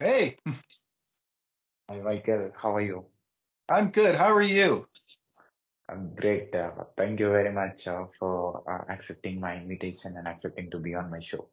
Hey, 0.00 0.36
Hi, 1.88 1.98
Michael. 2.00 2.52
How 2.54 2.76
are 2.76 2.80
you? 2.80 3.06
I'm 3.68 3.90
good. 3.90 4.14
How 4.14 4.32
are 4.34 4.42
you? 4.42 4.86
I'm 5.88 6.14
great. 6.14 6.54
Uh, 6.54 6.70
thank 6.96 7.18
you 7.18 7.30
very 7.30 7.52
much 7.52 7.86
uh, 7.88 8.04
for 8.18 8.62
uh, 8.70 8.92
accepting 8.92 9.40
my 9.40 9.56
invitation 9.56 10.16
and 10.16 10.28
accepting 10.28 10.70
to 10.70 10.78
be 10.78 10.94
on 10.94 11.10
my 11.10 11.18
show. 11.20 11.48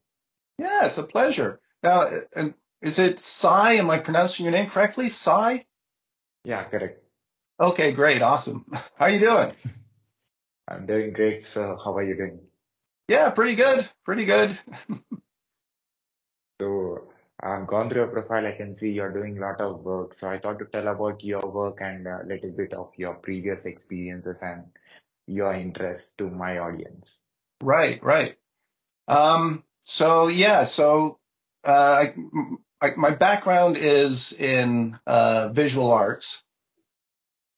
Yeah, 0.60 0.86
it's 0.86 0.98
a 0.98 1.04
pleasure. 1.04 1.60
Now, 1.84 2.08
and 2.36 2.54
is 2.82 3.00
it 3.00 3.20
Sai? 3.20 3.74
Am 3.74 3.90
I 3.90 4.00
pronouncing 4.00 4.46
your 4.46 4.54
name 4.54 4.70
correctly? 4.70 5.10
Sai? 5.10 5.66
Yeah, 6.44 6.64
correct. 6.66 7.04
Okay, 7.60 7.94
great. 7.94 8.22
Awesome. 8.22 8.66
How 8.98 9.06
are 9.06 9.10
you 9.10 9.20
doing? 9.20 9.54
I'm 10.68 10.86
doing 10.86 11.14
great. 11.14 11.44
So, 11.44 11.78
how 11.84 11.96
are 11.96 12.04
you 12.04 12.16
doing? 12.16 12.40
Yeah, 13.08 13.30
pretty 13.32 13.56
good. 13.56 13.88
Pretty 14.04 14.26
good. 14.26 14.58
So, 16.62 16.95
I've 17.46 17.68
gone 17.68 17.90
through 17.90 18.02
your 18.02 18.12
profile. 18.12 18.48
I 18.48 18.54
can 18.54 18.76
see 18.78 18.92
you're 18.92 19.14
doing 19.14 19.38
a 19.38 19.42
lot 19.42 19.62
of 19.62 19.82
work. 19.82 20.16
So, 20.16 20.30
I 20.30 20.40
thought 20.40 20.60
to 20.60 20.66
tell 20.66 20.88
about 20.88 21.24
your 21.24 21.46
work 21.46 21.78
and 21.82 22.08
a 22.08 22.24
little 22.26 22.52
bit 22.52 22.74
of 22.74 22.92
your 22.98 23.14
previous 23.14 23.66
experiences 23.66 24.40
and 24.42 24.66
your 25.28 25.54
interest 25.54 26.18
to 26.18 26.30
my 26.30 26.58
audience. 26.58 27.20
Right, 27.62 28.04
right. 28.04 28.36
Um, 29.08 29.64
so 29.84 30.28
yeah, 30.28 30.64
so 30.64 31.20
uh, 31.64 32.08
I, 32.82 32.96
my 32.96 33.12
background 33.12 33.78
is 33.78 34.34
in 34.34 35.00
uh, 35.06 35.50
visual 35.52 35.92
arts. 35.92 36.44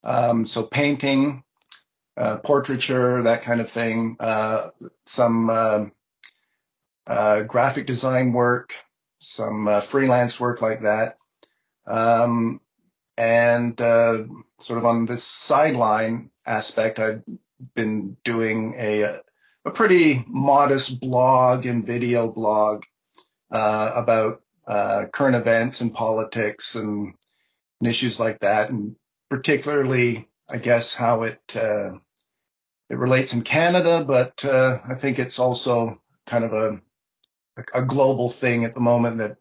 Um, 0.04 0.46
so 0.46 0.64
painting, 0.64 1.44
uh, 2.16 2.38
portraiture, 2.38 3.24
that 3.24 3.44
kind 3.44 3.62
of 3.62 3.70
thing. 3.70 4.18
Uh, 4.20 4.70
some 5.06 5.50
um 5.50 5.92
uh, 7.08 7.44
graphic 7.44 7.86
design 7.88 8.34
work, 8.34 8.74
some 9.20 9.68
uh, 9.68 9.80
freelance 9.80 10.40
work 10.40 10.62
like 10.62 10.84
that. 10.84 11.18
Um, 11.86 12.62
and 13.18 13.80
uh, 13.82 14.26
sort 14.60 14.80
of 14.80 14.86
on 14.86 15.06
this 15.06 15.24
sideline 15.24 16.30
aspect, 16.46 17.00
I've 17.00 17.24
been 17.74 18.18
doing 18.24 18.76
a 18.78 19.22
a 19.66 19.72
pretty 19.72 20.24
modest 20.28 21.02
blog 21.02 21.66
and 21.66 21.86
video 21.86 22.32
blog 22.32 22.84
uh, 23.52 23.92
about 23.96 24.42
uh, 24.66 25.06
current 25.12 25.36
events 25.36 25.82
and 25.82 25.94
politics 25.94 26.76
and, 26.76 27.14
and 27.80 27.90
issues 27.90 28.20
like 28.20 28.40
that, 28.40 28.70
and 28.70 28.96
particularly, 29.30 30.30
I 30.50 30.58
guess, 30.58 30.96
how 30.96 31.24
it 31.24 31.42
uh, 31.56 31.94
it 32.90 32.98
relates 32.98 33.34
in 33.34 33.42
Canada, 33.42 34.06
but 34.06 34.46
uh, 34.46 34.80
I 34.88 34.96
think 34.96 35.20
it's 35.20 35.40
also 35.40 36.02
kind 36.26 36.46
of 36.46 36.54
a 36.54 36.82
a 37.74 37.84
global 37.84 38.30
thing 38.30 38.66
at 38.66 38.74
the 38.74 38.80
moment 38.80 39.18
that 39.20 39.38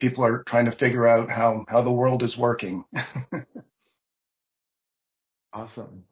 people 0.00 0.24
are 0.24 0.42
trying 0.44 0.66
to 0.66 0.72
figure 0.72 1.06
out 1.06 1.30
how 1.30 1.64
how 1.68 1.82
the 1.82 1.92
world 1.92 2.22
is 2.22 2.36
working. 2.36 2.84
Awesome. 5.52 6.04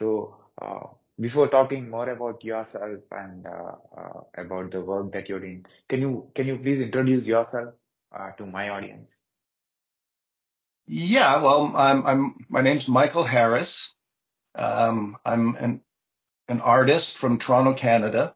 So, 0.00 0.36
uh, 0.60 0.86
before 1.20 1.48
talking 1.48 1.90
more 1.90 2.08
about 2.08 2.44
yourself 2.44 3.00
and 3.10 3.46
uh, 3.46 3.72
uh, 3.96 4.20
about 4.36 4.70
the 4.70 4.82
work 4.84 5.12
that 5.12 5.28
you're 5.28 5.40
doing, 5.40 5.66
can 5.88 6.00
you 6.00 6.30
can 6.34 6.46
you 6.46 6.58
please 6.58 6.80
introduce 6.80 7.26
yourself 7.26 7.74
uh, 8.16 8.30
to 8.32 8.46
my 8.46 8.68
audience? 8.70 9.16
yeah, 10.86 11.42
well, 11.42 11.72
I'm 11.76 12.06
I'm 12.06 12.46
my 12.48 12.60
name's 12.60 12.88
Michael 12.88 13.24
Harris. 13.24 13.94
Um, 14.54 15.16
I'm 15.24 15.56
an 15.56 15.80
an 16.48 16.60
artist 16.60 17.18
from 17.18 17.38
Toronto, 17.38 17.74
Canada. 17.74 18.34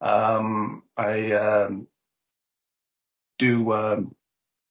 Um, 0.00 0.82
I 0.96 1.32
um, 1.32 1.88
do 3.38 3.70
uh, 3.70 4.00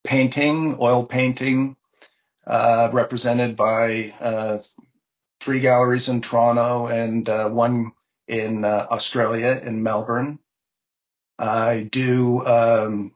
painting, 0.04 0.78
oil 0.80 1.06
painting, 1.06 1.76
uh, 2.46 2.90
represented 2.94 3.56
by 3.56 4.14
uh, 4.20 4.60
three 5.42 5.60
galleries 5.60 6.10
in 6.10 6.22
Toronto 6.22 6.88
and 6.88 7.28
uh, 7.28 7.50
one 7.50 7.92
in 8.28 8.66
Australia 8.66 9.60
in 9.64 9.84
Melbourne. 9.84 10.40
I 11.40 11.88
do 11.92 12.46
um, 12.46 13.16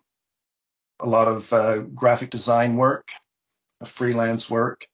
a 0.99 1.07
lot 1.07 1.27
of 1.27 1.51
uh, 1.51 1.79
graphic 1.79 2.29
design 2.29 2.75
work, 2.75 3.09
freelance 3.85 4.49
work, 4.49 4.87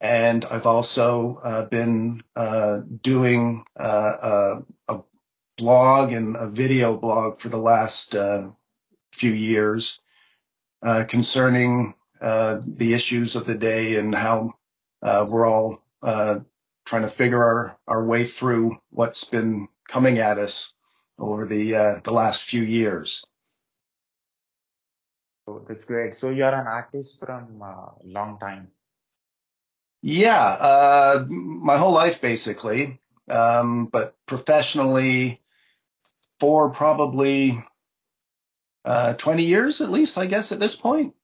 and 0.00 0.44
I've 0.44 0.66
also 0.66 1.40
uh, 1.42 1.64
been 1.66 2.22
uh, 2.34 2.80
doing 3.02 3.64
uh, 3.78 4.60
a 4.88 5.00
blog 5.56 6.12
and 6.12 6.36
a 6.36 6.46
video 6.46 6.96
blog 6.96 7.40
for 7.40 7.48
the 7.48 7.58
last 7.58 8.14
uh, 8.14 8.48
few 9.12 9.32
years 9.32 10.00
uh, 10.82 11.04
concerning 11.04 11.94
uh, 12.20 12.60
the 12.66 12.94
issues 12.94 13.36
of 13.36 13.46
the 13.46 13.54
day 13.54 13.96
and 13.96 14.14
how 14.14 14.54
uh, 15.02 15.26
we're 15.28 15.46
all 15.46 15.82
uh, 16.02 16.40
trying 16.84 17.02
to 17.02 17.08
figure 17.08 17.42
our, 17.42 17.78
our 17.86 18.04
way 18.04 18.24
through 18.24 18.78
what's 18.90 19.24
been 19.24 19.68
coming 19.88 20.18
at 20.18 20.38
us 20.38 20.74
over 21.18 21.46
the 21.46 21.74
uh, 21.74 22.00
the 22.04 22.12
last 22.12 22.44
few 22.44 22.62
years. 22.62 23.24
So 25.46 25.64
that's 25.66 25.84
great. 25.84 26.14
So 26.14 26.30
you're 26.30 26.54
an 26.54 26.66
artist 26.66 27.18
from 27.20 27.62
a 27.62 27.92
long 28.04 28.38
time. 28.38 28.68
Yeah, 30.02 30.42
uh, 30.42 31.24
my 31.28 31.78
whole 31.78 31.92
life 31.92 32.20
basically, 32.20 33.00
um, 33.28 33.86
but 33.86 34.14
professionally 34.26 35.40
for 36.40 36.70
probably 36.70 37.62
uh, 38.84 39.14
20 39.14 39.44
years 39.44 39.80
at 39.80 39.90
least, 39.90 40.18
I 40.18 40.26
guess, 40.26 40.52
at 40.52 40.60
this 40.60 40.76
point. 40.76 41.14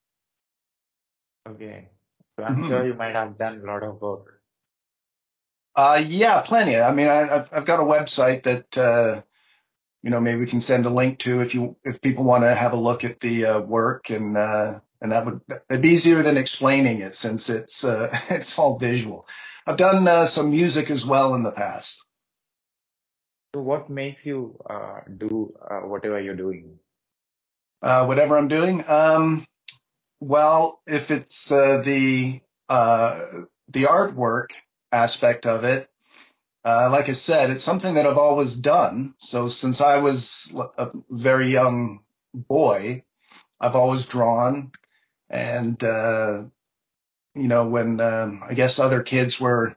Okay. 1.49 1.89
So 2.37 2.45
I'm 2.45 2.63
hmm 2.63 2.65
sure 2.65 2.85
you 2.87 2.95
might 2.95 3.15
have 3.15 3.39
done 3.39 3.61
a 3.61 3.67
lot 3.67 3.85
of 3.85 4.01
work. 4.01 4.43
Uh, 5.75 6.03
yeah, 6.07 6.43
plenty. 6.43 6.77
I 6.77 6.93
mean, 6.93 7.09
I, 7.09 7.37
I've, 7.37 7.49
I've 7.53 7.65
got 7.65 7.81
a 7.81 7.85
website 7.85 8.43
that 8.45 8.77
uh, 8.79 9.23
you 10.03 10.11
know 10.11 10.21
maybe 10.21 10.41
we 10.41 10.47
can 10.47 10.61
send 10.61 10.87
a 10.87 10.91
link 10.91 11.21
to 11.21 11.43
if 11.43 11.55
you 11.55 11.77
if 11.85 12.01
people 12.01 12.25
want 12.25 12.45
to 12.45 12.55
have 12.55 12.73
a 12.73 12.77
look 12.77 13.05
at 13.05 13.21
the 13.21 13.47
uh, 13.47 13.61
work 13.61 14.11
and 14.11 14.37
uh, 14.37 14.81
and 15.01 15.13
that 15.13 15.27
would 15.27 15.41
it'd 15.71 15.83
be 15.83 15.91
easier 15.91 16.23
than 16.23 16.37
explaining 16.39 17.01
it 17.01 17.17
since 17.17 17.51
it's 17.51 17.85
uh, 17.85 18.11
it's 18.31 18.59
all 18.59 18.79
visual. 18.79 19.27
I've 19.67 19.77
done 19.79 20.09
uh, 20.09 20.27
some 20.27 20.51
music 20.51 20.91
as 20.91 21.07
well 21.07 21.35
in 21.35 21.43
the 21.43 21.53
past. 21.53 22.07
So 23.55 23.63
what 23.63 23.91
makes 23.91 24.27
you 24.27 24.59
uh, 24.69 25.01
do 25.19 25.55
uh, 25.71 25.81
whatever 25.81 26.21
you're 26.21 26.37
doing? 26.37 26.79
Uh, 27.83 28.07
whatever 28.07 28.39
I'm 28.39 28.49
doing, 28.49 28.85
um, 28.89 29.45
well, 30.21 30.81
if 30.87 31.11
it's 31.11 31.49
the 31.49 32.41
uh, 32.69 33.27
the 33.69 33.85
artwork 33.85 34.53
aspect 34.93 35.47
of 35.47 35.65
it, 35.65 35.89
uh, 36.65 36.91
like 36.93 37.09
I 37.09 37.13
said, 37.13 37.51
it's 37.51 37.65
something 37.65 37.95
that 37.97 38.07
I've 38.07 38.19
always 38.19 38.57
done. 38.57 39.15
So 39.19 39.49
since 39.49 39.83
I 39.83 39.99
was 39.99 40.55
a 40.79 40.91
very 41.11 41.51
young 41.51 42.01
boy, 42.35 43.05
I've 43.61 43.77
always 43.77 44.07
drawn. 44.07 44.73
And, 45.31 45.83
uh, 45.83 46.45
you 47.35 47.49
know, 47.49 47.69
when 47.69 48.01
um, 48.01 48.43
I 48.49 48.55
guess 48.55 48.79
other 48.79 49.03
kids 49.03 49.41
were 49.41 49.77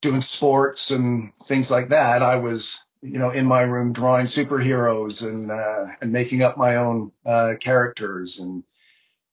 doing 0.00 0.20
sports 0.20 0.90
and 0.90 1.32
things 1.42 1.70
like 1.70 1.90
that, 1.90 2.22
I 2.22 2.36
was, 2.36 2.84
you 3.02 3.18
know, 3.18 3.30
in 3.30 3.46
my 3.46 3.62
room 3.62 3.92
drawing 3.92 4.26
superheroes 4.26 5.26
and 5.26 5.50
uh, 5.50 5.86
and 6.00 6.12
making 6.12 6.42
up 6.42 6.56
my 6.56 6.76
own 6.76 7.12
uh, 7.24 7.54
characters. 7.60 8.38
And 8.38 8.64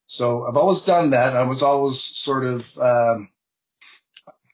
so 0.07 0.46
I've 0.47 0.57
always 0.57 0.81
done 0.81 1.12
that. 1.12 1.35
I 1.35 1.44
was 1.44 1.63
always 1.63 2.01
sort 2.01 2.46
of 2.46 2.78
um, 2.78 3.29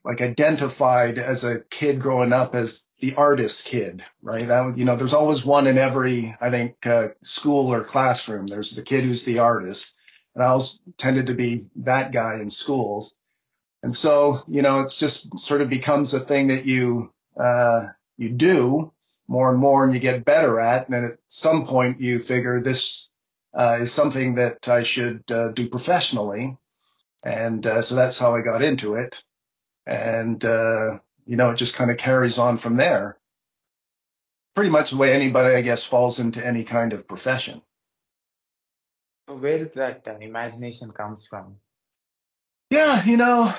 like 0.04 0.22
identified 0.22 1.20
as 1.20 1.44
a 1.44 1.60
kid 1.60 2.00
growing 2.00 2.34
up 2.34 2.56
as 2.56 2.88
the 3.00 3.16
artist 3.16 3.66
kid, 3.66 4.04
right? 4.22 4.48
That, 4.48 4.78
you 4.78 4.86
know, 4.86 4.96
there's 4.96 5.14
always 5.14 5.46
one 5.46 5.68
in 5.68 5.78
every, 5.78 6.34
I 6.40 6.50
think, 6.50 6.86
uh, 6.86 7.10
school 7.22 7.74
or 7.74 7.84
classroom. 7.84 8.48
There's 8.48 8.76
the 8.76 8.82
kid 8.82 9.04
who's 9.04 9.24
the 9.24 9.40
artist. 9.40 9.94
And 10.36 10.44
I 10.44 10.48
always 10.48 10.80
tended 10.98 11.28
to 11.28 11.34
be 11.34 11.66
that 11.78 12.12
guy 12.12 12.40
in 12.40 12.50
schools. 12.50 13.14
And 13.82 13.96
so, 13.96 14.44
you 14.48 14.62
know, 14.62 14.82
it's 14.82 15.00
just 15.00 15.40
sort 15.40 15.62
of 15.62 15.70
becomes 15.70 16.14
a 16.14 16.20
thing 16.20 16.48
that 16.48 16.66
you, 16.66 17.14
uh, 17.40 17.88
you 18.18 18.30
do 18.30 18.92
more 19.28 19.50
and 19.50 19.60
more 19.60 19.86
and 19.86 19.94
you 19.94 20.00
get 20.00 20.26
better 20.26 20.60
at. 20.60 20.88
And 20.88 20.94
then 20.94 21.06
at 21.06 21.20
some 21.28 21.66
point 21.66 22.02
you 22.02 22.20
figure 22.20 22.62
this, 22.62 23.10
uh, 23.54 23.78
is 23.82 23.92
something 23.92 24.36
that 24.36 24.68
I 24.68 24.84
should, 24.84 25.32
uh, 25.32 25.50
do 25.50 25.70
professionally. 25.70 26.58
And, 27.24 27.66
uh, 27.66 27.82
so 27.82 27.96
that's 27.96 28.20
how 28.20 28.36
I 28.36 28.42
got 28.42 28.62
into 28.62 28.96
it 28.96 29.24
and 29.90 30.46
uh, 30.46 31.00
you 31.26 31.36
know 31.36 31.52
it 31.52 31.58
just 31.58 31.76
kind 31.76 31.92
of 31.92 31.98
carries 31.98 32.38
on 32.38 32.58
from 32.58 32.78
there. 32.78 33.18
Pretty 34.56 34.70
much 34.70 34.92
the 34.92 34.98
way 34.98 35.14
anybody, 35.14 35.56
I 35.56 35.62
guess, 35.62 35.84
falls 35.84 36.20
into 36.20 36.46
any 36.46 36.64
kind 36.64 36.94
of 36.94 37.08
profession. 37.08 37.62
Where 39.28 39.66
that 39.66 40.08
uh, 40.08 40.18
imagination 40.20 40.92
comes 40.92 41.28
from? 41.28 41.58
Yeah, 42.72 43.04
you 43.06 43.18
know, 43.18 43.54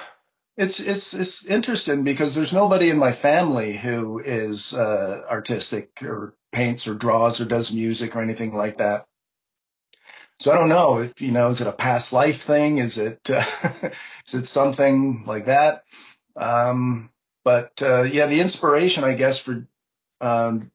it's 0.57 0.81
it's 0.81 1.15
it's 1.15 1.47
interesting 1.47 2.05
because 2.05 2.35
there's 2.35 2.53
nobody 2.53 2.91
in 2.91 2.99
my 2.99 3.13
family 3.13 3.77
who 3.77 4.19
is 4.21 4.75
uh, 4.75 5.25
artistic 5.31 6.03
or 6.03 6.37
paints 6.53 6.89
or 6.89 6.95
draws 6.95 7.41
or 7.41 7.45
does 7.47 7.73
music 7.73 8.17
or 8.17 8.23
anything 8.23 8.55
like 8.57 8.79
that. 8.79 9.07
so 10.39 10.53
I 10.53 10.57
don't 10.57 10.69
know 10.69 11.01
if, 11.01 11.21
you 11.21 11.33
know, 11.33 11.51
is 11.51 11.61
it 11.61 11.67
a 11.67 11.73
past 11.73 12.13
life 12.13 12.43
thing? 12.43 12.79
Is 12.79 12.99
it, 12.99 13.29
uh, 13.31 13.43
is 14.27 14.35
it 14.35 14.47
something 14.47 15.25
like 15.27 15.47
that? 15.47 15.85
Um, 16.37 17.11
but, 17.45 17.83
uh, 17.83 18.03
yeah, 18.03 18.27
the 18.27 18.41
inspiration, 18.41 19.05
I 19.05 19.15
guess, 19.15 19.39
for, 19.39 19.67
um, 20.21 20.71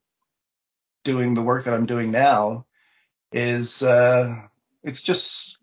doing 1.04 1.34
the 1.34 1.42
work 1.42 1.64
that 1.66 1.74
I'm 1.74 1.86
doing 1.86 2.12
now 2.12 2.66
is, 3.32 3.84
uh, 3.84 4.36
it's 4.84 5.02
just, 5.04 5.60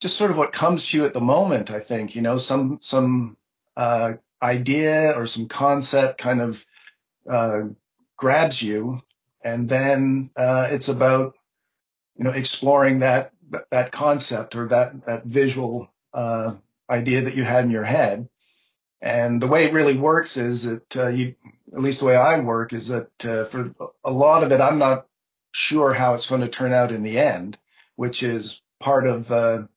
just 0.00 0.16
sort 0.16 0.30
of 0.30 0.38
what 0.38 0.52
comes 0.52 0.88
to 0.88 0.98
you 0.98 1.04
at 1.06 1.14
the 1.14 1.20
moment, 1.20 1.70
I 1.70 1.80
think, 1.80 2.14
you 2.14 2.22
know, 2.22 2.38
some, 2.38 2.78
some, 2.80 3.36
uh, 3.76 4.14
idea 4.42 5.12
or 5.16 5.26
some 5.26 5.48
concept 5.48 6.18
kind 6.18 6.40
of, 6.40 6.66
uh, 7.28 7.62
grabs 8.16 8.62
you 8.62 9.02
and 9.42 9.68
then, 9.68 10.30
uh, 10.36 10.68
it's 10.70 10.88
about, 10.88 11.36
you 12.16 12.24
know, 12.24 12.30
exploring 12.30 13.00
that 13.00 13.32
that 13.70 13.92
concept 13.92 14.56
or 14.56 14.68
that 14.68 15.06
that 15.06 15.24
visual 15.24 15.88
uh, 16.12 16.54
idea 16.90 17.22
that 17.22 17.34
you 17.34 17.44
had 17.44 17.64
in 17.64 17.70
your 17.70 17.84
head. 17.84 18.28
And 19.00 19.40
the 19.40 19.46
way 19.46 19.64
it 19.64 19.72
really 19.72 19.96
works 19.96 20.36
is 20.36 20.64
that 20.64 20.96
uh, 20.96 21.08
you, 21.08 21.34
at 21.72 21.80
least 21.80 22.00
the 22.00 22.06
way 22.06 22.16
I 22.16 22.40
work, 22.40 22.72
is 22.72 22.88
that 22.88 23.24
uh, 23.24 23.44
for 23.44 23.74
a 24.04 24.10
lot 24.10 24.42
of 24.42 24.52
it, 24.52 24.60
I'm 24.60 24.78
not 24.78 25.06
sure 25.52 25.92
how 25.92 26.14
it's 26.14 26.28
going 26.28 26.40
to 26.40 26.48
turn 26.48 26.72
out 26.72 26.92
in 26.92 27.02
the 27.02 27.18
end, 27.18 27.58
which 27.94 28.22
is 28.22 28.62
part 28.80 29.06
of 29.06 29.28
the 29.28 29.68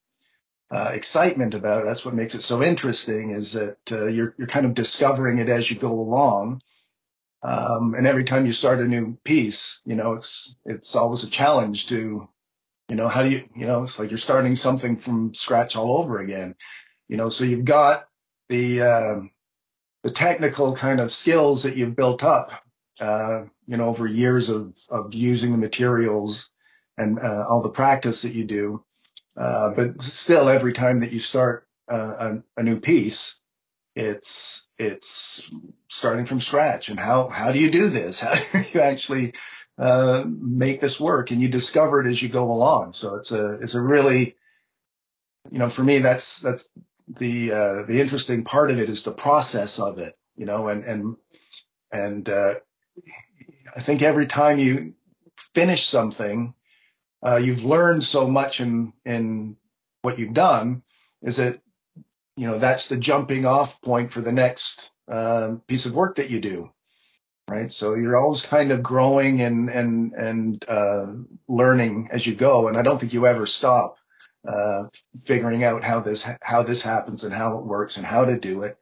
uh, 0.72 0.92
excitement 0.94 1.54
about 1.54 1.82
it. 1.82 1.86
That's 1.86 2.06
what 2.06 2.14
makes 2.14 2.36
it 2.36 2.42
so 2.42 2.62
interesting, 2.64 3.32
is 3.32 3.54
that 3.54 3.78
uh, 3.92 4.06
you're 4.06 4.36
you're 4.38 4.48
kind 4.48 4.66
of 4.66 4.74
discovering 4.74 5.40
it 5.40 5.50
as 5.50 5.70
you 5.70 5.78
go 5.78 6.00
along. 6.00 6.62
Um, 7.42 7.94
and 7.96 8.06
every 8.06 8.26
time 8.26 8.46
you 8.46 8.52
start 8.52 8.80
a 8.80 8.88
new 8.88 9.18
piece, 9.24 9.82
you 9.86 9.96
know, 9.96 10.14
it's 10.14 10.56
it's 10.66 10.96
always 10.96 11.24
a 11.24 11.30
challenge 11.30 11.88
to 11.88 12.28
you 12.90 12.96
know, 12.96 13.08
how 13.08 13.24
do 13.24 13.30
you, 13.30 13.48
you 13.56 13.68
know, 13.68 13.84
it's 13.84 14.00
like 14.00 14.10
you're 14.10 14.18
starting 14.18 14.56
something 14.56 14.98
from 14.98 15.34
scratch 15.34 15.76
all 15.76 16.00
over 16.00 16.20
again. 16.20 16.56
You 17.08 17.18
know, 17.18 17.30
so 17.30 17.44
you've 17.44 17.66
got 17.66 18.08
the, 18.50 18.82
uh, 18.82 19.20
the 20.04 20.12
technical 20.12 20.76
kind 20.76 21.00
of 21.00 21.12
skills 21.12 21.64
that 21.64 21.76
you've 21.76 21.96
built 21.96 22.24
up, 22.24 22.52
uh, 23.00 23.44
you 23.68 23.78
know, 23.78 23.90
over 23.90 24.08
years 24.08 24.50
of, 24.50 24.76
of 24.90 25.14
using 25.14 25.52
the 25.52 25.58
materials 25.58 26.50
and 26.98 27.20
uh, 27.20 27.46
all 27.48 27.62
the 27.62 27.70
practice 27.70 28.24
that 28.24 28.34
you 28.34 28.44
do. 28.44 28.84
Uh, 29.36 29.72
but 29.74 30.02
still, 30.02 30.50
every 30.50 30.74
time 30.74 31.00
that 31.00 31.12
you 31.12 31.20
start 31.20 31.68
uh, 31.90 32.40
a, 32.58 32.62
a 32.62 32.64
new 32.64 32.80
piece, 32.80 33.40
it's 33.96 34.68
it's 34.78 35.52
starting 35.88 36.26
from 36.26 36.40
scratch. 36.40 36.90
And 36.90 37.00
how 37.00 37.28
how 37.30 37.52
do 37.52 37.60
you 37.60 37.72
do 37.72 37.90
this? 37.90 38.20
How 38.22 38.34
do 38.34 38.66
you 38.74 38.82
actually 38.82 39.34
uh, 39.80 40.26
make 40.28 40.82
this 40.82 41.00
work 41.00 41.32
and 41.32 41.42
you 41.42 41.48
discover 41.48 42.02
it 42.02 42.10
as 42.10 42.22
you 42.22 42.28
go 42.28 42.52
along. 42.52 42.92
So 42.92 43.16
it's 43.16 43.32
a, 43.32 43.52
it's 43.62 43.76
a 43.76 43.82
really, 43.82 44.36
you 45.50 45.58
know, 45.58 45.70
for 45.70 45.84
me, 45.84 46.00
that's, 46.00 46.42
that's 46.42 46.68
the, 47.08 47.54
uh, 47.54 47.84
the 47.84 48.02
interesting 48.02 48.44
part 48.44 48.72
of 48.72 48.80
it 48.82 48.90
is 48.90 49.04
the 49.04 49.14
process 49.14 49.80
of 49.80 50.00
it, 50.00 50.18
you 50.36 50.46
know, 50.46 50.68
and, 50.68 50.84
and, 50.84 51.16
and, 51.94 52.28
uh, 52.28 52.56
I 53.74 53.80
think 53.80 54.02
every 54.02 54.26
time 54.26 54.60
you 54.60 54.96
finish 55.54 55.86
something, 55.86 56.54
uh, 57.26 57.38
you've 57.38 57.66
learned 57.66 58.04
so 58.04 58.28
much 58.28 58.62
in, 58.62 58.94
in 59.06 59.58
what 60.02 60.20
you've 60.20 60.34
done 60.34 60.84
is 61.22 61.38
that, 61.38 61.62
you 62.36 62.48
know, 62.48 62.60
that's 62.60 62.88
the 62.88 62.98
jumping 62.98 63.46
off 63.46 63.82
point 63.82 64.12
for 64.12 64.22
the 64.22 64.32
next, 64.32 64.92
uh, 65.08 65.56
piece 65.68 65.86
of 65.86 65.96
work 65.96 66.16
that 66.16 66.30
you 66.30 66.40
do 66.40 66.72
right? 67.50 67.72
So 67.72 67.96
you're 67.96 68.18
always 68.18 68.46
kind 68.46 68.72
of 68.72 68.84
growing 68.84 69.42
and 69.42 69.70
and 69.70 70.14
and 70.14 70.66
uh, 70.68 71.08
learning 71.48 72.10
as 72.12 72.26
you 72.26 72.36
go, 72.36 72.68
and 72.68 72.78
I 72.78 72.82
don't 72.82 73.00
think 73.00 73.14
you 73.14 73.26
ever 73.26 73.46
stop 73.46 73.98
uh, 74.48 74.86
figuring 75.24 75.64
out 75.64 75.84
how 75.84 76.00
this 76.00 76.28
how 76.42 76.64
this 76.64 76.84
happens 76.84 77.24
and 77.24 77.34
how 77.34 77.58
it 77.58 77.66
works 77.66 77.98
and 77.98 78.06
how 78.06 78.26
to 78.26 78.40
do 78.40 78.64
it. 78.64 78.78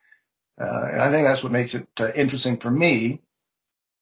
Uh, 0.59 0.89
and 0.91 1.01
I 1.01 1.11
think 1.11 1.27
that's 1.27 1.43
what 1.43 1.51
makes 1.51 1.75
it 1.75 1.87
uh, 1.99 2.11
interesting 2.15 2.57
for 2.57 2.71
me, 2.71 3.21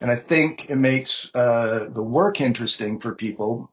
and 0.01 0.11
I 0.11 0.15
think 0.15 0.69
it 0.69 0.77
makes 0.77 1.33
uh, 1.35 1.89
the 1.91 2.03
work 2.03 2.41
interesting 2.41 2.99
for 2.99 3.13
people 3.13 3.71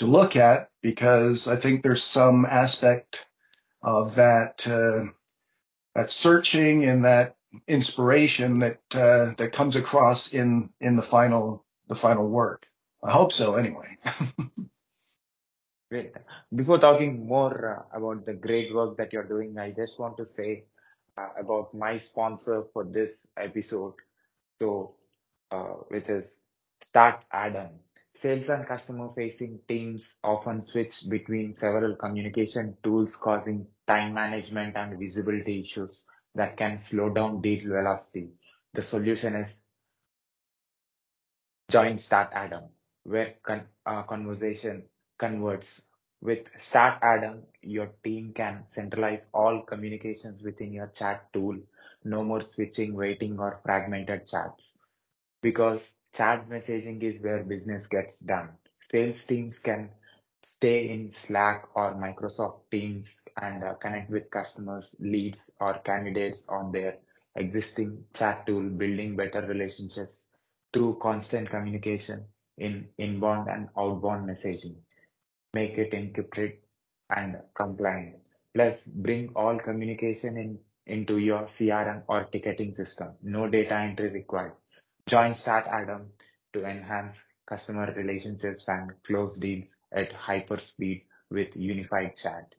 to 0.00 0.06
look 0.06 0.34
at 0.34 0.70
because 0.82 1.46
I 1.46 1.56
think 1.56 1.82
there's 1.82 2.02
some 2.02 2.46
aspect 2.46 3.26
of 3.82 4.16
that 4.16 4.66
uh, 4.66 5.12
that 5.94 6.10
searching 6.10 6.84
and 6.84 7.04
that 7.04 7.36
inspiration 7.68 8.60
that 8.60 8.80
uh, 8.94 9.32
that 9.36 9.52
comes 9.52 9.76
across 9.76 10.32
in 10.32 10.70
in 10.80 10.96
the 10.96 11.02
final 11.02 11.64
the 11.88 11.94
final 11.94 12.28
work. 12.28 12.66
I 13.02 13.10
hope 13.12 13.32
so. 13.32 13.54
Anyway. 13.56 13.88
Great. 15.90 16.12
Before 16.54 16.78
talking 16.78 17.26
more 17.26 17.84
uh, 17.92 17.96
about 17.96 18.24
the 18.24 18.34
great 18.34 18.72
work 18.72 18.96
that 18.96 19.12
you're 19.12 19.26
doing, 19.26 19.58
I 19.58 19.72
just 19.72 19.98
want 19.98 20.16
to 20.18 20.24
say 20.24 20.66
uh, 21.18 21.30
about 21.36 21.74
my 21.74 21.98
sponsor 21.98 22.62
for 22.72 22.84
this 22.84 23.26
episode. 23.36 23.94
So, 24.60 24.94
uh, 25.50 25.82
which 25.90 26.08
is 26.08 26.42
Start 26.86 27.24
Adam. 27.32 27.70
Sales 28.20 28.48
and 28.48 28.66
customer 28.66 29.08
facing 29.16 29.58
teams 29.66 30.18
often 30.22 30.62
switch 30.62 31.04
between 31.08 31.54
several 31.54 31.96
communication 31.96 32.76
tools 32.84 33.16
causing 33.16 33.66
time 33.88 34.14
management 34.14 34.76
and 34.76 34.98
visibility 34.98 35.60
issues 35.60 36.06
that 36.34 36.56
can 36.56 36.78
slow 36.78 37.08
down 37.10 37.40
deal 37.40 37.66
velocity. 37.68 38.30
The 38.74 38.82
solution 38.82 39.34
is 39.34 39.52
join 41.70 41.98
Start 41.98 42.30
Adam, 42.32 42.64
where 43.04 43.36
uh, 43.86 44.02
conversation 44.04 44.84
converts. 45.18 45.82
With 46.22 46.48
Start 46.58 46.98
Adam, 47.02 47.46
your 47.62 47.92
team 48.04 48.34
can 48.34 48.66
centralize 48.66 49.26
all 49.32 49.62
communications 49.62 50.42
within 50.42 50.72
your 50.74 50.88
chat 50.88 51.32
tool. 51.32 51.58
No 52.04 52.22
more 52.22 52.42
switching, 52.42 52.94
waiting, 52.94 53.38
or 53.38 53.58
fragmented 53.64 54.26
chats. 54.26 54.76
Because 55.42 55.92
chat 56.12 56.48
messaging 56.48 57.02
is 57.02 57.20
where 57.20 57.42
business 57.44 57.86
gets 57.86 58.20
done. 58.20 58.50
Sales 58.90 59.24
teams 59.24 59.58
can 59.58 59.90
stay 60.56 60.88
in 60.90 61.12
Slack 61.26 61.68
or 61.74 61.94
Microsoft 61.94 62.60
Teams 62.70 63.08
and 63.40 63.64
uh, 63.64 63.74
connect 63.74 64.10
with 64.10 64.30
customers, 64.30 64.94
leads, 65.00 65.38
or 65.60 65.74
candidates 65.78 66.42
on 66.48 66.72
their 66.72 66.98
existing 67.36 68.04
chat 68.14 68.46
tool, 68.46 68.62
building 68.62 69.16
better 69.16 69.42
relationships 69.46 70.26
through 70.72 70.98
constant 71.00 71.48
communication 71.48 72.24
in 72.58 72.88
inbound 72.98 73.48
and 73.48 73.68
outbound 73.78 74.28
messaging. 74.28 74.76
Make 75.54 75.78
it 75.78 75.92
encrypted 75.92 76.56
and 77.08 77.40
compliant. 77.54 78.16
Plus, 78.54 78.84
bring 78.84 79.30
all 79.36 79.58
communication 79.58 80.36
in, 80.36 80.58
into 80.86 81.18
your 81.18 81.46
CRM 81.58 82.02
or 82.08 82.24
ticketing 82.24 82.74
system. 82.74 83.14
No 83.22 83.48
data 83.48 83.74
entry 83.76 84.10
required. 84.10 84.52
Join 85.10 85.34
Start 85.34 85.66
Adam 85.66 86.12
to 86.52 86.64
enhance 86.64 87.18
customer 87.44 87.92
relationships 87.96 88.66
and 88.68 88.92
close 89.02 89.36
deals 89.38 89.64
at 89.90 90.12
hyper 90.12 90.58
speed 90.58 91.02
with 91.32 91.56
unified 91.56 92.14
chat. 92.14 92.54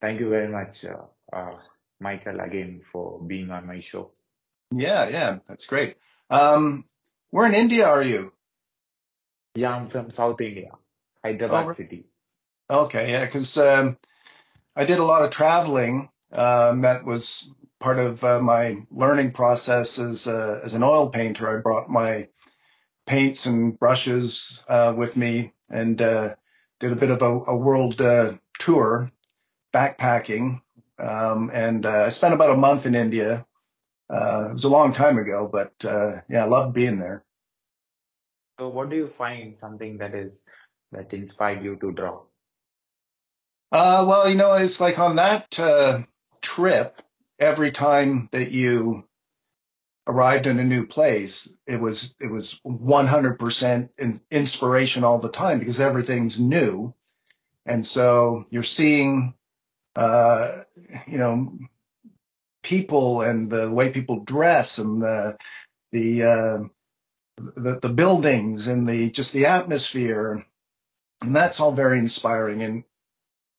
Thank 0.00 0.20
you 0.20 0.30
very 0.30 0.46
much, 0.46 0.84
uh, 0.84 1.06
uh, 1.32 1.56
Michael, 1.98 2.38
again 2.38 2.82
for 2.92 3.20
being 3.20 3.50
on 3.50 3.66
my 3.66 3.80
show. 3.80 4.12
Yeah, 4.70 5.08
yeah, 5.08 5.38
that's 5.48 5.66
great. 5.66 5.96
Um, 6.30 6.84
where 7.30 7.48
in 7.48 7.54
India 7.54 7.88
are 7.88 8.02
you? 8.02 8.32
Yeah, 9.56 9.74
I'm 9.74 9.88
from 9.88 10.12
South 10.12 10.40
India, 10.40 10.70
Hyderabad 11.24 11.70
Oh, 11.70 11.74
city. 11.74 12.06
okay, 12.70 13.10
yeah, 13.10 13.24
because 13.24 13.58
um, 13.58 13.98
I 14.76 14.84
did 14.84 15.00
a 15.00 15.04
lot 15.04 15.22
of 15.22 15.30
traveling. 15.30 16.10
Um, 16.30 16.82
that 16.82 17.04
was 17.04 17.52
part 17.80 17.98
of 17.98 18.22
uh, 18.24 18.40
my 18.40 18.82
learning 18.90 19.32
process 19.32 19.98
as 19.98 20.26
uh, 20.26 20.60
as 20.64 20.74
an 20.74 20.82
oil 20.82 21.08
painter. 21.10 21.58
I 21.58 21.60
brought 21.60 21.88
my 21.88 22.28
paints 23.06 23.46
and 23.46 23.78
brushes 23.78 24.64
uh, 24.68 24.94
with 24.96 25.16
me 25.16 25.52
and 25.70 26.00
uh, 26.00 26.34
did 26.80 26.92
a 26.92 26.96
bit 26.96 27.10
of 27.10 27.22
a, 27.22 27.26
a 27.50 27.56
world 27.56 28.00
uh, 28.00 28.32
tour, 28.58 29.10
backpacking, 29.72 30.60
um, 30.98 31.50
and 31.52 31.86
uh, 31.86 32.04
I 32.06 32.08
spent 32.10 32.34
about 32.34 32.50
a 32.50 32.56
month 32.56 32.86
in 32.86 32.94
India. 32.94 33.46
Uh, 34.10 34.46
it 34.50 34.52
was 34.54 34.64
a 34.64 34.70
long 34.70 34.92
time 34.92 35.18
ago, 35.18 35.48
but 35.50 35.72
uh, 35.84 36.20
yeah, 36.28 36.44
I 36.44 36.48
loved 36.48 36.74
being 36.74 36.98
there. 36.98 37.24
So 38.58 38.68
what 38.68 38.90
do 38.90 38.96
you 38.96 39.08
find 39.08 39.56
something 39.56 39.98
that 39.98 40.14
is 40.14 40.32
that 40.92 41.12
inspired 41.12 41.62
you 41.62 41.76
to 41.76 41.92
draw? 41.92 42.22
Uh, 43.70 44.04
well, 44.08 44.28
you 44.28 44.34
know, 44.34 44.54
it's 44.54 44.80
like 44.80 44.98
on 44.98 45.16
that 45.16 45.58
uh, 45.60 46.02
trip, 46.40 47.02
every 47.38 47.70
time 47.70 48.28
that 48.32 48.50
you 48.50 49.04
arrived 50.06 50.46
in 50.46 50.58
a 50.58 50.64
new 50.64 50.86
place, 50.86 51.56
it 51.66 51.80
was 51.80 52.14
it 52.20 52.30
was 52.30 52.60
100% 52.66 53.88
in, 53.98 54.20
inspiration 54.30 55.04
all 55.04 55.18
the 55.18 55.28
time 55.28 55.58
because 55.58 55.80
everything's 55.80 56.40
new, 56.40 56.94
and 57.66 57.84
so 57.84 58.44
you're 58.50 58.62
seeing, 58.62 59.34
uh, 59.96 60.62
you 61.06 61.18
know, 61.18 61.58
people 62.62 63.22
and 63.22 63.50
the 63.50 63.70
way 63.70 63.90
people 63.90 64.20
dress 64.20 64.78
and 64.78 65.02
the 65.02 65.36
the 65.92 66.22
uh, 66.22 66.58
the, 67.36 67.78
the 67.80 67.88
buildings 67.88 68.68
and 68.68 68.86
the 68.86 69.10
just 69.10 69.32
the 69.32 69.46
atmosphere, 69.46 70.44
and 71.22 71.36
that's 71.36 71.60
all 71.60 71.72
very 71.72 71.98
inspiring. 71.98 72.62
And 72.62 72.84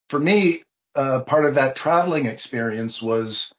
for 0.10 0.20
me, 0.20 0.64
uh, 0.96 1.22
part 1.22 1.46
of 1.46 1.56
that 1.56 1.76
traveling 1.76 2.26
experience 2.26 3.02
was 3.02 3.54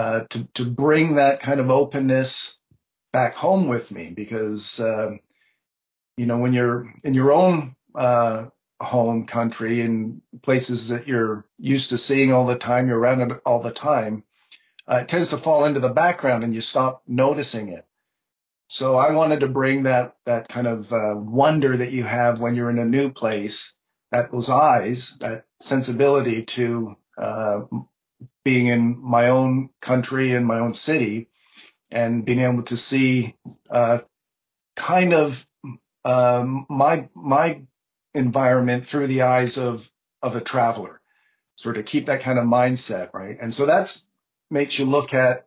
uh, 0.00 0.24
to 0.30 0.44
to 0.54 0.64
bring 0.64 1.16
that 1.16 1.40
kind 1.40 1.60
of 1.60 1.70
openness 1.70 2.58
back 3.12 3.34
home 3.34 3.68
with 3.68 3.92
me 3.92 4.10
because 4.10 4.80
uh, 4.80 5.10
you 6.16 6.24
know 6.24 6.38
when 6.38 6.54
you're 6.54 6.90
in 7.04 7.12
your 7.12 7.32
own 7.32 7.76
uh, 7.94 8.46
home 8.80 9.26
country 9.26 9.82
and 9.82 10.22
places 10.40 10.88
that 10.88 11.06
you're 11.06 11.44
used 11.58 11.90
to 11.90 11.98
seeing 11.98 12.32
all 12.32 12.46
the 12.46 12.56
time, 12.56 12.88
you're 12.88 12.98
around 12.98 13.20
it 13.20 13.42
all 13.44 13.60
the 13.60 13.70
time, 13.70 14.24
uh, 14.90 15.00
it 15.02 15.08
tends 15.08 15.28
to 15.30 15.36
fall 15.36 15.66
into 15.66 15.80
the 15.80 15.90
background 15.90 16.44
and 16.44 16.54
you 16.54 16.62
stop 16.62 17.02
noticing 17.06 17.68
it. 17.68 17.84
So 18.68 18.96
I 18.96 19.12
wanted 19.12 19.40
to 19.40 19.48
bring 19.48 19.82
that 19.82 20.16
that 20.24 20.48
kind 20.48 20.66
of 20.66 20.90
uh, 20.94 21.14
wonder 21.14 21.76
that 21.76 21.92
you 21.92 22.04
have 22.04 22.40
when 22.40 22.54
you're 22.54 22.70
in 22.70 22.78
a 22.78 22.86
new 22.86 23.10
place, 23.12 23.74
that 24.12 24.32
those 24.32 24.48
eyes, 24.48 25.18
that 25.18 25.44
sensibility 25.60 26.44
to 26.56 26.96
uh, 27.18 27.60
being 28.44 28.68
in 28.68 28.98
my 29.00 29.28
own 29.28 29.70
country 29.80 30.34
and 30.34 30.46
my 30.46 30.58
own 30.58 30.74
city, 30.74 31.28
and 31.90 32.24
being 32.24 32.40
able 32.40 32.62
to 32.64 32.76
see 32.76 33.34
uh, 33.70 33.98
kind 34.76 35.12
of 35.12 35.46
um, 36.04 36.66
my 36.68 37.08
my 37.14 37.62
environment 38.14 38.84
through 38.84 39.06
the 39.06 39.22
eyes 39.22 39.58
of 39.58 39.90
of 40.22 40.36
a 40.36 40.40
traveler, 40.40 41.00
sort 41.56 41.76
of 41.78 41.84
keep 41.84 42.06
that 42.06 42.20
kind 42.22 42.38
of 42.38 42.44
mindset, 42.46 43.12
right? 43.12 43.36
And 43.40 43.54
so 43.54 43.66
that's 43.66 44.08
makes 44.50 44.78
you 44.78 44.86
look 44.86 45.14
at 45.14 45.46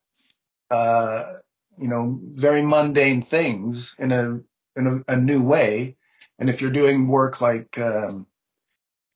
uh, 0.70 1.34
you 1.77 1.88
know 1.88 2.20
very 2.22 2.62
mundane 2.62 3.22
things 3.22 3.96
in 3.98 4.12
a 4.12 4.39
in 4.75 5.03
a, 5.08 5.13
a 5.13 5.18
new 5.18 5.42
way. 5.42 5.96
And 6.39 6.50
if 6.50 6.62
you're 6.62 6.72
doing 6.72 7.08
work 7.08 7.42
like 7.42 7.77
um, 7.77 8.27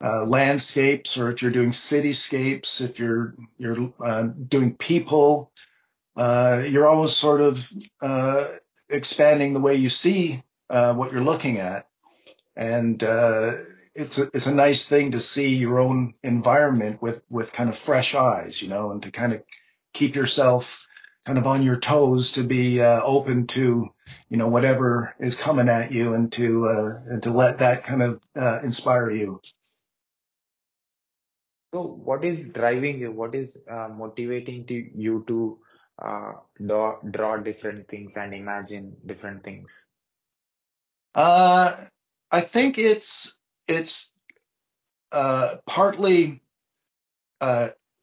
uh, 0.02 0.26
landscapes, 0.26 1.18
or 1.18 1.30
if 1.30 1.42
you're 1.42 1.52
doing 1.52 1.72
cityscapes, 1.72 2.82
if 2.82 3.00
you're 3.00 3.36
you're 3.58 3.94
uh, 4.04 4.24
doing 4.24 4.76
people, 4.76 5.52
uh, 6.16 6.64
you're 6.68 6.88
always 6.88 7.14
sort 7.14 7.42
of 7.42 7.72
uh, 8.02 8.48
expanding 8.90 9.54
the 9.54 9.60
way 9.60 9.76
you 9.76 9.90
see 9.90 10.44
uh, 10.70 10.94
what 10.94 11.12
you're 11.12 11.22
looking 11.22 11.58
at, 11.58 11.88
and 12.56 13.04
uh, 13.04 13.54
it's 13.96 14.20
a, 14.20 14.30
it's 14.34 14.48
a 14.48 14.54
nice 14.54 14.88
thing 14.88 15.12
to 15.12 15.20
see 15.20 15.56
your 15.56 15.80
own 15.80 16.14
environment 16.24 17.02
with 17.02 17.24
with 17.30 17.54
kind 17.54 17.70
of 17.70 17.78
fresh 17.78 18.14
eyes, 18.14 18.62
you 18.62 18.70
know, 18.70 18.92
and 18.92 19.02
to 19.04 19.12
kind 19.12 19.34
of 19.34 19.42
keep 19.94 20.16
yourself 20.16 20.88
kind 21.26 21.40
of 21.40 21.48
on 21.48 21.64
your 21.64 21.78
toes 21.78 22.34
to 22.34 22.44
be 22.44 22.80
uh, 22.82 23.02
open 23.02 23.48
to 23.48 23.90
you 24.30 24.38
know 24.38 24.48
whatever 24.48 25.14
is 25.20 25.36
coming 25.36 25.68
at 25.68 25.92
you 25.92 26.14
and 26.14 26.32
to 26.32 26.68
uh, 26.68 26.94
and 27.08 27.24
to 27.24 27.32
let 27.32 27.58
that 27.58 27.84
kind 27.84 28.02
of 28.02 28.22
uh, 28.36 28.60
inspire 28.64 29.10
you. 29.10 29.42
So, 31.78 31.84
what 31.84 32.26
is 32.26 32.52
driving 32.54 32.98
you? 33.02 33.12
What 33.12 33.36
is 33.36 33.56
uh, 33.70 33.90
motivating 33.96 34.66
you 34.96 35.24
to 35.28 35.60
uh, 36.04 36.32
draw, 36.66 37.38
different 37.38 37.88
things 37.88 38.14
and 38.16 38.34
imagine 38.34 38.98
different 39.06 39.44
things? 39.44 39.70
Uh, 41.14 41.76
I 42.32 42.42
think 42.42 42.80
it's 42.80 43.40
it's 43.68 44.12
partly 45.68 46.42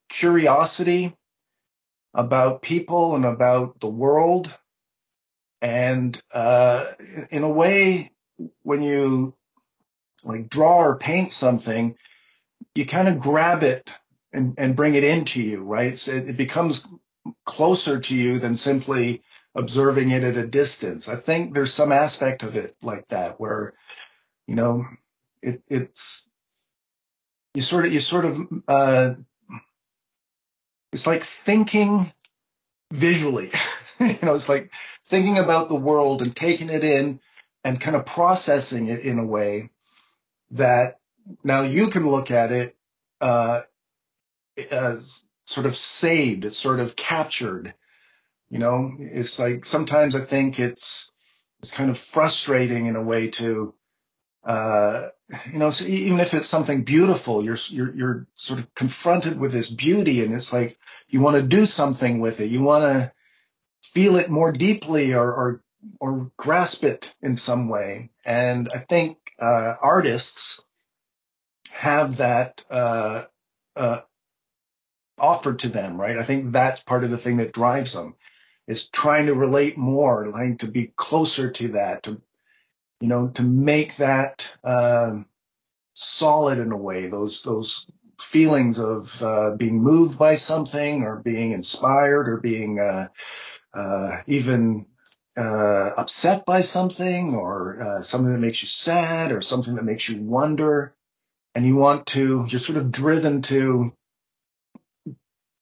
curiosity 0.08 1.16
about 2.14 2.62
people 2.62 3.16
and 3.16 3.24
about 3.24 3.80
the 3.80 3.90
world, 3.90 4.56
and 5.60 6.22
in 7.32 7.42
a 7.42 7.50
way, 7.50 8.12
when 8.62 8.82
you 8.82 9.34
like 10.24 10.48
draw 10.48 10.76
or 10.76 10.96
paint 10.96 11.32
something, 11.32 11.96
you 12.74 12.86
kind 12.86 13.08
of 13.08 13.18
grab 13.18 13.62
it 13.62 13.90
and, 14.32 14.54
and 14.58 14.76
bring 14.76 14.94
it 14.94 15.04
into 15.04 15.40
you, 15.42 15.62
right? 15.62 15.96
So 15.96 16.12
it, 16.12 16.30
it 16.30 16.36
becomes 16.36 16.86
closer 17.44 18.00
to 18.00 18.16
you 18.16 18.38
than 18.38 18.56
simply 18.56 19.22
observing 19.54 20.10
it 20.10 20.24
at 20.24 20.36
a 20.36 20.46
distance. 20.46 21.08
I 21.08 21.16
think 21.16 21.54
there's 21.54 21.72
some 21.72 21.92
aspect 21.92 22.42
of 22.42 22.56
it 22.56 22.76
like 22.82 23.06
that 23.08 23.38
where, 23.38 23.74
you 24.46 24.56
know, 24.56 24.86
it, 25.42 25.62
it's, 25.68 26.28
you 27.54 27.62
sort 27.62 27.86
of, 27.86 27.92
you 27.92 28.00
sort 28.00 28.24
of, 28.24 28.40
uh, 28.66 29.14
it's 30.92 31.06
like 31.06 31.22
thinking 31.22 32.12
visually, 32.92 33.50
you 34.00 34.18
know, 34.22 34.34
it's 34.34 34.48
like 34.48 34.72
thinking 35.04 35.38
about 35.38 35.68
the 35.68 35.74
world 35.76 36.22
and 36.22 36.34
taking 36.34 36.70
it 36.70 36.82
in 36.82 37.20
and 37.62 37.80
kind 37.80 37.94
of 37.96 38.06
processing 38.06 38.88
it 38.88 39.00
in 39.00 39.18
a 39.20 39.24
way 39.24 39.70
that 40.50 40.98
now 41.42 41.62
you 41.62 41.88
can 41.88 42.08
look 42.08 42.30
at 42.30 42.52
it, 42.52 42.76
uh, 43.20 43.62
as 44.70 45.24
sort 45.46 45.66
of 45.66 45.74
saved, 45.74 46.52
sort 46.52 46.80
of 46.80 46.96
captured 46.96 47.74
you 48.54 48.60
know, 48.60 48.94
it's 48.98 49.40
like 49.40 49.64
sometimes 49.64 50.14
I 50.14 50.20
think 50.20 50.60
it's 50.60 51.10
it's 51.58 51.72
kind 51.72 51.90
of 51.90 51.98
frustrating 51.98 52.86
in 52.86 52.94
a 52.94 53.02
way 53.02 53.28
to 53.30 53.74
uh, 54.44 55.08
you 55.52 55.58
know, 55.58 55.70
so 55.70 55.86
even 55.86 56.20
if 56.20 56.34
it's 56.34 56.46
something 56.46 56.84
beautiful, 56.84 57.44
you're 57.44 57.56
you're 57.68 57.94
you're 57.96 58.26
sort 58.36 58.60
of 58.60 58.72
confronted 58.74 59.40
with 59.40 59.50
this 59.50 59.70
beauty, 59.70 60.22
and 60.22 60.32
it's 60.32 60.52
like 60.52 60.78
you 61.08 61.20
want 61.20 61.36
to 61.36 61.42
do 61.42 61.66
something 61.66 62.20
with 62.20 62.40
it. 62.40 62.46
You 62.46 62.62
want 62.62 62.84
to 62.84 63.12
feel 63.82 64.16
it 64.16 64.30
more 64.30 64.52
deeply, 64.52 65.14
or 65.14 65.32
or 65.32 65.62
or 65.98 66.30
grasp 66.36 66.84
it 66.84 67.12
in 67.22 67.36
some 67.36 67.68
way. 67.68 68.10
And 68.24 68.68
I 68.72 68.78
think 68.78 69.18
uh, 69.40 69.74
artists 69.82 70.64
have 71.74 72.18
that 72.18 72.64
uh, 72.70 73.24
uh, 73.76 74.00
offered 75.18 75.60
to 75.60 75.68
them, 75.68 76.00
right? 76.00 76.18
I 76.18 76.22
think 76.22 76.52
that's 76.52 76.82
part 76.82 77.04
of 77.04 77.10
the 77.10 77.18
thing 77.18 77.38
that 77.38 77.52
drives 77.52 77.92
them 77.92 78.14
is 78.66 78.88
trying 78.88 79.26
to 79.26 79.34
relate 79.34 79.76
more, 79.76 80.24
trying 80.24 80.58
to 80.58 80.68
be 80.68 80.92
closer 80.96 81.50
to 81.50 81.68
that, 81.68 82.04
to 82.04 82.20
you 83.00 83.08
know, 83.08 83.28
to 83.28 83.42
make 83.42 83.96
that 83.96 84.56
uh, 84.62 85.18
solid 85.94 86.58
in 86.58 86.72
a 86.72 86.76
way. 86.76 87.08
Those 87.08 87.42
those 87.42 87.86
feelings 88.20 88.78
of 88.78 89.22
uh, 89.22 89.56
being 89.56 89.82
moved 89.82 90.18
by 90.18 90.36
something, 90.36 91.02
or 91.02 91.16
being 91.16 91.52
inspired, 91.52 92.28
or 92.28 92.38
being 92.38 92.78
uh, 92.78 93.08
uh 93.74 94.22
even 94.26 94.86
uh, 95.36 95.90
upset 95.96 96.46
by 96.46 96.62
something, 96.62 97.34
or 97.34 97.80
uh, 97.82 98.00
something 98.02 98.32
that 98.32 98.38
makes 98.38 98.62
you 98.62 98.68
sad, 98.68 99.32
or 99.32 99.42
something 99.42 99.74
that 99.74 99.84
makes 99.84 100.08
you 100.08 100.22
wonder, 100.22 100.94
and 101.54 101.64
you 101.64 101.76
want 101.76 102.06
to, 102.06 102.46
you're 102.48 102.58
sort 102.58 102.78
of 102.78 102.90
driven 102.90 103.42
to 103.42 103.92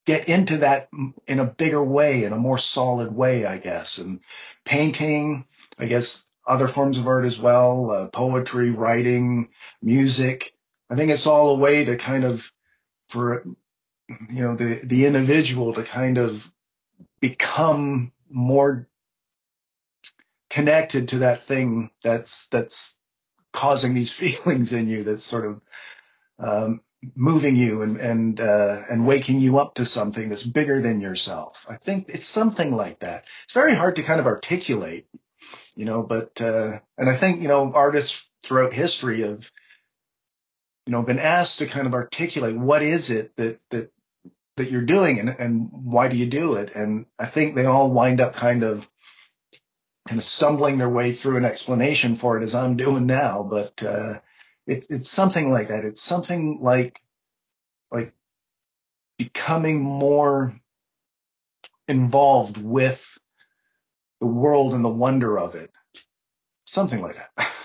get 0.07 0.29
into 0.29 0.59
that 0.59 0.89
in 1.27 1.39
a 1.39 1.47
bigger 1.47 1.83
way, 1.83 2.25
in 2.25 2.33
a 2.33 2.39
more 2.39 2.59
solid 2.59 3.15
way, 3.15 3.45
I 3.45 3.59
guess. 3.59 3.99
And 3.99 4.21
painting, 4.65 5.47
I 5.79 5.87
guess 5.87 6.27
other 6.47 6.67
forms 6.67 6.99
of 6.99 7.07
art 7.07 7.25
as 7.25 7.39
well, 7.39 7.91
uh, 7.91 8.07
poetry, 8.09 8.71
writing, 8.71 9.51
music. 9.81 10.53
I 10.91 10.97
think 10.97 11.11
it's 11.11 11.27
all 11.27 11.51
a 11.51 11.59
way 11.59 11.85
to 11.85 11.97
kind 11.97 12.25
of, 12.25 12.51
for, 13.09 13.45
you 14.09 14.43
know, 14.43 14.57
the, 14.57 14.81
the 14.83 15.07
individual 15.07 15.75
to 15.75 15.85
kind 15.85 16.19
of 16.19 16.51
become 17.21 18.13
more 18.29 18.89
connected 20.51 21.09
to 21.09 21.19
that 21.19 21.45
thing 21.45 21.91
that's, 22.03 22.49
that's 22.49 22.99
causing 23.53 23.95
these 23.95 24.13
feelings 24.45 24.73
in 24.73 24.89
you 24.89 25.05
that's 25.05 25.25
sort 25.25 25.47
of, 25.47 25.61
um, 26.39 26.81
moving 27.17 27.57
you 27.57 27.83
and 27.83 27.97
and 27.97 28.41
uh, 28.41 28.83
and 28.91 29.07
waking 29.07 29.41
you 29.41 29.59
up 29.59 29.75
to 29.75 29.85
something 29.85 30.29
that's 30.29 30.47
bigger 30.47 30.81
than 30.81 31.01
yourself. 31.01 31.67
I 31.69 31.77
think 31.77 32.09
it's 32.09 32.27
something 32.27 32.75
like 32.75 33.01
that. 33.01 33.27
It's 33.45 33.53
very 33.53 33.75
hard 33.75 33.97
to 33.97 34.03
kind 34.03 34.21
of 34.21 34.27
articulate, 34.27 35.07
you 35.75 35.85
know. 35.85 36.03
But 36.03 36.41
uh, 36.41 36.79
and 36.97 37.09
I 37.09 37.15
think 37.15 37.43
you 37.43 37.49
know 37.49 37.73
artists 37.73 38.31
throughout 38.43 38.73
history 38.73 39.23
have 39.23 39.51
you 40.87 40.93
know 40.93 41.03
been 41.03 41.19
asked 41.19 41.59
to 41.59 41.67
kind 41.67 41.87
of 41.87 41.95
articulate 41.95 42.57
what 42.57 42.83
is 42.83 43.11
it 43.11 43.37
that 43.37 43.59
that 43.71 43.91
that 44.57 44.71
you're 44.71 44.85
doing 44.85 45.19
and 45.19 45.29
and 45.31 45.69
why 45.73 46.09
do 46.09 46.17
you 46.17 46.27
do 46.27 46.55
it. 46.55 46.75
And 46.75 47.07
I 47.19 47.27
think 47.27 47.55
they 47.55 47.67
all 47.67 47.91
wind 47.91 48.21
up 48.21 48.35
kind 48.35 48.63
of 48.63 48.89
kind 50.09 50.19
of 50.19 50.25
stumbling 50.25 50.79
their 50.79 50.89
way 50.89 51.13
through 51.13 51.37
an 51.37 51.45
explanation 51.45 52.17
for 52.17 52.39
it 52.39 52.43
as 52.43 52.55
I'm 52.55 52.77
doing 52.77 53.07
now. 53.07 53.43
But 53.43 53.83
uh, 53.83 54.21
it's 54.67 54.91
it's 54.91 55.11
something 55.11 55.51
like 55.51 55.69
that. 55.69 55.85
It's 55.85 56.03
something 56.03 56.59
like 56.61 57.01
like 57.91 58.13
becoming 59.19 59.83
more 59.83 60.55
involved 61.89 62.63
with 62.63 63.19
the 64.21 64.27
world 64.27 64.75
and 64.75 64.85
the 64.85 64.89
wonder 64.89 65.39
of 65.39 65.55
it. 65.55 65.71
Something 66.65 67.03
like 67.03 67.17
that. 67.17 67.49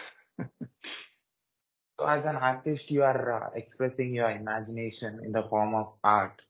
So, 2.00 2.06
as 2.06 2.26
an 2.26 2.36
artist, 2.36 2.92
you 2.92 3.02
are 3.04 3.46
uh, 3.46 3.50
expressing 3.56 4.14
your 4.14 4.30
imagination 4.30 5.20
in 5.24 5.32
the 5.32 5.42
form 5.42 5.74
of 5.74 5.94
art, 6.04 6.44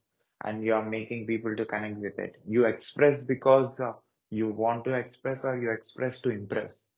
and 0.44 0.62
you 0.62 0.74
are 0.74 0.84
making 0.84 1.26
people 1.26 1.56
to 1.56 1.64
connect 1.64 1.96
with 1.96 2.18
it. 2.18 2.36
You 2.46 2.66
express 2.66 3.22
because 3.22 3.80
uh, 3.80 3.94
you 4.30 4.48
want 4.48 4.84
to 4.84 4.94
express, 4.94 5.44
or 5.44 5.56
you 5.58 5.70
express 5.70 6.20
to 6.20 6.30
impress. 6.30 6.88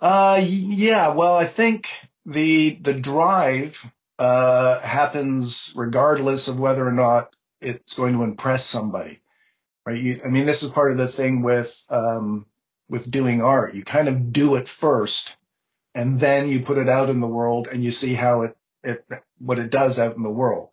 Uh, 0.00 0.40
yeah. 0.44 1.14
Well, 1.14 1.36
I 1.36 1.46
think 1.46 1.88
the 2.26 2.70
the 2.70 2.94
drive 2.94 3.92
uh, 4.18 4.80
happens 4.80 5.72
regardless 5.76 6.48
of 6.48 6.58
whether 6.58 6.86
or 6.86 6.92
not 6.92 7.34
it's 7.60 7.94
going 7.94 8.14
to 8.14 8.24
impress 8.24 8.64
somebody, 8.64 9.20
right? 9.86 10.00
You, 10.00 10.16
I 10.24 10.28
mean, 10.28 10.46
this 10.46 10.62
is 10.62 10.70
part 10.70 10.90
of 10.92 10.98
the 10.98 11.08
thing 11.08 11.42
with 11.42 11.86
um, 11.88 12.46
with 12.88 13.10
doing 13.10 13.42
art. 13.42 13.74
You 13.74 13.84
kind 13.84 14.08
of 14.08 14.32
do 14.32 14.56
it 14.56 14.68
first, 14.68 15.36
and 15.94 16.18
then 16.18 16.48
you 16.48 16.60
put 16.62 16.78
it 16.78 16.88
out 16.88 17.10
in 17.10 17.20
the 17.20 17.28
world, 17.28 17.68
and 17.68 17.82
you 17.82 17.90
see 17.90 18.14
how 18.14 18.42
it 18.42 18.56
it 18.82 19.04
what 19.38 19.58
it 19.58 19.70
does 19.70 19.98
out 19.98 20.16
in 20.16 20.22
the 20.22 20.30
world, 20.30 20.70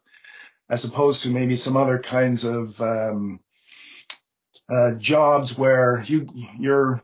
as 0.70 0.86
opposed 0.86 1.24
to 1.24 1.30
maybe 1.30 1.56
some 1.56 1.78
other 1.78 2.00
kinds 2.00 2.46
of 2.46 2.82
um, 2.82 3.40
uh, 4.70 4.92
jobs 4.94 5.58
where 5.58 6.04
you 6.06 6.30
you're 6.60 7.02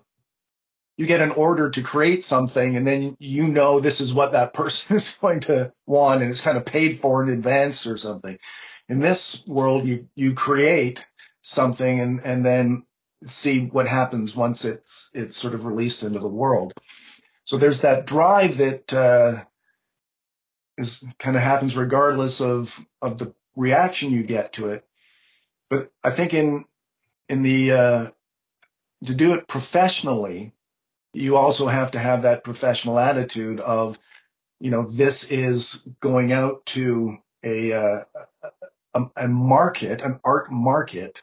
you 0.98 1.05
get 1.05 1.22
an 1.22 1.31
order 1.31 1.69
to 1.69 1.81
create 1.81 2.24
something 2.24 2.77
and 2.77 2.88
then 2.88 3.17
you 3.19 3.48
know 3.48 3.79
this 3.79 4.01
is 4.01 4.13
what 4.13 4.31
that 4.31 4.53
person 4.53 4.95
is 4.95 5.17
going 5.19 5.41
to 5.41 5.72
want 5.86 6.22
and 6.22 6.31
it's 6.31 6.41
kind 6.41 6.57
of 6.57 6.65
paid 6.65 7.00
for 7.00 7.24
in 7.24 7.29
advance 7.29 7.88
or 7.88 7.98
something. 7.98 8.38
In 8.88 9.00
this 9.00 9.45
world, 9.48 9.86
you, 9.86 10.07
you 10.15 10.36
create 10.36 11.05
something 11.41 12.00
and, 12.00 12.22
and 12.24 12.45
then 12.45 12.84
see 13.25 13.65
what 13.65 13.88
happens 13.88 14.36
once 14.36 14.63
it's, 14.63 15.10
it's 15.13 15.36
sort 15.36 15.55
of 15.55 15.65
released 15.65 16.03
into 16.03 16.19
the 16.19 16.27
world. 16.27 16.74
So 17.45 17.57
there's 17.57 17.81
that 17.81 18.05
drive 18.05 18.57
that, 18.57 18.93
uh, 18.93 19.43
is 20.77 21.03
kind 21.17 21.36
of 21.36 21.41
happens 21.41 21.75
regardless 21.75 22.41
of, 22.41 22.79
of 23.01 23.17
the 23.17 23.34
reaction 23.55 24.12
you 24.12 24.24
get 24.24 24.53
to 24.53 24.69
it. 24.69 24.86
But 25.69 25.89
I 26.03 26.12
think 26.12 26.36
in, 26.36 26.65
in 27.29 27.44
the, 27.44 27.72
uh, 27.72 28.08
to 29.05 29.15
do 29.15 29.34
it 29.34 29.48
professionally, 29.48 30.53
you 31.13 31.38
also 31.38 31.67
have 31.67 31.91
to 31.91 32.00
have 32.00 32.24
that 32.24 32.44
professional 32.44 33.00
attitude 33.00 33.60
of, 33.60 33.98
you 34.60 34.72
know, 34.72 34.84
this 34.84 35.32
is 35.32 35.88
going 36.00 36.32
out 36.32 36.65
to 36.67 37.17
a, 37.44 37.74
uh, 37.74 38.03
a, 38.94 39.05
a 39.15 39.27
market, 39.27 40.01
an 40.01 40.20
art 40.24 40.51
market. 40.51 41.22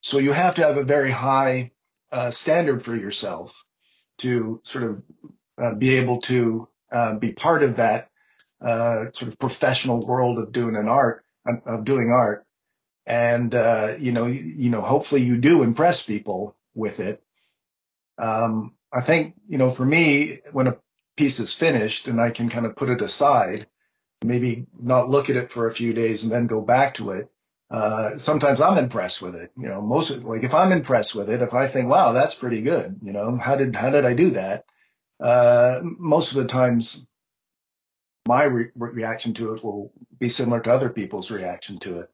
So 0.00 0.18
you 0.18 0.32
have 0.32 0.56
to 0.56 0.62
have 0.62 0.76
a 0.76 0.82
very 0.82 1.10
high 1.10 1.72
uh, 2.12 2.30
standard 2.30 2.82
for 2.82 2.94
yourself 2.94 3.64
to 4.18 4.60
sort 4.64 4.84
of 4.84 5.02
uh, 5.58 5.74
be 5.74 5.96
able 5.96 6.20
to 6.22 6.68
uh, 6.90 7.14
be 7.16 7.32
part 7.32 7.62
of 7.62 7.76
that 7.76 8.10
uh, 8.60 9.06
sort 9.12 9.32
of 9.32 9.38
professional 9.38 10.00
world 10.00 10.38
of 10.38 10.52
doing 10.52 10.76
an 10.76 10.88
art, 10.88 11.24
of 11.66 11.84
doing 11.84 12.10
art. 12.10 12.45
And, 13.06 13.54
uh, 13.54 13.94
you 13.98 14.12
know, 14.12 14.26
you, 14.26 14.42
you 14.42 14.70
know, 14.70 14.80
hopefully 14.80 15.22
you 15.22 15.38
do 15.38 15.62
impress 15.62 16.02
people 16.02 16.56
with 16.74 17.00
it. 17.00 17.22
Um, 18.18 18.74
I 18.92 19.00
think, 19.00 19.34
you 19.48 19.58
know, 19.58 19.70
for 19.70 19.84
me, 19.84 20.40
when 20.52 20.66
a 20.66 20.76
piece 21.16 21.38
is 21.38 21.54
finished 21.54 22.08
and 22.08 22.20
I 22.20 22.30
can 22.30 22.48
kind 22.48 22.66
of 22.66 22.76
put 22.76 22.88
it 22.88 23.02
aside, 23.02 23.66
maybe 24.24 24.66
not 24.78 25.10
look 25.10 25.30
at 25.30 25.36
it 25.36 25.52
for 25.52 25.68
a 25.68 25.74
few 25.74 25.92
days 25.92 26.24
and 26.24 26.32
then 26.32 26.46
go 26.46 26.60
back 26.60 26.94
to 26.94 27.10
it. 27.10 27.30
Uh, 27.70 28.16
sometimes 28.16 28.60
I'm 28.60 28.78
impressed 28.78 29.22
with 29.22 29.36
it. 29.36 29.52
You 29.56 29.68
know, 29.68 29.80
most 29.80 30.22
like 30.22 30.44
if 30.44 30.54
I'm 30.54 30.72
impressed 30.72 31.14
with 31.14 31.30
it, 31.30 31.42
if 31.42 31.54
I 31.54 31.66
think, 31.68 31.88
wow, 31.88 32.12
that's 32.12 32.34
pretty 32.34 32.62
good, 32.62 32.98
you 33.02 33.12
know, 33.12 33.36
how 33.36 33.56
did, 33.56 33.76
how 33.76 33.90
did 33.90 34.04
I 34.04 34.14
do 34.14 34.30
that? 34.30 34.64
Uh, 35.20 35.80
most 35.82 36.32
of 36.32 36.38
the 36.38 36.48
times 36.48 37.06
my 38.26 38.44
re- 38.44 38.70
reaction 38.74 39.34
to 39.34 39.54
it 39.54 39.64
will 39.64 39.92
be 40.18 40.28
similar 40.28 40.60
to 40.60 40.72
other 40.72 40.90
people's 40.90 41.30
reaction 41.30 41.78
to 41.78 42.00
it. 42.00 42.10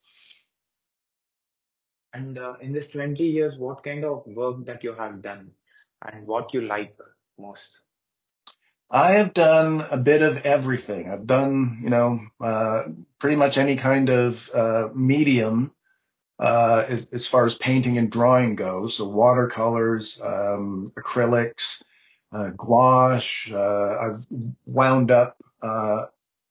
And 2.15 2.39
uh, 2.39 2.55
in 2.61 2.73
this 2.73 2.89
20 2.89 3.23
years, 3.25 3.57
what 3.57 3.83
kind 3.83 4.05
of 4.05 4.27
work 4.27 4.67
that 4.67 4.85
you 4.85 4.95
have 4.95 5.23
done 5.23 5.53
and 6.03 6.27
what 6.27 6.53
you 6.53 6.61
like 6.61 6.97
most? 7.39 7.81
I 8.91 9.13
have 9.13 9.33
done 9.33 9.81
a 9.91 9.97
bit 9.97 10.21
of 10.21 10.45
everything. 10.45 11.11
I've 11.11 11.27
done, 11.27 11.81
you 11.83 11.89
know, 11.89 12.21
uh, 12.41 12.85
pretty 13.19 13.37
much 13.37 13.57
any 13.57 13.77
kind 13.77 14.11
of 14.11 14.51
uh, 14.53 14.89
medium 14.95 15.73
uh, 16.39 16.85
as, 16.87 17.07
as, 17.13 17.27
far 17.27 17.47
as 17.47 17.55
painting 17.55 17.97
and 17.97 18.11
drawing 18.11 18.55
goes. 18.55 18.97
So 18.97 19.09
watercolors, 19.09 20.21
um, 20.21 20.93
acrylics, 20.95 21.83
uh, 22.33 22.51
gouache. 22.51 23.55
Uh, 23.55 23.97
I've 23.99 24.27
wound 24.67 25.11
up 25.11 25.37
uh, 25.63 26.07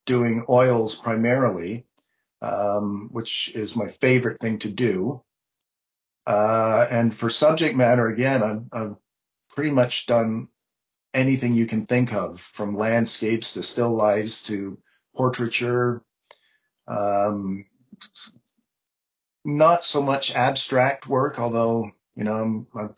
doing 0.05 0.45
oils 0.49 0.95
primarily, 0.95 1.85
um, 2.41 3.09
which 3.11 3.53
is 3.53 3.75
my 3.75 3.87
favorite 3.87 4.39
thing 4.39 4.57
to 4.59 4.69
do. 4.69 5.21
And 6.27 7.13
for 7.13 7.29
subject 7.29 7.75
matter, 7.75 8.07
again, 8.07 8.43
I've, 8.43 8.63
I've 8.71 8.95
pretty 9.49 9.71
much 9.71 10.05
done 10.05 10.47
anything 11.13 11.53
you 11.53 11.65
can 11.65 11.85
think 11.85 12.13
of, 12.13 12.39
from 12.39 12.77
landscapes 12.77 13.53
to 13.53 13.63
still 13.63 13.91
lifes 13.91 14.43
to 14.43 14.77
portraiture. 15.15 16.03
Um, 16.87 17.65
not 19.43 19.83
so 19.83 20.01
much 20.01 20.35
abstract 20.35 21.07
work, 21.07 21.39
although 21.39 21.91
you 22.15 22.23
know 22.23 22.67
i 22.75 22.81
have 22.81 22.95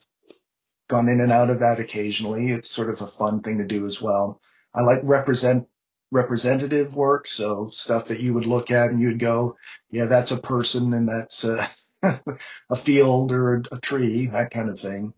gone 0.89 1.07
in 1.07 1.21
and 1.21 1.31
out 1.31 1.49
of 1.49 1.59
that 1.59 1.79
occasionally. 1.79 2.51
It's 2.51 2.69
sort 2.69 2.89
of 2.89 3.01
a 3.01 3.07
fun 3.07 3.41
thing 3.41 3.59
to 3.59 3.65
do 3.65 3.85
as 3.85 4.01
well. 4.01 4.41
I 4.73 4.81
like 4.81 4.99
represent 5.03 5.67
representative 6.11 6.95
work, 6.95 7.27
so 7.27 7.69
stuff 7.71 8.05
that 8.09 8.19
you 8.19 8.33
would 8.33 8.45
look 8.45 8.69
at 8.69 8.91
and 8.91 9.01
you'd 9.01 9.19
go, 9.19 9.57
yeah, 9.89 10.05
that's 10.05 10.31
a 10.31 10.37
person 10.37 10.93
and 10.93 11.09
that's 11.09 11.43
a, 11.45 11.67
a 12.69 12.75
field 12.75 13.31
or 13.31 13.63
a, 13.71 13.79
tree, 13.79 14.27
that 14.27 14.51
kind 14.51 14.69
of 14.69 14.79
thing. 14.79 15.13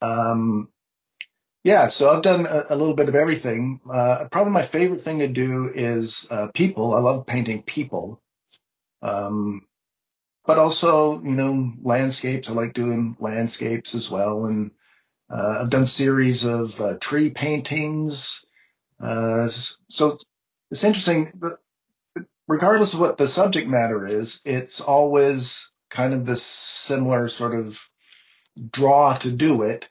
Um, 0.00 0.68
yeah, 1.64 1.88
so 1.88 2.10
I've 2.10 2.22
done 2.22 2.46
a, 2.46 2.66
a 2.70 2.76
little 2.76 2.94
bit 2.94 3.08
of 3.08 3.16
everything. 3.16 3.80
Uh, 3.90 4.28
probably 4.30 4.52
my 4.52 4.62
favorite 4.62 5.02
thing 5.02 5.18
to 5.18 5.28
do 5.28 5.70
is 5.74 6.28
uh, 6.30 6.48
people. 6.54 6.94
I 6.94 7.00
love 7.00 7.26
painting 7.26 7.62
people. 7.62 8.22
Um, 9.02 9.66
but 10.46 10.58
also, 10.58 11.20
you 11.22 11.32
know, 11.32 11.72
landscapes. 11.82 12.48
I 12.48 12.52
like 12.52 12.72
doing 12.72 13.16
landscapes 13.18 13.96
as 13.96 14.08
well. 14.08 14.46
And 14.46 14.70
uh, 15.28 15.58
I've 15.60 15.70
done 15.70 15.86
series 15.86 16.44
of 16.44 16.80
uh, 16.80 16.98
tree 16.98 17.30
paintings. 17.30 18.46
Uh, 19.00 19.48
so 19.48 20.18
it's 20.70 20.84
interesting. 20.84 21.32
Regardless 22.46 22.94
of 22.94 23.00
what 23.00 23.16
the 23.16 23.26
subject 23.26 23.68
matter 23.68 24.06
is, 24.06 24.40
it's 24.44 24.80
always 24.80 25.72
kind 25.90 26.14
of 26.14 26.26
this 26.26 26.42
similar 26.42 27.28
sort 27.28 27.54
of 27.54 27.88
draw 28.70 29.14
to 29.14 29.30
do 29.30 29.62
it. 29.62 29.88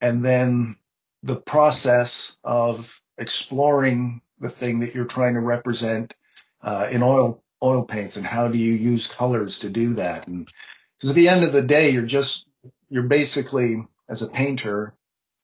And 0.00 0.24
then 0.24 0.76
the 1.22 1.36
process 1.36 2.38
of 2.42 3.00
exploring 3.18 4.22
the 4.38 4.48
thing 4.48 4.80
that 4.80 4.94
you're 4.94 5.04
trying 5.04 5.34
to 5.34 5.40
represent 5.40 6.14
uh, 6.62 6.88
in 6.90 7.02
oil 7.02 7.42
oil 7.62 7.84
paints 7.84 8.16
and 8.16 8.24
how 8.24 8.48
do 8.48 8.56
you 8.56 8.72
use 8.72 9.06
colors 9.06 9.58
to 9.60 9.70
do 9.70 9.94
that. 9.94 10.26
And 10.26 10.48
because 10.96 11.10
at 11.10 11.16
the 11.16 11.28
end 11.28 11.44
of 11.44 11.52
the 11.52 11.62
day 11.62 11.90
you're 11.90 12.02
just 12.02 12.48
you're 12.88 13.02
basically 13.02 13.86
as 14.08 14.22
a 14.22 14.28
painter 14.28 14.94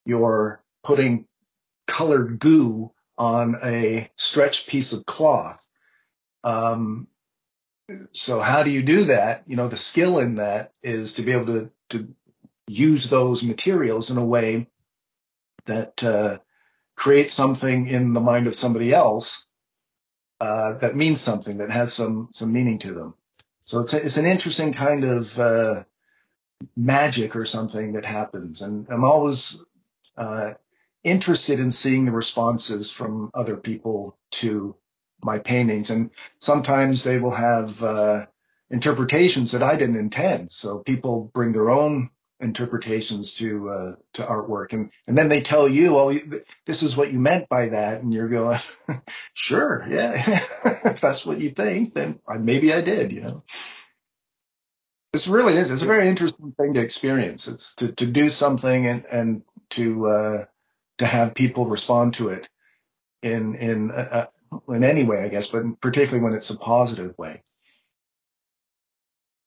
you're 0.05 0.63
putting 0.83 1.27
colored 1.85 2.39
goo 2.39 2.91
on 3.17 3.55
a 3.63 4.09
stretched 4.15 4.69
piece 4.69 4.93
of 4.93 5.05
cloth. 5.05 5.67
Um, 6.43 7.07
so 8.11 8.39
how 8.39 8.63
do 8.63 8.69
you 8.69 8.83
do 8.83 9.05
that 9.05 9.43
you 9.47 9.55
know 9.55 9.67
the 9.67 9.77
skill 9.77 10.19
in 10.19 10.35
that 10.35 10.71
is 10.83 11.15
to 11.15 11.21
be 11.21 11.31
able 11.31 11.45
to 11.45 11.71
to 11.89 12.13
use 12.67 13.09
those 13.09 13.43
materials 13.43 14.09
in 14.11 14.17
a 14.17 14.25
way 14.25 14.67
that 15.65 16.03
uh, 16.03 16.37
creates 16.95 17.33
something 17.33 17.87
in 17.87 18.13
the 18.13 18.19
mind 18.19 18.47
of 18.47 18.55
somebody 18.55 18.93
else 18.93 19.47
uh, 20.39 20.73
that 20.73 20.95
means 20.95 21.19
something, 21.19 21.57
that 21.57 21.71
has 21.71 21.93
some 21.93 22.29
some 22.31 22.53
meaning 22.53 22.79
to 22.79 22.93
them. 22.93 23.15
So 23.63 23.79
it's 23.79 23.93
a, 23.93 24.05
it's 24.05 24.17
an 24.17 24.25
interesting 24.25 24.73
kind 24.73 25.03
of 25.03 25.39
uh, 25.39 25.83
magic 26.75 27.35
or 27.35 27.45
something 27.45 27.93
that 27.93 28.05
happens, 28.05 28.61
and 28.61 28.87
I'm 28.89 29.03
always 29.03 29.63
uh, 30.15 30.53
interested 31.03 31.59
in 31.59 31.71
seeing 31.71 32.05
the 32.05 32.11
responses 32.11 32.91
from 32.91 33.31
other 33.33 33.57
people 33.57 34.17
to 34.31 34.75
my 35.23 35.39
paintings, 35.39 35.89
and 35.89 36.11
sometimes 36.39 37.03
they 37.03 37.19
will 37.19 37.31
have 37.31 37.81
uh, 37.83 38.25
interpretations 38.69 39.51
that 39.51 39.63
I 39.63 39.75
didn't 39.75 39.97
intend. 39.97 40.51
So 40.51 40.79
people 40.79 41.31
bring 41.33 41.51
their 41.51 41.69
own 41.69 42.09
interpretations 42.39 43.35
to 43.35 43.69
uh, 43.69 43.95
to 44.13 44.23
artwork, 44.23 44.73
and 44.73 44.91
and 45.07 45.17
then 45.17 45.29
they 45.29 45.41
tell 45.41 45.67
you, 45.67 45.97
oh, 45.97 46.13
this 46.65 46.83
is 46.83 46.95
what 46.95 47.11
you 47.11 47.19
meant 47.19 47.49
by 47.49 47.69
that, 47.69 48.01
and 48.01 48.13
you're 48.13 48.29
going, 48.29 48.59
sure, 49.33 49.85
yeah, 49.89 50.13
if 50.85 51.01
that's 51.01 51.25
what 51.25 51.39
you 51.39 51.49
think, 51.49 51.93
then 51.93 52.19
maybe 52.39 52.73
I 52.73 52.81
did, 52.81 53.11
you 53.11 53.21
know. 53.21 53.43
This 55.13 55.27
really 55.27 55.55
is. 55.55 55.71
It's 55.71 55.81
a 55.81 55.87
very 55.87 56.07
interesting 56.07 56.51
thing 56.51 56.75
to 56.75 56.81
experience. 56.81 57.47
It's 57.47 57.75
to, 57.75 57.91
to 57.93 58.05
do 58.05 58.29
something 58.29 58.85
and 58.85 59.05
and 59.05 59.41
to 59.71 60.07
uh, 60.07 60.45
to 60.99 61.05
have 61.05 61.33
people 61.33 61.65
respond 61.65 62.15
to 62.15 62.29
it 62.29 62.47
in 63.23 63.55
in 63.55 63.91
uh 63.91 64.27
in 64.69 64.83
any 64.83 65.03
way, 65.03 65.23
I 65.23 65.29
guess, 65.29 65.47
but 65.47 65.79
particularly 65.81 66.23
when 66.23 66.33
it's 66.33 66.49
a 66.49 66.57
positive 66.57 67.17
way. 67.17 67.43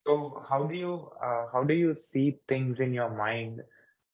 So 0.06 0.42
how 0.48 0.64
do 0.64 0.76
you 0.76 1.10
uh, 1.22 1.46
how 1.52 1.64
do 1.64 1.74
you 1.74 1.94
see 1.94 2.38
things 2.48 2.80
in 2.80 2.92
your 2.92 3.10
mind 3.10 3.62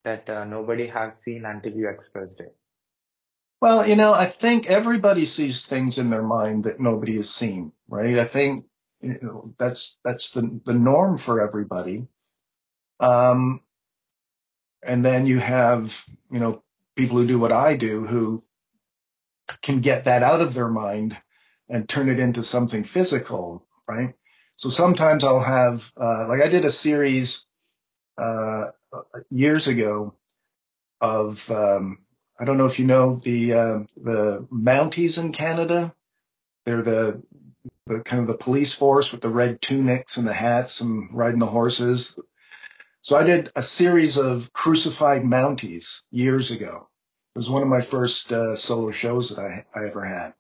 that 0.05 0.29
uh, 0.29 0.45
nobody 0.45 0.87
has 0.89 1.17
seen 1.23 1.45
until 1.45 1.73
you 1.73 1.89
expressed 1.89 2.41
it? 2.41 2.57
Well, 3.61 3.89
you 3.89 3.97
know, 3.97 4.13
I 4.13 4.27
think 4.27 4.69
everybody 4.69 5.25
sees 5.25 5.67
things 5.67 5.99
in 5.99 6.11
their 6.11 6.23
mind 6.23 6.65
that 6.65 6.81
nobody 6.81 7.17
has 7.17 7.31
seen, 7.31 7.73
right? 7.89 8.19
I 8.19 8.25
think 8.25 8.67
you 9.01 9.19
know, 9.23 9.55
that's 9.59 9.99
that's 10.05 10.31
the 10.33 10.61
the 10.65 10.75
norm 10.75 11.19
for 11.19 11.41
everybody. 11.41 12.07
Um, 13.01 13.61
and 14.83 15.05
then 15.05 15.27
you 15.27 15.39
have, 15.39 16.05
you 16.31 16.41
know, 16.41 16.63
people 16.97 17.19
who 17.19 17.27
do 17.27 17.39
what 17.39 17.53
I 17.53 17.77
do 17.77 18.07
who 18.07 18.43
can 19.67 19.81
get 19.81 20.05
that 20.05 20.23
out 20.23 20.41
of 20.41 20.55
their 20.55 20.69
mind 20.69 21.19
and 21.69 21.89
turn 21.89 22.09
it 22.09 22.21
into 22.21 22.41
something 22.41 22.85
physical, 22.85 23.67
right? 23.89 24.15
So 24.55 24.69
sometimes 24.69 25.25
I'll 25.25 25.41
have, 25.41 25.93
uh, 26.01 26.29
like 26.29 26.41
I 26.41 26.47
did 26.47 26.65
a 26.65 26.71
series, 26.71 27.45
uh, 28.17 28.67
years 29.29 29.67
ago 29.67 30.15
of, 31.01 31.51
um, 31.51 31.99
I 32.39 32.45
don't 32.45 32.59
know 32.59 32.67
if 32.67 32.79
you 32.79 32.87
know 32.87 33.17
the, 33.17 33.53
uh, 33.55 33.79
the 33.97 34.47
Mounties 34.53 35.21
in 35.21 35.33
Canada. 35.33 35.93
They're 36.65 36.83
the, 36.83 37.23
the 37.87 38.01
kind 38.01 38.21
of 38.21 38.29
the 38.29 38.39
police 38.45 38.73
force 38.73 39.11
with 39.11 39.21
the 39.21 39.29
red 39.29 39.61
tunics 39.61 40.17
and 40.17 40.29
the 40.29 40.33
hats 40.33 40.81
and 40.81 41.09
riding 41.13 41.41
the 41.41 41.47
horses. 41.47 42.17
So 43.03 43.17
I 43.17 43.25
did 43.25 43.51
a 43.57 43.65
series 43.65 44.17
of 44.17 44.53
crucified 44.53 45.23
Mounties 45.23 46.03
years 46.13 46.53
ago. 46.53 46.89
It 47.37 47.41
was 47.41 47.51
one 47.51 47.61
of 47.61 47.69
my 47.69 47.83
first 47.83 48.33
uh, 48.33 48.57
solo 48.57 48.93
shows 48.93 49.29
that 49.29 49.39
I, 49.39 49.67
I 49.79 49.89
ever 49.89 50.03
had. 50.03 50.33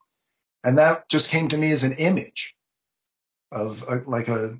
And 0.64 0.78
that 0.78 1.10
just 1.10 1.30
came 1.30 1.50
to 1.50 1.58
me 1.58 1.70
as 1.70 1.84
an 1.84 1.92
image 1.92 2.56
of 3.52 3.84
a, 3.86 4.02
like 4.06 4.28
a, 4.28 4.58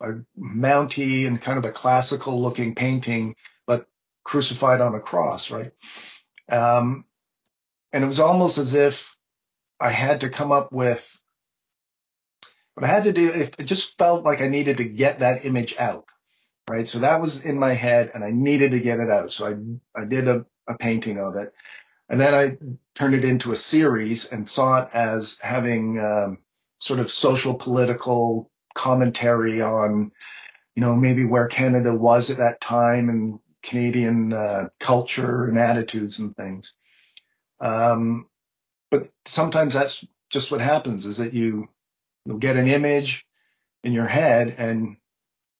a 0.00 0.12
Mountie 0.34 1.26
and 1.26 1.42
kind 1.42 1.58
of 1.58 1.66
a 1.66 1.70
classical 1.70 2.40
looking 2.40 2.74
painting, 2.74 3.34
but 3.66 3.86
crucified 4.24 4.80
on 4.80 4.94
a 4.94 5.00
cross, 5.00 5.50
right? 5.50 5.72
Um, 6.48 7.04
and 7.92 8.02
it 8.02 8.06
was 8.06 8.20
almost 8.20 8.56
as 8.56 8.74
if 8.74 9.14
I 9.78 9.90
had 9.90 10.22
to 10.22 10.30
come 10.30 10.52
up 10.52 10.72
with 10.72 11.20
what 12.72 12.84
I 12.84 12.88
had 12.88 13.04
to 13.04 13.12
do. 13.12 13.28
It 13.28 13.66
just 13.66 13.98
felt 13.98 14.24
like 14.24 14.40
I 14.40 14.48
needed 14.48 14.78
to 14.78 14.84
get 14.84 15.18
that 15.18 15.44
image 15.44 15.76
out 15.78 16.06
right? 16.70 16.88
So 16.88 17.00
that 17.00 17.20
was 17.20 17.44
in 17.44 17.58
my 17.58 17.74
head 17.74 18.12
and 18.14 18.24
I 18.24 18.30
needed 18.30 18.70
to 18.70 18.80
get 18.80 19.00
it 19.00 19.10
out. 19.10 19.30
So 19.30 19.46
I, 19.46 20.00
I 20.00 20.04
did 20.04 20.28
a, 20.28 20.46
a 20.68 20.74
painting 20.74 21.18
of 21.18 21.36
it 21.36 21.52
and 22.12 22.20
then 22.20 22.34
I 22.34 22.58
turned 22.94 23.14
it 23.14 23.24
into 23.24 23.52
a 23.52 23.56
series 23.56 24.30
and 24.30 24.48
saw 24.48 24.82
it 24.82 24.90
as 24.92 25.38
having 25.40 25.98
um, 25.98 26.38
sort 26.78 27.00
of 27.00 27.10
social 27.10 27.54
political 27.54 28.50
commentary 28.74 29.62
on, 29.62 30.12
you 30.76 30.82
know, 30.82 30.94
maybe 30.94 31.24
where 31.24 31.48
Canada 31.48 31.94
was 31.94 32.28
at 32.28 32.36
that 32.36 32.60
time 32.60 33.08
and 33.08 33.38
Canadian 33.62 34.34
uh, 34.34 34.68
culture 34.78 35.44
and 35.44 35.58
attitudes 35.58 36.18
and 36.18 36.36
things. 36.36 36.74
Um, 37.60 38.26
but 38.90 39.08
sometimes 39.24 39.72
that's 39.72 40.04
just 40.28 40.52
what 40.52 40.60
happens 40.60 41.06
is 41.06 41.16
that 41.16 41.32
you, 41.32 41.70
you'll 42.26 42.36
get 42.36 42.58
an 42.58 42.66
image 42.66 43.26
in 43.84 43.92
your 43.94 44.06
head 44.06 44.54
and 44.58 44.98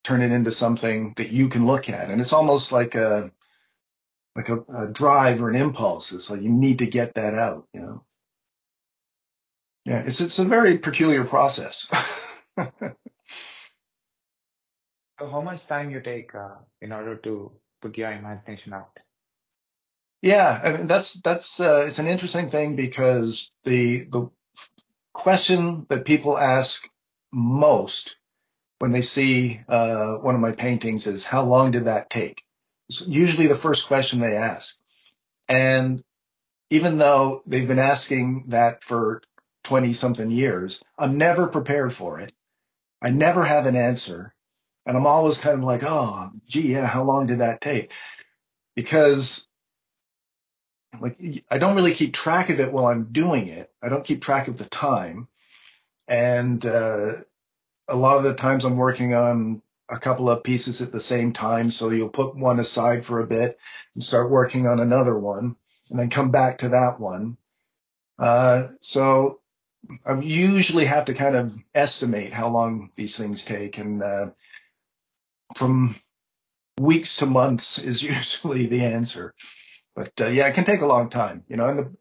turn 0.05 0.21
it 0.21 0.33
into 0.33 0.51
something 0.51 1.15
that 1.17 1.31
you 1.31 1.49
can 1.49 1.65
look 1.65 1.89
at. 1.89 2.11
And 2.11 2.21
it's 2.21 2.35
almost 2.35 2.73
like 2.73 2.95
a 2.95 3.33
like 4.37 4.49
a, 4.49 4.61
a 4.77 4.89
drive 4.89 5.43
or 5.43 5.51
an 5.51 5.57
impulse. 5.57 6.13
It's 6.13 6.31
like 6.31 6.43
you 6.43 6.51
need 6.51 6.79
to 6.81 6.87
get 6.87 7.15
that 7.15 7.35
out, 7.35 7.67
you 7.75 7.81
know. 7.81 8.05
Yeah, 9.85 10.03
it's 10.07 10.21
it's 10.21 10.39
a 10.39 10.45
very 10.45 10.79
peculiar 10.79 11.25
process. 11.25 11.89
So 15.21 15.29
how 15.29 15.41
much 15.41 15.67
time 15.67 15.91
you 15.91 16.01
take 16.01 16.35
uh, 16.35 16.57
in 16.81 16.93
order 16.93 17.17
to 17.17 17.53
put 17.81 17.97
your 17.97 18.13
imagination 18.13 18.73
out? 18.75 18.99
yeah, 20.23 20.61
I 20.63 20.73
mean 20.73 20.87
that's 20.87 21.15
that's 21.15 21.61
uh, 21.61 21.85
it's 21.87 21.99
an 21.99 22.09
interesting 22.09 22.51
thing 22.51 22.77
because 22.77 23.53
the 23.65 24.05
the 24.05 24.31
question 25.13 25.87
that 25.91 26.05
people 26.05 26.39
ask 26.39 26.89
most 27.33 28.17
when 28.81 28.93
they 28.93 29.03
see 29.03 29.61
uh, 29.69 30.17
one 30.17 30.35
of 30.35 30.41
my 30.41 30.53
paintings 30.53 31.07
is 31.07 31.25
how 31.25 31.45
long 31.45 31.71
did 31.73 31.87
that 31.87 32.11
take? 32.11 32.45
Usually 33.01 33.47
the 33.47 33.55
first 33.55 33.87
question 33.87 34.21
they 34.21 34.37
ask. 34.37 34.79
And 35.49 36.03
even 36.71 36.99
though 36.99 37.43
they've 37.47 37.69
been 37.69 37.79
asking 37.79 38.45
that 38.49 38.83
for 38.83 39.23
20 39.65 39.93
something 39.93 40.31
years, 40.31 40.83
I'm 40.99 41.19
never 41.19 41.47
prepared 41.47 41.93
for 41.93 42.21
it. 42.21 42.33
I 43.01 43.11
never 43.11 43.43
have 43.43 43.67
an 43.67 43.77
answer. 43.77 44.35
And 44.87 44.97
I'm 44.97 45.07
always 45.07 45.39
kind 45.39 45.59
of 45.59 45.65
like, 45.65 45.83
oh, 45.85 46.31
gee, 46.47 46.73
yeah, 46.73 46.87
how 46.87 47.05
long 47.05 47.27
did 47.27 47.39
that 47.39 47.61
take? 47.61 47.93
Because 48.75 49.47
like 51.01 51.19
I 51.51 51.59
don't 51.59 51.77
really 51.77 51.95
keep 51.95 52.13
track 52.13 52.51
of 52.51 52.61
it 52.61 52.73
while 52.73 52.87
I'm 52.87 53.05
doing 53.13 53.49
it. 53.49 53.71
I 53.83 53.89
don't 53.89 54.05
keep 54.05 54.21
track 54.21 54.49
of 54.49 54.59
the 54.59 54.65
time. 54.65 55.29
And 56.09 56.65
uh, 56.67 57.15
a 57.89 57.97
lot 57.97 58.19
of 58.19 58.25
the 58.25 58.35
times 58.35 58.65
I'm 58.65 58.77
working 58.77 59.15
on 59.15 59.63
a 59.89 59.99
couple 59.99 60.31
of 60.31 60.45
pieces 60.45 60.81
at 60.83 60.93
the 60.93 61.01
same 61.01 61.33
time. 61.33 61.71
So 61.71 61.91
you'll 61.91 62.09
put 62.09 62.37
one 62.37 62.61
aside 62.61 63.05
for 63.05 63.21
a 63.21 63.27
bit 63.27 63.59
and 63.95 64.03
start 64.03 64.31
working 64.31 64.67
on 64.67 64.81
another 64.81 65.17
one 65.17 65.57
and 65.91 65.99
then 65.99 66.11
come 66.11 66.31
back 66.31 66.59
to 66.59 66.71
that 66.71 66.99
one. 66.99 67.37
Uh, 68.19 68.69
so 68.81 69.41
I 70.07 70.19
usually 70.21 70.87
have 70.87 71.07
to 71.07 71.15
kind 71.15 71.37
of 71.37 71.57
estimate 71.75 72.33
how 72.33 72.49
long 72.49 72.91
these 72.95 73.17
things 73.17 73.45
take. 73.45 73.79
And, 73.79 74.03
uh, 74.03 74.31
from 75.57 75.95
weeks 76.81 77.17
to 77.17 77.27
months 77.27 77.79
is 77.83 78.03
usually 78.03 78.67
the 78.67 78.85
answer. 78.85 79.35
But, 79.95 80.13
uh, 80.21 80.29
yeah, 80.29 80.47
it 80.47 80.55
can 80.55 80.65
take 80.65 80.81
a 80.81 80.87
long 80.87 81.11
time, 81.11 81.45
you 81.49 81.57
know, 81.57 81.69
and 81.69 81.79
the, 81.79 81.93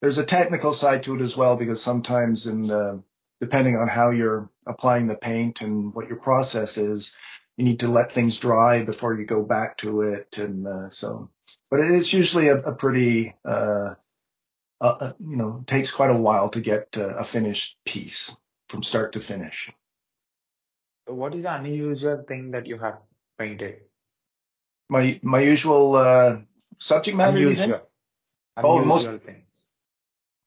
there's 0.00 0.18
a 0.18 0.24
technical 0.24 0.72
side 0.72 1.04
to 1.04 1.14
it 1.14 1.20
as 1.20 1.36
well 1.36 1.56
because 1.56 1.82
sometimes 1.82 2.46
in 2.46 2.62
the 2.62 3.02
depending 3.40 3.76
on 3.76 3.88
how 3.88 4.10
you're 4.10 4.50
applying 4.66 5.06
the 5.06 5.16
paint 5.16 5.60
and 5.62 5.94
what 5.94 6.08
your 6.08 6.18
process 6.18 6.78
is, 6.78 7.14
you 7.56 7.64
need 7.64 7.80
to 7.80 7.88
let 7.88 8.12
things 8.12 8.38
dry 8.38 8.84
before 8.84 9.14
you 9.14 9.24
go 9.24 9.42
back 9.42 9.78
to 9.78 10.02
it. 10.02 10.38
And 10.38 10.66
uh, 10.66 10.90
so, 10.90 11.30
but 11.70 11.80
it's 11.80 12.12
usually 12.12 12.48
a, 12.48 12.56
a 12.56 12.74
pretty, 12.74 13.34
uh, 13.44 13.94
uh, 14.80 14.96
uh 15.00 15.12
you 15.20 15.36
know, 15.36 15.64
takes 15.66 15.92
quite 15.92 16.10
a 16.10 16.18
while 16.18 16.50
to 16.50 16.60
get 16.60 16.96
uh, 16.98 17.16
a 17.16 17.24
finished 17.24 17.78
piece 17.84 18.36
from 18.68 18.82
start 18.82 19.12
to 19.12 19.20
finish. 19.20 19.70
What 21.06 21.34
is 21.34 21.44
the 21.44 21.54
unusual 21.54 22.24
thing 22.26 22.50
that 22.50 22.66
you 22.66 22.78
have 22.78 22.98
painted? 23.38 23.82
My 24.88 25.18
my 25.22 25.40
usual 25.40 25.94
uh, 25.94 26.40
subject 26.78 27.16
matter. 27.16 27.36
Unusual. 27.36 27.80
Oh, 28.56 28.84
most- 28.84 29.06
Unusual 29.06 29.26
things. 29.26 29.46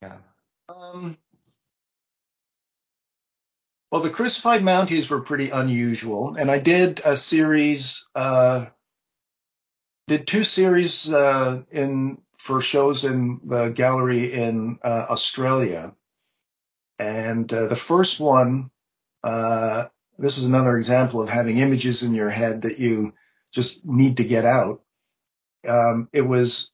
Yeah. 0.02 0.18
Um, 0.68 1.18
well, 3.92 4.02
the 4.02 4.10
crucified 4.10 4.62
Mounties 4.62 5.10
were 5.10 5.22
pretty 5.22 5.50
unusual, 5.50 6.36
and 6.38 6.52
I 6.52 6.60
did 6.60 7.02
a 7.04 7.18
series, 7.18 8.08
uh, 8.14 8.68
did 10.08 10.28
two 10.28 10.44
series 10.44 11.12
uh, 11.12 11.64
in 11.72 12.20
for 12.38 12.62
shows 12.62 13.04
in 13.04 13.42
the 13.44 13.70
gallery 13.70 14.32
in 14.32 14.80
uh, 14.84 15.08
Australia, 15.10 15.96
and 17.00 17.52
uh, 17.52 17.68
the 17.68 17.76
first 17.76 18.20
one, 18.20 18.70
uh, 19.24 19.88
this 20.20 20.38
is 20.38 20.46
another 20.46 20.78
example 20.78 21.22
of 21.22 21.30
having 21.30 21.58
images 21.58 22.04
in 22.04 22.14
your 22.14 22.30
head 22.30 22.64
that 22.64 22.78
you 22.78 23.14
just 23.52 23.86
need 23.86 24.18
to 24.18 24.24
get 24.24 24.46
out. 24.46 24.82
Um, 25.68 26.10
it 26.14 26.22
was 26.22 26.72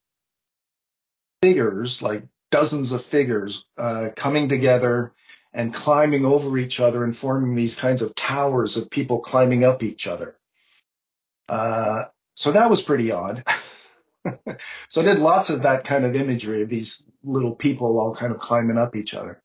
figures, 1.42 2.02
like 2.02 2.24
dozens 2.52 2.92
of 2.92 3.04
figures, 3.04 3.66
uh, 3.78 4.10
coming 4.16 4.50
together 4.50 5.14
and 5.56 5.74
climbing 5.74 6.26
over 6.26 6.58
each 6.58 6.82
other 6.82 7.06
and 7.06 7.16
forming 7.16 7.56
these 7.56 7.76
kinds 7.76 8.02
of 8.02 8.14
towers 8.14 8.76
of 8.76 8.90
people 8.90 9.22
climbing 9.22 9.64
up 9.64 9.82
each 9.84 10.06
other. 10.06 10.36
Uh, 11.48 12.04
so 12.36 12.52
that 12.52 12.70
was 12.70 12.82
pretty 12.82 13.14
odd. 13.14 13.42
so 14.90 15.02
I 15.02 15.06
did 15.06 15.20
lots 15.20 15.50
of 15.50 15.62
that 15.62 15.86
kind 15.86 16.04
of 16.04 16.14
imagery 16.14 16.62
of 16.62 16.68
these 16.68 17.06
little 17.24 17.56
people 17.56 17.98
all 17.98 18.14
kind 18.14 18.34
of 18.34 18.40
climbing 18.40 18.78
up 18.78 18.98
each 18.98 19.14
other. 19.14 19.42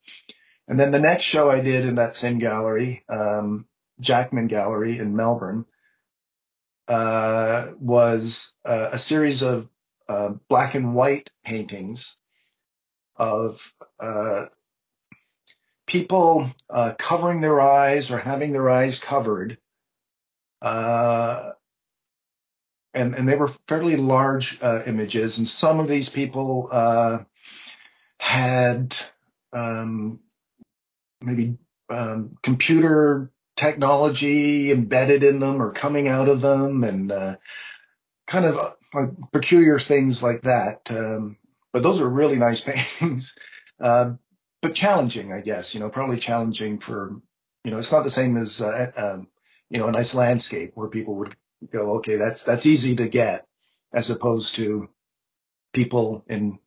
And 0.67 0.81
then 0.81 0.91
the 0.91 0.99
next 0.99 1.23
show 1.23 1.49
I 1.49 1.61
did 1.61 1.87
in 1.87 1.95
that 1.95 2.17
same 2.17 2.41
gallery, 2.41 3.05
um, 3.09 3.67
Jackman 4.01 4.49
Gallery 4.49 4.99
in 4.99 5.15
Melbourne, 5.15 5.65
uh, 6.89 7.71
was 7.79 8.57
uh, 8.65 8.89
a 8.93 8.99
series 8.99 9.43
of 9.43 9.69
uh, 10.09 10.31
black 10.49 10.75
and 10.75 10.93
white 10.93 11.31
paintings 11.45 12.17
of 13.15 13.73
uh, 14.01 14.47
people 15.91 16.49
uh, 16.69 16.93
covering 16.97 17.41
their 17.41 17.61
eyes 17.61 18.13
or 18.13 18.19
having 18.19 18.53
their 18.53 18.71
eyes 18.71 19.01
covered. 19.01 19.59
Uh, 20.63 21.51
and, 22.95 23.15
and 23.15 23.29
they 23.29 23.37
were 23.37 23.49
fairly 23.67 23.97
large 23.97 24.63
uh, 24.63 24.83
images, 24.87 25.39
and 25.39 25.47
some 25.47 25.81
of 25.81 25.89
these 25.89 26.09
people 26.09 26.69
uh, 26.71 27.19
had 28.19 28.97
um, 29.53 30.21
maybe 31.21 31.57
um, 31.89 32.37
computer 32.43 33.31
technology 33.57 34.73
embedded 34.73 35.23
in 35.23 35.39
them 35.39 35.63
or 35.63 35.73
coming 35.73 36.09
out 36.09 36.29
of 36.29 36.41
them, 36.41 36.85
and 36.85 37.13
uh, 37.13 37.37
kind 38.27 38.45
of 38.45 38.59
uh, 38.95 39.07
peculiar 39.33 39.79
things 39.79 40.23
like 40.23 40.43
that. 40.43 40.91
Um, 40.91 41.37
but 41.73 41.83
those 41.83 42.01
are 42.01 42.09
really 42.09 42.37
nice 42.37 42.61
paintings. 43.01 43.37
Uh, 43.79 44.15
but 44.63 44.75
challenging, 44.75 45.33
I 45.33 45.41
guess, 45.41 45.75
you 45.75 45.81
know, 45.81 45.89
probably 45.89 46.19
challenging 46.19 46.79
for, 46.79 47.21
you 47.65 47.71
know, 47.71 47.79
it's 47.79 47.93
not 47.93 48.05
the 48.05 48.11
same 48.11 48.37
as, 48.37 48.61
uh, 48.61 48.93
um, 48.97 49.29
you 49.71 49.79
know, 49.79 49.89
a 49.89 49.93
nice 49.93 50.15
landscape 50.15 50.73
where 50.75 50.89
people 50.89 51.17
would 51.17 51.35
go, 51.73 51.97
okay, 51.97 52.17
that's, 52.17 52.43
that's 52.43 52.67
easy 52.67 52.97
to 52.97 53.09
get 53.09 53.47
as 53.93 54.11
opposed 54.11 54.57
to 54.57 54.89
people 55.73 56.25
in 56.29 56.59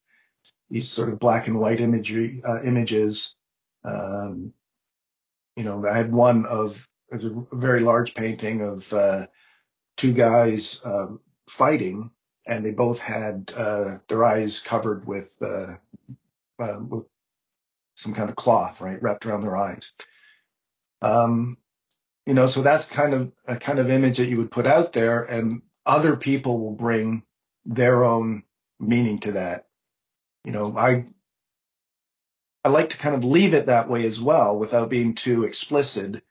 these 0.70 0.90
sort 0.90 1.10
of 1.10 1.20
black 1.20 1.48
and 1.48 1.60
white 1.60 1.80
imagery, 1.80 2.42
uh, 2.44 2.62
images. 2.64 3.36
Um, 3.84 4.54
you 5.56 5.64
know, 5.64 5.86
I 5.86 5.96
had 5.96 6.12
one 6.12 6.46
of 6.46 6.88
a 7.12 7.20
very 7.52 7.82
large 7.82 8.16
painting 8.16 8.62
of, 8.62 8.92
uh, 8.92 9.28
two 9.98 10.14
guys, 10.14 10.82
um, 10.84 11.20
fighting 11.48 12.10
and 12.46 12.66
they 12.66 12.72
both 12.72 13.00
had, 13.00 13.54
uh, 13.56 13.98
their 14.08 14.26
eyes 14.26 14.60
covered 14.60 15.06
with, 15.06 15.38
uh, 15.42 15.76
uh, 16.60 16.80
with 16.80 17.06
some 17.96 18.14
kind 18.14 18.30
of 18.30 18.36
cloth, 18.36 18.82
right, 18.82 19.02
wrapped 19.02 19.26
around 19.26 19.42
their 19.42 19.58
eyes. 19.58 19.94
Um, 21.02 21.58
you 22.26 22.34
know, 22.34 22.48
so 22.48 22.62
that's 22.62 22.90
kind 22.90 23.14
of 23.14 23.32
a 23.46 23.58
kind 23.58 23.80
of 23.80 23.90
image 23.90 24.18
that 24.18 24.30
you 24.30 24.38
would 24.38 24.52
put 24.52 24.66
out 24.66 24.94
there 24.94 25.24
and 25.24 25.62
other 25.86 26.16
people 26.16 26.60
will 26.60 26.76
bring 26.76 27.24
their 27.66 28.04
own 28.04 28.44
meaning 28.80 29.20
to 29.20 29.34
that. 29.34 29.68
You 30.46 30.52
know, 30.52 30.78
I, 30.78 31.06
I 32.64 32.70
like 32.70 32.90
to 32.90 32.98
kind 32.98 33.16
of 33.16 33.24
leave 33.24 33.54
it 33.54 33.66
that 33.66 33.90
way 33.90 34.06
as 34.06 34.22
well 34.22 34.58
without 34.58 34.90
being 34.90 35.16
too 35.16 35.44
explicit 35.44 36.24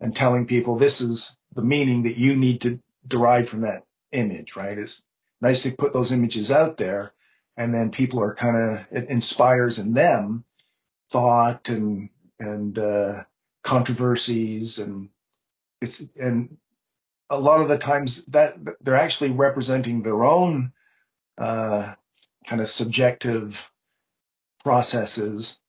and 0.00 0.14
telling 0.14 0.46
people 0.46 0.76
this 0.76 1.00
is 1.00 1.38
the 1.54 1.62
meaning 1.62 2.04
that 2.04 2.16
you 2.16 2.36
need 2.36 2.62
to 2.62 2.80
derive 3.06 3.48
from 3.48 3.60
that 3.60 3.84
image, 4.10 4.56
right? 4.56 4.78
It's 4.78 5.04
nice 5.40 5.62
to 5.62 5.72
put 5.72 5.92
those 5.92 6.12
images 6.12 6.50
out 6.50 6.76
there 6.76 7.12
and 7.56 7.72
then 7.72 7.90
people 7.90 8.20
are 8.20 8.34
kind 8.34 8.56
of, 8.56 8.88
it 8.90 9.08
inspires 9.08 9.78
in 9.78 9.94
them 9.94 10.44
thought 11.10 11.68
and 11.68 12.10
and 12.38 12.78
uh, 12.78 13.24
controversies 13.62 14.78
and 14.78 15.08
it's 15.80 16.04
and 16.16 16.56
a 17.30 17.38
lot 17.38 17.60
of 17.60 17.68
the 17.68 17.78
times 17.78 18.24
that 18.26 18.56
they're 18.80 18.94
actually 18.94 19.30
representing 19.30 20.02
their 20.02 20.24
own 20.24 20.72
uh, 21.36 21.94
kind 22.46 22.60
of 22.60 22.68
subjective 22.68 23.70
processes 24.64 25.60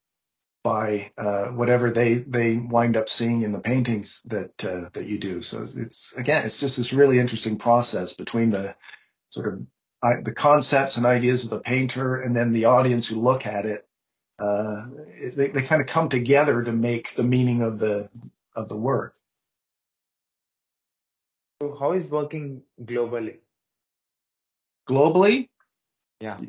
by 0.63 1.11
uh, 1.17 1.47
whatever 1.47 1.91
they 1.91 2.15
they 2.15 2.57
wind 2.57 2.97
up 2.97 3.09
seeing 3.09 3.43
in 3.43 3.51
the 3.51 3.59
paintings 3.59 4.21
that 4.25 4.65
uh, 4.65 4.89
that 4.93 5.05
you 5.05 5.19
do. 5.19 5.41
So 5.41 5.61
it's 5.61 6.13
again, 6.15 6.45
it's 6.45 6.59
just 6.59 6.77
this 6.77 6.93
really 6.93 7.19
interesting 7.19 7.57
process 7.57 8.13
between 8.13 8.49
the 8.49 8.75
sort 9.29 9.53
of 9.53 10.23
the 10.23 10.33
concepts 10.33 10.97
and 10.97 11.05
ideas 11.05 11.43
of 11.43 11.49
the 11.49 11.59
painter 11.59 12.15
and 12.15 12.35
then 12.35 12.53
the 12.53 12.65
audience 12.65 13.07
who 13.07 13.19
look 13.19 13.45
at 13.45 13.65
it 13.65 13.85
uh, 14.39 14.87
they, 15.35 15.47
they 15.47 15.61
kind 15.61 15.81
of 15.81 15.87
come 15.87 16.09
together 16.09 16.63
to 16.63 16.71
make 16.71 17.13
the 17.15 17.23
meaning 17.23 17.61
of 17.61 17.79
the 17.79 18.09
of 18.55 18.69
the 18.69 18.77
work. 18.77 19.15
So 21.61 21.75
how 21.77 21.91
is 21.91 22.09
working 22.09 22.63
globally? 22.81 23.37
Globally, 24.87 25.49
yeah, 26.19 26.39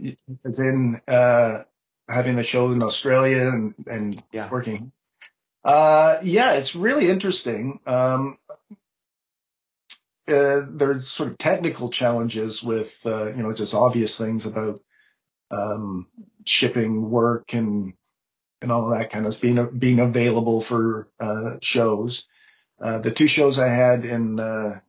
as 0.45 0.61
in 0.61 1.01
uh, 1.09 1.65
having 2.09 2.39
a 2.39 2.43
show 2.43 2.73
in 2.73 2.83
Australia 2.83 3.49
and, 3.49 3.75
and 3.87 4.23
yeah. 4.33 4.49
working. 4.51 4.93
Uh, 5.65 6.19
yeah, 6.23 6.55
it's 6.55 6.75
really 6.75 7.11
interesting. 7.11 7.81
Um, 7.87 8.39
uh, 10.29 10.63
there's 10.69 11.09
sort 11.09 11.31
of 11.31 11.39
technical 11.39 11.91
challenges 11.91 12.63
with, 12.63 13.05
uh, 13.05 13.35
you 13.35 13.43
know, 13.43 13.53
just 13.53 13.75
obvious 13.75 14.17
things 14.17 14.47
about 14.47 14.81
um, 15.51 16.07
shipping 16.45 17.11
work 17.11 17.55
and 17.55 17.95
and 18.63 18.71
all 18.71 18.93
of 18.93 18.99
that 18.99 19.11
kind 19.11 19.27
of 19.27 19.41
being 19.41 19.79
being 19.79 20.01
available 20.01 20.61
for 20.61 21.09
uh, 21.19 21.57
shows. 21.63 22.29
Uh, 22.81 22.99
the 22.99 23.11
two 23.11 23.27
shows 23.27 23.59
I 23.59 23.69
had 23.69 24.05
in 24.05 24.41
uh, 24.41 24.81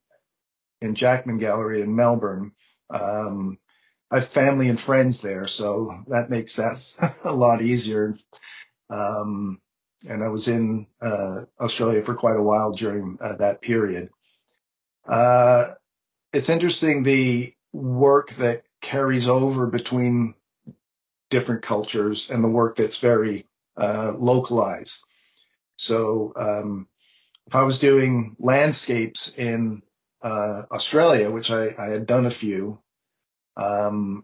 in 0.82 0.96
Jackman 0.96 1.38
Gallery 1.38 1.82
in 1.82 1.96
Melbourne, 1.96 2.54
um, 2.90 3.58
I 4.10 4.16
have 4.16 4.28
family 4.28 4.68
and 4.68 4.80
friends 4.80 5.22
there, 5.22 5.48
so 5.48 6.04
that 6.08 6.30
makes 6.30 6.58
that 6.58 7.20
a 7.24 7.34
lot 7.34 7.62
easier. 7.62 8.16
Um, 8.90 9.62
and 10.10 10.24
I 10.24 10.30
was 10.30 10.48
in 10.48 10.88
uh, 11.00 11.46
Australia 11.60 12.02
for 12.02 12.16
quite 12.16 12.38
a 12.38 12.44
while 12.44 12.72
during 12.72 13.18
uh, 13.22 13.36
that 13.36 13.62
period. 13.62 14.10
Uh, 15.08 15.72
it's 16.34 16.50
interesting 16.50 17.04
the 17.04 17.54
work 17.72 18.32
that 18.34 18.64
carries 18.82 19.28
over 19.28 19.68
between 19.68 20.34
different 21.32 21.64
cultures 21.64 22.30
and 22.30 22.44
the 22.44 22.48
work 22.48 22.76
that's 22.76 23.00
very 23.00 23.48
uh, 23.76 24.14
localized. 24.18 25.04
So 25.78 26.34
um, 26.36 26.88
if 27.48 27.56
I 27.56 27.64
was 27.64 27.80
doing 27.80 28.36
landscapes 28.38 29.34
in 29.36 29.82
uh, 30.22 30.64
Australia, 30.70 31.32
which 31.32 31.50
I, 31.50 31.74
I, 31.76 31.86
had 31.88 32.06
done 32.06 32.28
a 32.28 32.32
few, 32.32 32.80
um, 33.58 34.24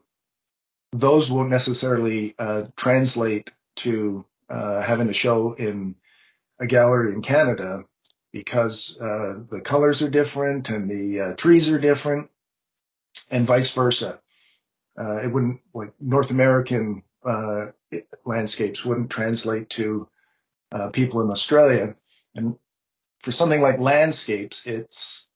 those 0.91 1.31
won't 1.31 1.49
necessarily 1.49 2.35
uh, 2.37 2.65
translate 2.75 3.51
to 3.77 4.25
uh, 4.49 4.81
having 4.81 5.09
a 5.09 5.13
show 5.13 5.53
in 5.53 5.95
a 6.59 6.67
gallery 6.67 7.13
in 7.13 7.23
Canada 7.23 7.83
because 8.31 8.99
uh, 9.01 9.39
the 9.49 9.61
colors 9.61 10.03
are 10.03 10.09
different 10.09 10.69
and 10.69 10.89
the 10.89 11.21
uh, 11.21 11.33
trees 11.35 11.71
are 11.71 11.79
different 11.79 12.29
and 13.31 13.47
vice 13.47 13.73
versa. 13.73 14.19
Uh, 14.97 15.21
it 15.23 15.31
wouldn't 15.31 15.61
like 15.73 15.93
North 15.99 16.31
American 16.31 17.03
uh, 17.23 17.67
landscapes 18.25 18.83
wouldn't 18.83 19.09
translate 19.09 19.69
to 19.69 20.07
uh, 20.71 20.89
people 20.89 21.21
in 21.21 21.29
Australia. 21.29 21.95
And 22.35 22.57
for 23.21 23.31
something 23.31 23.61
like 23.61 23.79
landscapes, 23.79 24.65
it's 24.65 25.29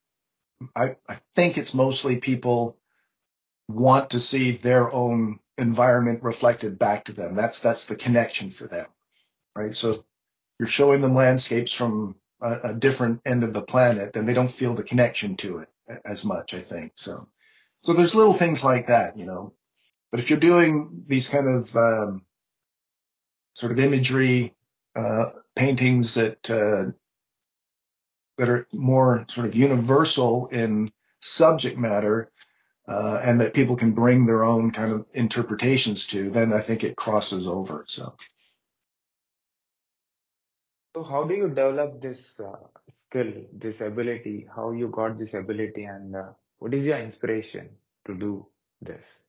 I, 0.75 0.95
I 1.07 1.17
think 1.35 1.57
it's 1.57 1.73
mostly 1.73 2.17
people 2.17 2.77
want 3.67 4.11
to 4.11 4.19
see 4.19 4.51
their 4.51 4.91
own 4.91 5.39
environment 5.57 6.23
reflected 6.23 6.77
back 6.77 7.05
to 7.05 7.13
them. 7.13 7.35
That's 7.35 7.61
that's 7.61 7.85
the 7.85 7.95
connection 7.95 8.49
for 8.49 8.67
them, 8.67 8.87
right? 9.55 9.75
So 9.75 9.91
if 9.91 9.99
you're 10.59 10.67
showing 10.67 11.01
them 11.01 11.15
landscapes 11.15 11.73
from 11.73 12.15
a, 12.41 12.71
a 12.71 12.73
different 12.73 13.21
end 13.25 13.43
of 13.43 13.53
the 13.53 13.61
planet, 13.61 14.13
then 14.13 14.25
they 14.25 14.33
don't 14.33 14.51
feel 14.51 14.73
the 14.73 14.83
connection 14.83 15.35
to 15.37 15.59
it 15.59 15.69
as 16.05 16.25
much. 16.25 16.53
I 16.53 16.59
think 16.59 16.93
so. 16.95 17.27
So 17.81 17.93
there's 17.93 18.15
little 18.15 18.33
things 18.33 18.63
like 18.63 18.87
that, 18.87 19.17
you 19.17 19.25
know. 19.25 19.53
But 20.11 20.19
if 20.19 20.29
you're 20.29 20.39
doing 20.39 21.03
these 21.07 21.29
kind 21.29 21.47
of 21.47 21.75
um, 21.75 22.25
sort 23.55 23.71
of 23.71 23.79
imagery 23.79 24.55
uh, 24.95 25.31
paintings 25.55 26.15
that 26.15 26.49
uh, 26.49 26.91
that 28.37 28.49
are 28.49 28.67
more 28.71 29.25
sort 29.29 29.47
of 29.47 29.55
universal 29.55 30.47
in 30.47 30.91
subject 31.21 31.77
matter, 31.77 32.31
uh, 32.87 33.21
and 33.23 33.39
that 33.41 33.53
people 33.53 33.75
can 33.75 33.91
bring 33.91 34.25
their 34.25 34.43
own 34.43 34.71
kind 34.71 34.91
of 34.91 35.05
interpretations 35.13 36.07
to, 36.07 36.29
then 36.29 36.51
I 36.51 36.59
think 36.59 36.83
it 36.83 36.95
crosses 36.95 37.47
over. 37.47 37.85
So. 37.87 38.15
So 40.95 41.03
how 41.03 41.23
do 41.23 41.35
you 41.35 41.47
develop 41.47 42.01
this 42.01 42.39
uh, 42.39 42.57
skill, 43.07 43.31
this 43.53 43.79
ability? 43.79 44.47
How 44.53 44.71
you 44.71 44.89
got 44.89 45.17
this 45.17 45.33
ability, 45.33 45.85
and 45.85 46.15
uh, 46.15 46.33
what 46.61 46.75
is 46.75 46.85
your 46.85 46.99
inspiration 46.99 47.69
to 48.05 48.13
do 48.13 48.45
this? 48.81 49.23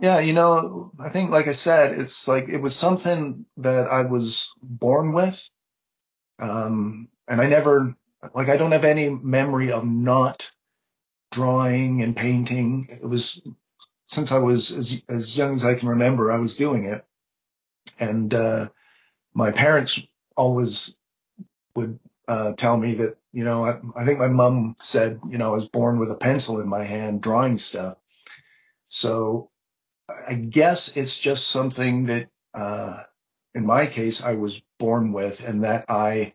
Yeah, 0.00 0.20
you 0.20 0.32
know, 0.32 0.90
I 0.98 1.10
think, 1.10 1.30
like 1.30 1.48
I 1.48 1.52
said, 1.52 2.00
it's 2.00 2.26
like 2.26 2.48
it 2.48 2.62
was 2.62 2.74
something 2.74 3.44
that 3.58 3.88
I 3.88 4.02
was 4.02 4.54
born 4.62 5.12
with. 5.12 5.50
Um, 6.38 7.08
and 7.28 7.42
I 7.42 7.46
never, 7.46 7.94
like, 8.34 8.48
I 8.48 8.56
don't 8.56 8.72
have 8.72 8.86
any 8.86 9.10
memory 9.10 9.70
of 9.70 9.84
not 9.84 10.50
drawing 11.30 12.00
and 12.00 12.16
painting. 12.16 12.86
It 12.88 13.04
was 13.06 13.46
since 14.06 14.32
I 14.32 14.38
was 14.38 14.72
as, 14.72 15.02
as 15.06 15.36
young 15.36 15.54
as 15.54 15.64
I 15.66 15.74
can 15.74 15.90
remember, 15.90 16.32
I 16.32 16.38
was 16.38 16.56
doing 16.56 16.86
it. 16.86 17.04
And, 18.00 18.32
uh, 18.32 18.70
my 19.34 19.50
parents 19.50 20.02
always 20.38 20.96
would, 21.76 21.98
uh, 22.26 22.54
tell 22.54 22.78
me 22.78 22.94
that, 22.94 23.18
you 23.34 23.42
know, 23.42 23.64
I, 23.64 23.80
I 23.96 24.04
think 24.04 24.20
my 24.20 24.28
mom 24.28 24.76
said, 24.80 25.18
you 25.28 25.38
know, 25.38 25.50
I 25.50 25.54
was 25.54 25.68
born 25.68 25.98
with 25.98 26.08
a 26.12 26.16
pencil 26.16 26.60
in 26.60 26.68
my 26.68 26.84
hand 26.84 27.20
drawing 27.20 27.58
stuff. 27.58 27.96
So 28.86 29.50
I 30.08 30.34
guess 30.34 30.96
it's 30.96 31.18
just 31.18 31.48
something 31.48 32.06
that, 32.06 32.28
uh, 32.54 33.02
in 33.52 33.66
my 33.66 33.86
case, 33.86 34.22
I 34.22 34.34
was 34.34 34.62
born 34.78 35.12
with 35.12 35.46
and 35.46 35.64
that 35.64 35.86
I 35.88 36.34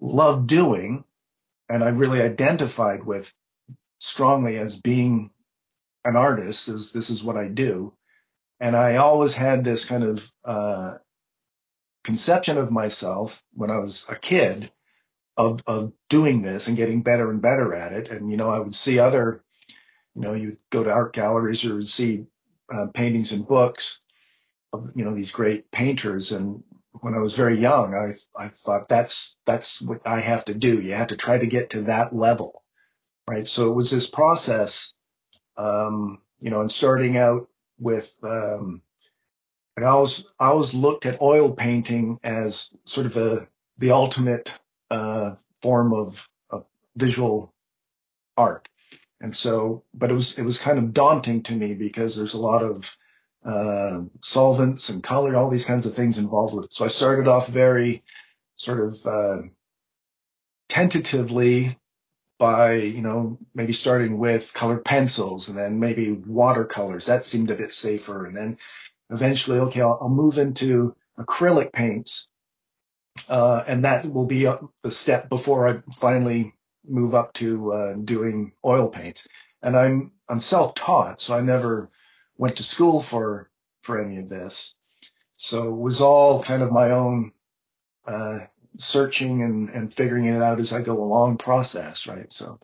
love 0.00 0.48
doing 0.48 1.04
and 1.68 1.84
I 1.84 1.90
really 1.90 2.20
identified 2.20 3.04
with 3.04 3.32
strongly 4.00 4.58
as 4.58 4.80
being 4.80 5.30
an 6.04 6.16
artist 6.16 6.68
is 6.68 6.90
this 6.90 7.10
is 7.10 7.22
what 7.22 7.36
I 7.36 7.46
do. 7.46 7.94
And 8.58 8.74
I 8.74 8.96
always 8.96 9.34
had 9.34 9.62
this 9.62 9.84
kind 9.84 10.02
of, 10.02 10.32
uh, 10.44 10.94
conception 12.02 12.58
of 12.58 12.72
myself 12.72 13.40
when 13.52 13.70
I 13.70 13.78
was 13.78 14.06
a 14.08 14.16
kid 14.16 14.72
of, 15.36 15.62
of 15.66 15.92
doing 16.08 16.42
this 16.42 16.68
and 16.68 16.76
getting 16.76 17.02
better 17.02 17.30
and 17.30 17.40
better 17.40 17.74
at 17.74 17.92
it. 17.92 18.08
And, 18.08 18.30
you 18.30 18.36
know, 18.36 18.50
I 18.50 18.58
would 18.58 18.74
see 18.74 18.98
other, 18.98 19.42
you 20.14 20.22
know, 20.22 20.34
you 20.34 20.56
go 20.70 20.84
to 20.84 20.90
art 20.90 21.12
galleries 21.12 21.64
or 21.64 21.82
see 21.82 22.26
uh, 22.72 22.86
paintings 22.94 23.32
and 23.32 23.46
books 23.46 24.00
of 24.72 24.90
you 24.94 25.04
know 25.04 25.14
these 25.14 25.32
great 25.32 25.70
painters, 25.70 26.32
and 26.32 26.62
when 27.00 27.14
I 27.14 27.18
was 27.18 27.36
very 27.36 27.58
young, 27.58 27.94
I 27.94 28.14
I 28.36 28.48
thought 28.48 28.88
that's 28.88 29.36
that's 29.46 29.80
what 29.82 30.02
I 30.06 30.20
have 30.20 30.44
to 30.46 30.54
do. 30.54 30.80
You 30.80 30.94
have 30.94 31.08
to 31.08 31.16
try 31.16 31.38
to 31.38 31.46
get 31.46 31.70
to 31.70 31.82
that 31.82 32.14
level, 32.14 32.62
right? 33.28 33.46
So 33.46 33.68
it 33.68 33.74
was 33.74 33.90
this 33.90 34.08
process, 34.08 34.94
um, 35.56 36.18
you 36.38 36.50
know, 36.50 36.60
and 36.60 36.70
starting 36.70 37.16
out 37.16 37.48
with 37.78 38.16
um, 38.22 38.82
I 39.78 39.84
always 39.84 40.32
I 40.38 40.48
always 40.48 40.74
looked 40.74 41.06
at 41.06 41.22
oil 41.22 41.52
painting 41.52 42.18
as 42.22 42.70
sort 42.84 43.06
of 43.06 43.16
a 43.16 43.48
the 43.78 43.92
ultimate 43.92 44.58
form 45.60 45.92
of, 45.92 46.28
of 46.50 46.64
visual 46.96 47.52
art. 48.36 48.68
And 49.20 49.36
so, 49.36 49.84
but 49.92 50.10
it 50.10 50.14
was 50.14 50.38
it 50.38 50.44
was 50.44 50.58
kind 50.58 50.78
of 50.78 50.94
daunting 50.94 51.42
to 51.44 51.54
me 51.54 51.74
because 51.74 52.16
there's 52.16 52.34
a 52.34 52.40
lot 52.40 52.62
of 52.62 52.96
uh, 53.44 54.02
solvents 54.22 54.88
and 54.88 55.02
color, 55.02 55.36
all 55.36 55.50
these 55.50 55.66
kinds 55.66 55.86
of 55.86 55.94
things 55.94 56.18
involved 56.18 56.54
with 56.54 56.66
it. 56.66 56.72
So 56.72 56.84
I 56.84 56.88
started 56.88 57.28
off 57.28 57.46
very 57.46 58.02
sort 58.56 58.80
of 58.80 59.06
uh, 59.06 59.42
tentatively 60.68 61.76
by 62.38 62.72
you 62.72 63.02
know 63.02 63.38
maybe 63.54 63.74
starting 63.74 64.18
with 64.18 64.54
colored 64.54 64.84
pencils 64.84 65.50
and 65.50 65.58
then 65.58 65.80
maybe 65.80 66.10
watercolors. 66.12 67.06
That 67.06 67.26
seemed 67.26 67.50
a 67.50 67.56
bit 67.56 67.74
safer, 67.74 68.24
and 68.24 68.34
then 68.34 68.56
eventually, 69.10 69.58
okay, 69.58 69.82
I'll, 69.82 69.98
I'll 70.00 70.08
move 70.08 70.38
into 70.38 70.96
acrylic 71.18 71.72
paints, 71.72 72.29
uh, 73.30 73.62
and 73.66 73.84
that 73.84 74.04
will 74.04 74.26
be 74.26 74.44
the 74.82 74.90
step 74.90 75.28
before 75.28 75.68
I 75.68 75.82
finally 75.94 76.52
move 76.84 77.14
up 77.14 77.32
to 77.34 77.72
uh, 77.72 77.94
doing 77.94 78.52
oil 78.64 78.88
paints. 78.88 79.28
And 79.62 79.76
I'm 79.76 80.12
I'm 80.28 80.40
self-taught, 80.40 81.20
so 81.20 81.36
I 81.36 81.40
never 81.40 81.90
went 82.36 82.56
to 82.56 82.62
school 82.62 83.00
for 83.00 83.48
for 83.82 84.02
any 84.02 84.18
of 84.18 84.28
this. 84.28 84.74
So 85.36 85.68
it 85.68 85.76
was 85.76 86.00
all 86.00 86.42
kind 86.42 86.62
of 86.62 86.72
my 86.72 86.90
own 86.90 87.32
uh, 88.04 88.40
searching 88.78 89.42
and, 89.42 89.68
and 89.70 89.94
figuring 89.94 90.26
it 90.26 90.42
out 90.42 90.58
as 90.58 90.72
I 90.72 90.82
go 90.82 91.02
along 91.02 91.38
process, 91.38 92.06
right? 92.06 92.30
So, 92.32 92.58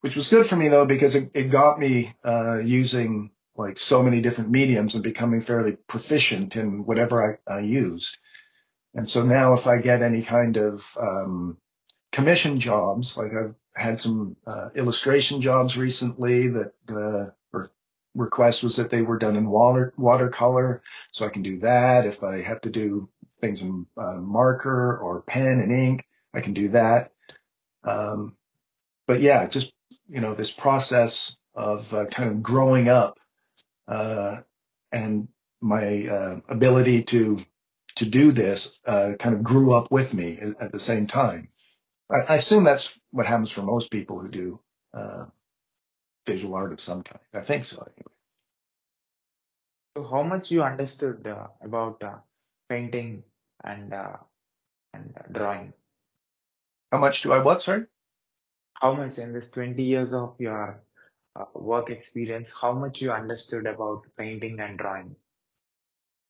which 0.00 0.16
was 0.16 0.28
good 0.28 0.46
for 0.46 0.56
me 0.56 0.68
though 0.68 0.86
because 0.86 1.14
it, 1.14 1.30
it 1.34 1.50
got 1.50 1.78
me 1.78 2.14
uh, 2.24 2.58
using 2.58 3.32
like 3.56 3.76
so 3.76 4.02
many 4.02 4.20
different 4.20 4.50
mediums 4.50 4.94
and 4.94 5.04
becoming 5.04 5.40
fairly 5.40 5.76
proficient 5.88 6.56
in 6.56 6.84
whatever 6.86 7.38
I, 7.48 7.52
I 7.52 7.60
used. 7.60 8.18
And 8.96 9.08
so 9.08 9.24
now 9.24 9.52
if 9.52 9.66
I 9.66 9.80
get 9.80 10.02
any 10.02 10.22
kind 10.22 10.56
of 10.56 10.96
um, 10.98 11.58
commission 12.12 12.58
jobs, 12.58 13.16
like 13.16 13.32
I've 13.32 13.54
had 13.74 14.00
some 14.00 14.36
uh, 14.46 14.70
illustration 14.74 15.42
jobs 15.42 15.76
recently 15.76 16.48
that 16.48 16.72
uh, 16.88 17.26
request 18.16 18.62
was 18.62 18.76
that 18.76 18.90
they 18.90 19.02
were 19.02 19.18
done 19.18 19.36
in 19.36 19.48
water 19.48 19.92
watercolor, 19.96 20.82
so 21.12 21.26
I 21.26 21.28
can 21.28 21.42
do 21.42 21.58
that. 21.60 22.06
If 22.06 22.24
I 22.24 22.40
have 22.40 22.62
to 22.62 22.70
do 22.70 23.10
things 23.40 23.62
in 23.62 23.86
uh, 23.96 24.14
marker 24.14 24.96
or 24.96 25.20
pen 25.20 25.60
and 25.60 25.70
ink, 25.70 26.06
I 26.32 26.40
can 26.40 26.54
do 26.54 26.68
that. 26.68 27.12
Um, 27.84 28.34
but 29.06 29.20
yeah, 29.20 29.46
just 29.46 29.74
you 30.08 30.20
know 30.20 30.34
this 30.34 30.50
process 30.50 31.36
of 31.54 31.92
uh, 31.92 32.06
kind 32.06 32.30
of 32.30 32.42
growing 32.42 32.88
up 32.88 33.18
uh, 33.86 34.40
and 34.90 35.28
my 35.60 36.06
uh, 36.06 36.40
ability 36.48 37.02
to 37.02 37.38
to 37.96 38.06
do 38.06 38.32
this 38.32 38.80
uh, 38.86 39.14
kind 39.18 39.34
of 39.34 39.42
grew 39.42 39.74
up 39.74 39.90
with 39.90 40.14
me 40.14 40.38
at 40.60 40.72
the 40.72 40.80
same 40.80 41.06
time. 41.06 41.48
I, 42.10 42.20
I 42.20 42.34
assume 42.36 42.64
that's 42.64 43.00
what 43.10 43.26
happens 43.26 43.50
for 43.50 43.62
most 43.62 43.90
people 43.90 44.20
who 44.20 44.28
do 44.30 44.60
uh, 44.94 45.26
visual 46.26 46.54
art 46.54 46.72
of 46.72 46.80
some 46.80 47.02
kind. 47.02 47.20
I 47.34 47.40
think 47.40 47.64
so. 47.64 47.78
Anyway. 47.78 48.16
So 49.96 50.04
how 50.04 50.22
much 50.22 50.50
you 50.50 50.62
understood 50.62 51.26
uh, 51.26 51.48
about 51.62 52.02
uh, 52.04 52.18
painting 52.68 53.24
and 53.64 53.92
uh, 53.92 54.18
and 54.92 55.14
drawing? 55.32 55.72
How 56.92 56.98
much 56.98 57.22
do 57.22 57.32
I 57.32 57.38
what? 57.38 57.62
Sorry. 57.62 57.86
How 58.74 58.94
much 58.94 59.18
in 59.18 59.32
this 59.32 59.48
20 59.48 59.82
years 59.82 60.12
of 60.12 60.34
your 60.38 60.82
uh, 61.34 61.44
work 61.54 61.90
experience, 61.90 62.52
how 62.60 62.72
much 62.72 63.00
you 63.00 63.10
understood 63.10 63.66
about 63.66 64.02
painting 64.18 64.60
and 64.60 64.78
drawing? 64.78 65.16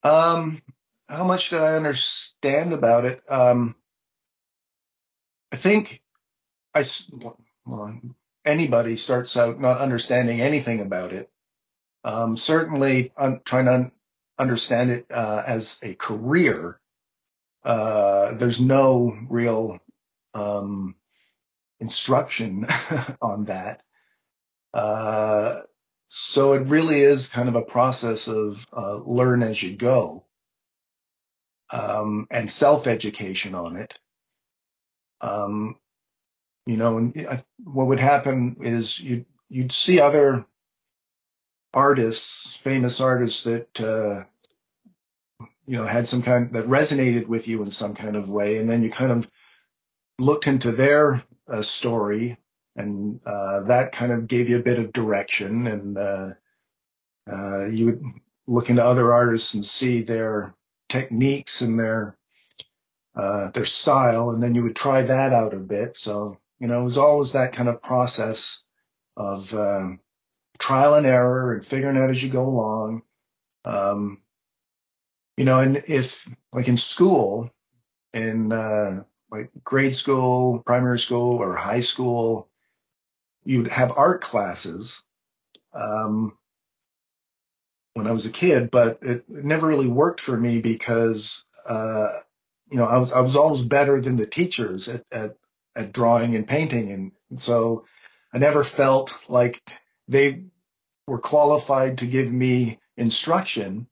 Um, 0.05 0.63
how 1.09 1.25
much 1.25 1.51
did 1.51 1.61
I 1.61 1.77
understand 1.77 2.73
about 2.73 3.05
it? 3.05 3.23
Um, 3.29 3.77
I 5.53 5.57
think 5.57 6.03
I, 6.75 6.85
well, 7.65 8.01
anybody 8.45 8.97
starts 8.97 9.37
out 9.37 9.61
not 9.61 9.79
understanding 9.79 10.41
anything 10.41 10.81
about 10.81 11.13
it. 11.13 11.31
Um, 12.05 12.37
certainly 12.37 13.13
I'm 13.17 13.41
trying 13.45 13.67
to 13.67 13.93
understand 14.39 14.91
it, 14.91 15.07
uh, 15.11 15.43
as 15.47 15.79
a 15.83 15.95
career. 15.95 16.81
Uh, 17.65 18.35
there's 18.35 18.61
no 18.61 19.17
real, 19.29 19.79
um, 20.35 20.95
instruction 21.81 22.67
on 23.23 23.47
that. 23.47 23.83
Uh, 24.75 25.63
so 26.09 26.53
it 26.53 26.69
really 26.69 27.01
is 27.01 27.29
kind 27.29 27.49
of 27.49 27.55
a 27.55 27.63
process 27.63 28.29
of 28.29 28.67
uh, 28.73 28.97
learn 28.97 29.43
as 29.43 29.61
you 29.61 29.75
go 29.75 30.26
um, 31.71 32.27
and 32.31 32.51
self-education 32.51 33.55
on 33.55 33.77
it. 33.77 33.99
Um, 35.21 35.77
you 36.67 36.77
know, 36.77 36.99
and 36.99 37.43
what 37.65 37.87
would 37.87 38.01
happen 38.01 38.57
is 38.61 38.99
you 38.99 39.25
you'd 39.49 39.73
see 39.73 40.01
other 40.01 40.45
artists, 41.73 42.57
famous 42.57 43.01
artists 43.01 43.45
that 43.45 43.81
uh, 43.81 44.25
you 45.67 45.77
know 45.77 45.87
had 45.87 46.09
some 46.09 46.23
kind 46.23 46.53
that 46.53 46.65
resonated 46.65 47.27
with 47.29 47.47
you 47.47 47.63
in 47.63 47.71
some 47.71 47.95
kind 47.95 48.17
of 48.17 48.29
way, 48.29 48.59
and 48.59 48.69
then 48.69 48.83
you 48.83 48.91
kind 48.91 49.13
of 49.13 49.31
looked 50.19 50.49
into 50.49 50.73
their 50.73 51.23
uh, 51.49 51.63
story, 51.63 52.37
and 52.75 53.21
uh, 53.25 53.63
that 53.65 53.93
kind 53.93 54.11
of 54.11 54.27
gave 54.27 54.49
you 54.49 54.57
a 54.57 54.63
bit 54.63 54.81
of 54.81 54.93
direction, 54.93 55.69
and 55.69 55.97
uh, 55.97 56.31
uh, 57.31 57.67
you 57.67 57.87
would 57.87 58.05
look 58.49 58.71
into 58.71 58.85
other 58.85 59.13
artists 59.13 59.55
and 59.55 59.65
see 59.65 60.03
their 60.03 60.56
techniques 60.89 61.61
and 61.61 61.79
their 61.79 62.17
uh, 63.15 63.51
their 63.51 63.65
style, 63.65 64.31
and 64.31 64.43
then 64.43 64.55
you 64.55 64.63
would 64.63 64.77
try 64.77 65.03
that 65.03 65.33
out 65.33 65.55
a 65.55 65.59
bit. 65.59 65.97
So, 65.97 66.39
you 66.59 66.69
know, 66.69 66.81
it 66.81 66.85
was 66.85 66.99
always 66.99 67.33
that 67.33 67.55
kind 67.55 67.69
of 67.69 67.83
process 67.83 68.63
of 69.17 69.55
um, 69.55 70.01
trial 70.59 70.95
and 70.95 71.07
error 71.07 71.55
and 71.55 71.65
figuring 71.65 71.97
out 71.97 72.11
as 72.11 72.23
you 72.23 72.29
go 72.29 72.47
along. 72.47 73.03
Um, 73.65 74.21
you 75.37 75.45
know, 75.45 75.61
and 75.61 75.83
if 75.87 76.29
like 76.53 76.69
in 76.69 76.77
school, 76.77 77.51
in 78.13 78.53
uh, 78.53 79.05
like 79.31 79.51
grade 79.65 79.95
school, 79.95 80.61
primary 80.61 80.99
school, 80.99 81.39
or 81.39 81.57
high 81.57 81.81
school, 81.81 82.49
you'd 83.45 83.69
have 83.69 83.93
art 83.97 84.21
classes. 84.21 85.03
Um, 85.73 86.37
when 87.97 88.07
I 88.07 88.13
was 88.13 88.27
a 88.27 88.31
kid, 88.31 88.71
but 88.71 88.99
it 89.03 89.25
never 89.29 89.67
really 89.67 89.89
worked 89.89 90.21
for 90.21 90.37
me 90.37 90.61
because 90.61 91.45
uh, 91.69 92.09
you 92.71 92.79
know, 92.79 92.85
I 92.85 92.99
was 92.99 93.13
I 93.13 93.21
was 93.21 93.37
always 93.37 93.61
better 93.61 94.01
than 94.01 94.17
the 94.17 94.27
teachers 94.27 94.89
at 94.89 95.05
at, 95.11 95.37
at 95.75 95.93
drawing 95.93 96.35
and 96.35 96.47
painting, 96.47 96.93
and, 96.93 97.13
and 97.31 97.41
so 97.41 97.87
I 98.33 98.39
never 98.39 98.65
felt 98.65 99.19
like 99.29 99.63
they 100.09 100.45
were 101.07 101.19
qualified 101.19 101.99
to 101.99 102.07
give 102.07 102.31
me 102.31 102.79
instruction, 102.97 103.87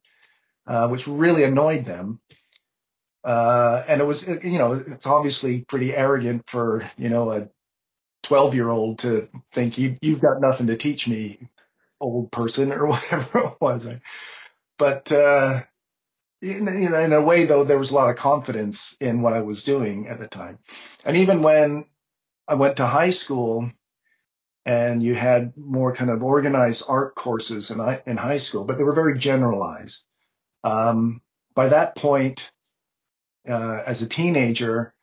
uh, 0.67 0.89
which 0.89 1.07
really 1.07 1.45
annoyed 1.45 1.85
them. 1.85 2.21
Uh, 3.23 3.83
and 3.89 4.01
it 4.01 4.05
was, 4.05 4.29
you 4.29 4.59
know, 4.59 4.75
it's 4.75 5.07
obviously 5.07 5.63
pretty 5.63 5.95
arrogant 5.95 6.43
for, 6.47 6.85
you 6.99 7.09
know, 7.09 7.31
a 7.31 7.49
12 8.25 8.55
year 8.55 8.69
old 8.69 8.99
to 8.99 9.27
think 9.53 9.79
you, 9.79 9.97
you've 10.03 10.21
got 10.21 10.41
nothing 10.41 10.67
to 10.67 10.77
teach 10.77 11.09
me, 11.09 11.49
old 12.01 12.31
person 12.33 12.73
or 12.73 12.87
whatever 12.89 13.39
it 13.39 13.61
was. 13.61 13.89
But, 14.79 15.13
uh, 15.13 15.63
in, 16.43 16.67
you 16.83 16.91
know, 16.91 17.01
in 17.01 17.13
a 17.13 17.23
way 17.23 17.45
though, 17.45 17.65
there 17.65 17.79
was 17.79 17.91
a 17.91 17.95
lot 17.95 18.11
of 18.11 18.17
confidence 18.17 18.97
in 19.01 19.23
what 19.23 19.33
I 19.33 19.41
was 19.41 19.65
doing 19.65 20.09
at 20.09 20.19
the 20.19 20.27
time. 20.27 20.59
And 21.05 21.17
even 21.17 21.43
when 21.43 21.87
I 22.47 22.55
went 22.55 22.77
to 22.77 22.87
high 22.87 23.11
school 23.11 23.71
and 24.67 25.03
you 25.03 25.15
had 25.15 25.57
more 25.57 25.95
kind 25.95 26.11
of 26.11 26.23
organized 26.23 26.85
art 26.89 27.15
courses 27.15 27.71
in, 27.71 27.81
in 28.07 28.17
high 28.17 28.39
school, 28.39 28.65
but 28.65 28.79
they 28.79 28.85
were 28.85 28.95
very 28.95 29.19
generalized. 29.19 30.07
Um, 30.63 31.21
by 31.55 31.69
that 31.69 31.97
point, 31.97 32.51
uh, 33.49 33.83
as 33.87 34.03
a 34.03 34.09
teenager, 34.09 34.95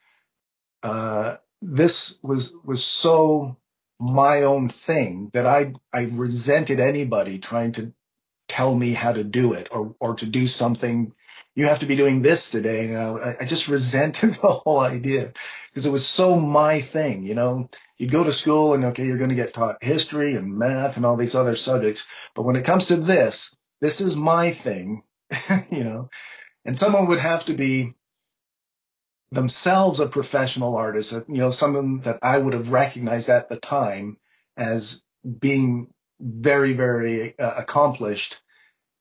uh, 0.83 1.37
this 1.61 2.19
was, 2.23 2.53
was 2.63 2.83
so 2.83 3.57
my 4.01 4.43
own 4.43 4.69
thing 4.69 5.29
that 5.33 5.45
I, 5.45 5.73
I 5.93 6.09
resented 6.11 6.79
anybody 6.79 7.37
trying 7.37 7.73
to 7.73 7.93
tell 8.47 8.73
me 8.73 8.93
how 8.93 9.13
to 9.13 9.23
do 9.23 9.53
it 9.53 9.69
or, 9.71 9.95
or 9.99 10.15
to 10.15 10.25
do 10.25 10.47
something 10.47 11.13
you 11.53 11.65
have 11.65 11.79
to 11.79 11.85
be 11.85 11.95
doing 11.95 12.21
this 12.21 12.49
today. 12.49 12.87
You 12.87 12.93
know, 12.93 13.19
I, 13.19 13.37
I 13.41 13.45
just 13.45 13.67
resented 13.67 14.33
the 14.35 14.47
whole 14.47 14.79
idea 14.79 15.33
because 15.69 15.85
it 15.85 15.91
was 15.91 16.05
so 16.05 16.39
my 16.39 16.81
thing. 16.81 17.25
You 17.25 17.35
know, 17.35 17.69
you'd 17.97 18.11
go 18.11 18.23
to 18.23 18.31
school 18.31 18.73
and 18.73 18.85
okay, 18.85 19.05
you're 19.05 19.17
going 19.17 19.29
to 19.29 19.35
get 19.35 19.53
taught 19.53 19.83
history 19.83 20.35
and 20.35 20.57
math 20.57 20.97
and 20.97 21.05
all 21.05 21.17
these 21.17 21.35
other 21.35 21.55
subjects, 21.55 22.05
but 22.35 22.43
when 22.43 22.55
it 22.55 22.65
comes 22.65 22.87
to 22.87 22.95
this, 22.95 23.55
this 23.81 24.01
is 24.01 24.15
my 24.15 24.51
thing, 24.51 25.03
you 25.71 25.83
know, 25.83 26.09
and 26.65 26.77
someone 26.77 27.07
would 27.07 27.19
have 27.19 27.45
to 27.45 27.53
be 27.53 27.93
themselves 29.31 29.99
a 29.99 30.07
professional 30.07 30.75
artist, 30.75 31.13
you 31.13 31.37
know, 31.37 31.51
someone 31.51 32.01
that 32.01 32.19
I 32.21 32.37
would 32.37 32.53
have 32.53 32.71
recognized 32.71 33.29
at 33.29 33.49
the 33.49 33.57
time 33.57 34.17
as 34.57 35.03
being 35.39 35.87
very, 36.19 36.73
very 36.73 37.37
uh, 37.39 37.53
accomplished 37.57 38.41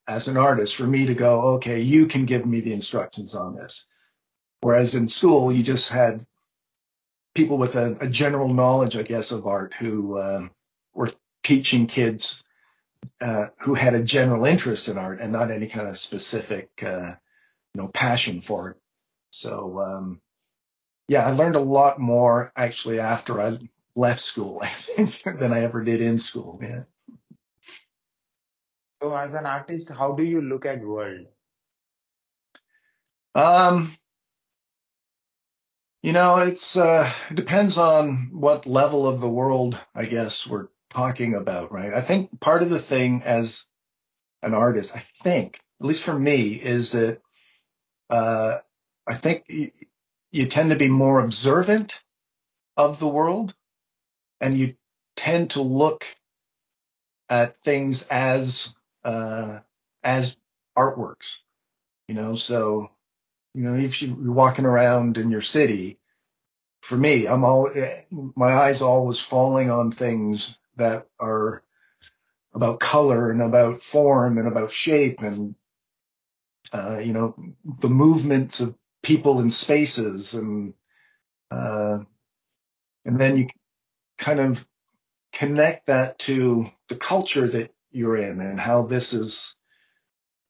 as 0.07 0.27
an 0.27 0.37
artist 0.37 0.75
for 0.75 0.87
me 0.87 1.07
to 1.07 1.13
go, 1.13 1.41
okay, 1.55 1.81
you 1.81 2.07
can 2.07 2.25
give 2.25 2.45
me 2.45 2.61
the 2.61 2.73
instructions 2.73 3.35
on 3.35 3.55
this. 3.55 3.87
Whereas 4.61 4.95
in 4.95 5.07
school, 5.07 5.51
you 5.51 5.63
just 5.63 5.91
had 5.91 6.23
people 7.33 7.57
with 7.57 7.75
a, 7.75 7.97
a 8.01 8.07
general 8.07 8.53
knowledge, 8.53 8.95
I 8.95 9.03
guess, 9.03 9.31
of 9.31 9.47
art 9.47 9.73
who 9.73 10.17
uh, 10.17 10.47
were 10.93 11.11
teaching 11.43 11.87
kids 11.87 12.43
uh, 13.19 13.47
who 13.59 13.73
had 13.73 13.95
a 13.95 14.03
general 14.03 14.45
interest 14.45 14.89
in 14.89 14.97
art 14.97 15.19
and 15.21 15.31
not 15.31 15.51
any 15.51 15.67
kind 15.67 15.87
of 15.87 15.97
specific, 15.97 16.69
uh, 16.83 17.15
you 17.73 17.81
know, 17.81 17.87
passion 17.87 18.41
for 18.41 18.71
it. 18.71 18.80
So, 19.31 19.79
um, 19.79 20.21
yeah, 21.07 21.25
I 21.25 21.31
learned 21.31 21.55
a 21.55 21.61
lot 21.61 21.99
more 21.99 22.51
actually 22.55 22.99
after 22.99 23.41
I 23.41 23.57
left 23.95 24.19
school, 24.19 24.59
I 24.63 24.67
think, 24.67 25.39
than 25.39 25.51
I 25.51 25.61
ever 25.61 25.83
did 25.83 26.01
in 26.01 26.19
school. 26.19 26.59
Yeah. 26.61 26.83
So, 29.01 29.15
as 29.15 29.33
an 29.33 29.45
artist, 29.45 29.89
how 29.89 30.13
do 30.13 30.23
you 30.23 30.41
look 30.41 30.65
at 30.65 30.81
world? 30.81 31.25
Um, 33.33 33.91
you 36.03 36.13
know, 36.13 36.37
it's 36.37 36.77
uh, 36.77 37.09
it 37.29 37.35
depends 37.35 37.77
on 37.77 38.29
what 38.31 38.65
level 38.65 39.07
of 39.07 39.21
the 39.21 39.29
world, 39.29 39.79
I 39.95 40.05
guess, 40.05 40.45
we're 40.45 40.67
talking 40.89 41.35
about, 41.35 41.71
right? 41.71 41.93
I 41.93 42.01
think 42.01 42.39
part 42.39 42.63
of 42.63 42.69
the 42.69 42.79
thing 42.79 43.23
as 43.23 43.67
an 44.43 44.53
artist, 44.53 44.95
I 44.95 44.99
think, 44.99 45.59
at 45.79 45.87
least 45.87 46.03
for 46.03 46.17
me, 46.17 46.53
is 46.53 46.91
that 46.91 47.21
uh, 48.09 48.59
I 49.11 49.15
think 49.15 49.43
you, 49.49 49.71
you 50.31 50.45
tend 50.45 50.69
to 50.69 50.77
be 50.77 50.87
more 50.87 51.19
observant 51.19 52.01
of 52.77 52.97
the 52.97 53.09
world, 53.09 53.53
and 54.39 54.53
you 54.53 54.75
tend 55.17 55.51
to 55.51 55.61
look 55.61 56.05
at 57.27 57.61
things 57.61 58.07
as 58.07 58.73
uh, 59.03 59.59
as 60.01 60.37
artworks. 60.77 61.39
You 62.07 62.15
know, 62.15 62.35
so 62.35 62.89
you 63.53 63.63
know, 63.63 63.75
if 63.75 64.01
you're 64.01 64.31
walking 64.31 64.63
around 64.63 65.17
in 65.17 65.29
your 65.29 65.41
city, 65.41 65.99
for 66.81 66.95
me, 66.95 67.27
I'm 67.27 67.43
all 67.43 67.69
my 68.11 68.53
eyes 68.53 68.81
always 68.81 69.19
falling 69.19 69.69
on 69.69 69.91
things 69.91 70.57
that 70.77 71.07
are 71.19 71.63
about 72.53 72.79
color 72.79 73.29
and 73.29 73.41
about 73.41 73.81
form 73.81 74.37
and 74.37 74.47
about 74.47 74.71
shape 74.71 75.21
and 75.21 75.55
uh, 76.71 77.01
you 77.03 77.11
know 77.11 77.35
the 77.81 77.89
movements 77.89 78.61
of 78.61 78.73
people 79.03 79.39
in 79.39 79.49
spaces 79.49 80.33
and 80.33 80.73
uh, 81.49 81.99
and 83.05 83.19
then 83.19 83.37
you 83.37 83.47
kind 84.17 84.39
of 84.39 84.65
connect 85.33 85.87
that 85.87 86.19
to 86.19 86.65
the 86.87 86.95
culture 86.95 87.47
that 87.47 87.73
you're 87.91 88.17
in 88.17 88.39
and 88.39 88.59
how 88.59 88.83
this 88.83 89.13
is 89.13 89.55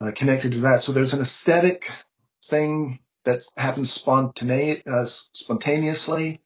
uh, 0.01 0.11
connected 0.13 0.53
to 0.53 0.59
that. 0.61 0.83
So 0.83 0.91
there's 0.91 1.13
an 1.13 1.21
aesthetic 1.21 1.89
thing 2.45 2.99
that 3.23 3.43
happens 3.55 3.95
spontane- 3.97 4.85
uh, 4.87 5.05
spontaneously, 5.05 6.41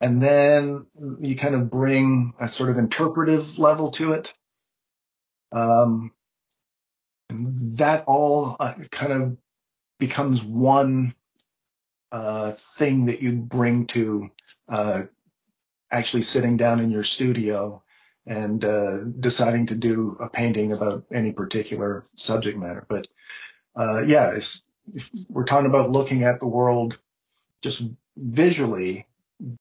and 0.00 0.20
then 0.20 0.86
you 1.20 1.36
kind 1.36 1.54
of 1.54 1.70
bring 1.70 2.34
a 2.38 2.48
sort 2.48 2.70
of 2.70 2.78
interpretive 2.78 3.58
level 3.58 3.90
to 3.92 4.12
it. 4.12 4.34
Um, 5.52 6.12
that 7.30 8.04
all 8.06 8.56
uh, 8.58 8.74
kind 8.90 9.12
of 9.12 9.36
becomes 9.98 10.42
one 10.42 11.14
uh, 12.12 12.52
thing 12.52 13.06
that 13.06 13.20
you 13.22 13.32
bring 13.32 13.86
to 13.86 14.30
uh, 14.68 15.02
actually 15.90 16.22
sitting 16.22 16.56
down 16.56 16.80
in 16.80 16.90
your 16.90 17.04
studio 17.04 17.82
and 18.26 18.64
uh, 18.64 19.04
deciding 19.20 19.66
to 19.66 19.74
do 19.74 20.16
a 20.20 20.28
painting 20.28 20.72
about 20.72 21.04
any 21.12 21.32
particular 21.32 22.02
subject 22.16 22.58
matter. 22.58 22.84
But 22.88 23.06
uh, 23.76 24.02
yeah, 24.06 24.34
if 24.34 25.10
we're 25.28 25.44
talking 25.44 25.66
about 25.66 25.92
looking 25.92 26.24
at 26.24 26.40
the 26.40 26.48
world 26.48 26.98
just 27.62 27.88
visually, 28.16 29.06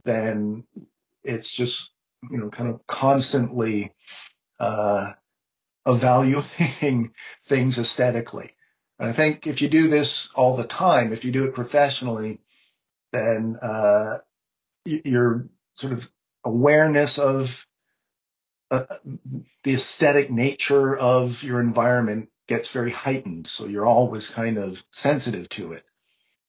then 0.04 0.64
it's 1.24 1.52
just 1.52 1.92
you 2.32 2.38
know 2.38 2.50
kind 2.50 2.70
of 2.70 2.86
constantly 2.88 3.94
uh, 4.60 5.12
evaluating 5.86 7.14
things 7.46 7.78
aesthetically. 7.78 8.55
And 9.00 9.10
I 9.10 9.12
think 9.12 9.48
if 9.48 9.62
you 9.62 9.70
do 9.70 9.88
this 9.88 10.30
all 10.36 10.56
the 10.56 10.64
time, 10.64 11.12
if 11.12 11.26
you 11.26 11.32
do 11.32 11.46
it 11.46 11.54
professionally, 11.54 12.40
then 13.12 13.58
uh, 13.62 14.20
your 14.86 15.50
sort 15.76 15.94
of 15.94 16.10
awareness 16.44 17.18
of 17.18 17.68
uh, 18.72 18.84
the 19.64 19.74
aesthetic 19.74 20.32
nature 20.32 20.96
of 20.98 21.44
your 21.44 21.60
environment 21.60 22.30
gets 22.48 22.72
very 22.72 22.92
heightened. 22.92 23.48
So 23.48 23.68
you're 23.68 23.86
always 23.86 24.30
kind 24.30 24.58
of 24.58 24.84
sensitive 24.92 25.50
to 25.50 25.74
it. 25.74 25.84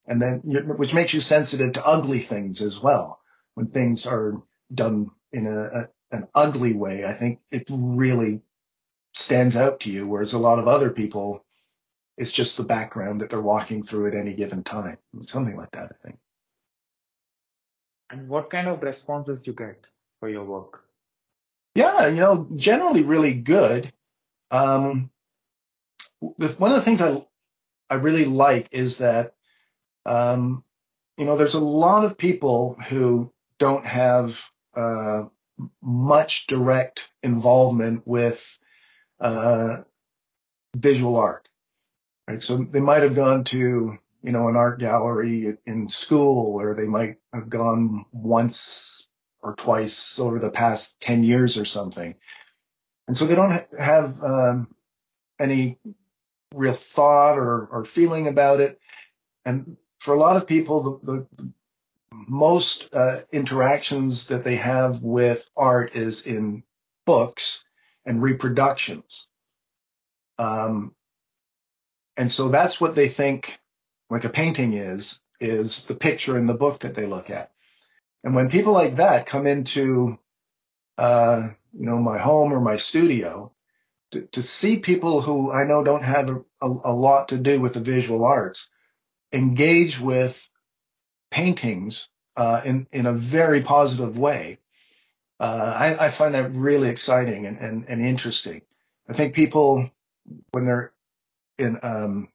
And 0.07 0.22
then, 0.22 0.40
which 0.44 0.94
makes 0.94 1.14
you 1.14 1.20
sensitive 1.20 1.72
to 1.74 1.86
ugly 1.86 2.20
things 2.20 2.62
as 2.62 2.80
well. 2.80 3.20
When 3.55 3.68
things 3.68 4.07
are 4.07 4.42
done 4.72 5.11
in 5.32 5.47
a, 5.47 5.64
a 5.64 5.88
an 6.12 6.28
ugly 6.34 6.72
way, 6.72 7.05
I 7.05 7.12
think 7.12 7.40
it 7.51 7.68
really 7.70 8.42
stands 9.12 9.57
out 9.57 9.80
to 9.80 9.90
you. 9.90 10.07
Whereas 10.07 10.34
a 10.34 10.38
lot 10.38 10.59
of 10.59 10.68
other 10.68 10.90
people, 10.90 11.44
it's 12.16 12.32
just 12.32 12.56
the 12.56 12.64
background 12.64 13.20
that 13.20 13.30
they're 13.30 13.40
walking 13.40 13.82
through 13.82 14.08
at 14.08 14.14
any 14.14 14.34
given 14.34 14.62
time. 14.64 14.98
Something 15.20 15.56
like 15.56 15.72
that, 15.72 15.92
I 15.92 16.06
think. 16.06 16.18
And 18.10 18.28
what 18.28 18.50
kind 18.50 18.68
of 18.68 18.82
responses 18.82 19.46
you 19.46 19.52
get 19.52 19.86
for 20.20 20.28
your 20.28 20.44
work? 20.44 20.84
Yeah, 21.74 22.06
you 22.06 22.20
know, 22.20 22.48
generally 22.56 23.02
really 23.02 23.34
good. 23.34 23.92
Um, 24.50 25.10
one 26.20 26.70
of 26.70 26.76
the 26.76 26.82
things 26.82 27.02
I 27.02 27.26
I 27.90 27.96
really 27.96 28.24
like 28.24 28.68
is 28.72 28.98
that 28.98 29.34
um, 30.04 30.64
you 31.18 31.24
know 31.24 31.36
there's 31.36 31.54
a 31.54 31.60
lot 31.60 32.04
of 32.04 32.18
people 32.18 32.76
who 32.88 33.32
don't 33.58 33.86
have 33.86 34.50
uh, 34.74 35.24
much 35.82 36.46
direct 36.46 37.10
involvement 37.22 38.06
with 38.06 38.58
uh, 39.20 39.82
visual 40.74 41.16
art, 41.16 41.48
right? 42.29 42.43
So 42.43 42.57
they 42.57 42.81
might 42.81 43.03
have 43.03 43.14
gone 43.14 43.45
to 43.45 43.99
you 44.22 44.33
know 44.33 44.49
an 44.49 44.57
art 44.57 44.79
gallery 44.79 45.57
in 45.66 45.89
school, 45.89 46.61
or 46.61 46.74
they 46.74 46.87
might 46.87 47.16
have 47.33 47.49
gone 47.49 48.07
once 48.12 49.09
or 49.43 49.55
twice 49.55 50.18
over 50.18 50.39
the 50.39 50.51
past 50.51 51.01
ten 51.01 51.24
years 51.24 51.59
or 51.59 51.64
something, 51.64 52.14
and 53.07 53.16
so 53.16 53.27
they 53.27 53.35
don't 53.35 53.64
have 53.79 54.22
um, 54.22 54.74
any 55.39 55.79
real 56.55 56.72
thought 56.72 57.39
or, 57.39 57.66
or 57.66 57.85
feeling 57.85 58.27
about 58.27 58.61
it. 58.61 58.81
And 59.45 59.77
for 59.99 60.14
a 60.14 60.18
lot 60.18 60.37
of 60.37 60.47
people, 60.47 61.01
the, 61.03 61.12
the, 61.12 61.27
the 61.37 61.53
most 62.11 62.89
uh, 62.93 63.20
interactions 63.33 64.29
that 64.29 64.45
they 64.45 64.57
have 64.57 65.03
with 65.03 65.49
art 65.57 65.95
is 65.95 66.27
in 66.27 66.62
books 67.05 67.64
and 68.05 68.22
reproductions. 68.22 69.29
Um, 70.39 70.95
and 72.16 72.30
so 72.30 72.48
that's 72.48 72.80
what 72.80 72.94
they 72.94 73.08
think 73.08 73.58
like 74.10 74.24
a 74.24 74.30
painting 74.30 74.74
is, 74.74 75.20
is 75.40 75.84
the 75.84 75.94
picture 75.94 76.38
in 76.38 76.46
the 76.46 76.54
book 76.54 76.80
that 76.80 76.94
they 76.94 77.06
look 77.06 77.30
at. 77.30 77.50
And 78.24 78.34
when 78.34 78.50
people 78.50 78.72
like 78.72 78.96
that 78.96 79.26
come 79.26 79.46
into, 79.46 80.18
uh, 80.98 81.48
you 81.72 81.86
know, 81.86 81.98
my 81.98 82.18
home 82.18 82.52
or 82.52 82.60
my 82.60 82.76
studio, 82.76 83.52
to, 84.12 84.22
to 84.32 84.42
see 84.42 84.78
people 84.78 85.20
who 85.20 85.50
I 85.50 85.64
know 85.64 85.84
don't 85.84 86.04
have 86.04 86.28
a, 86.28 86.42
a, 86.60 86.94
lot 86.94 87.28
to 87.28 87.36
do 87.36 87.60
with 87.60 87.74
the 87.74 87.80
visual 87.80 88.24
arts 88.24 88.68
engage 89.32 90.00
with 90.00 90.48
paintings 91.30 92.08
uh, 92.36 92.62
in 92.64 92.86
in 92.92 93.06
a 93.06 93.12
very 93.12 93.62
positive 93.62 94.18
way. 94.18 94.58
Uh, 95.38 95.74
I, 95.98 96.06
I, 96.06 96.08
find 96.08 96.34
that 96.34 96.52
really 96.52 96.88
exciting 96.88 97.44
and, 97.44 97.58
and, 97.58 97.84
and, 97.88 98.00
interesting. 98.00 98.62
I 99.06 99.12
think 99.12 99.34
people 99.34 99.90
when 100.52 100.64
they're 100.64 100.92
in 101.59 101.78
um, 101.82 102.28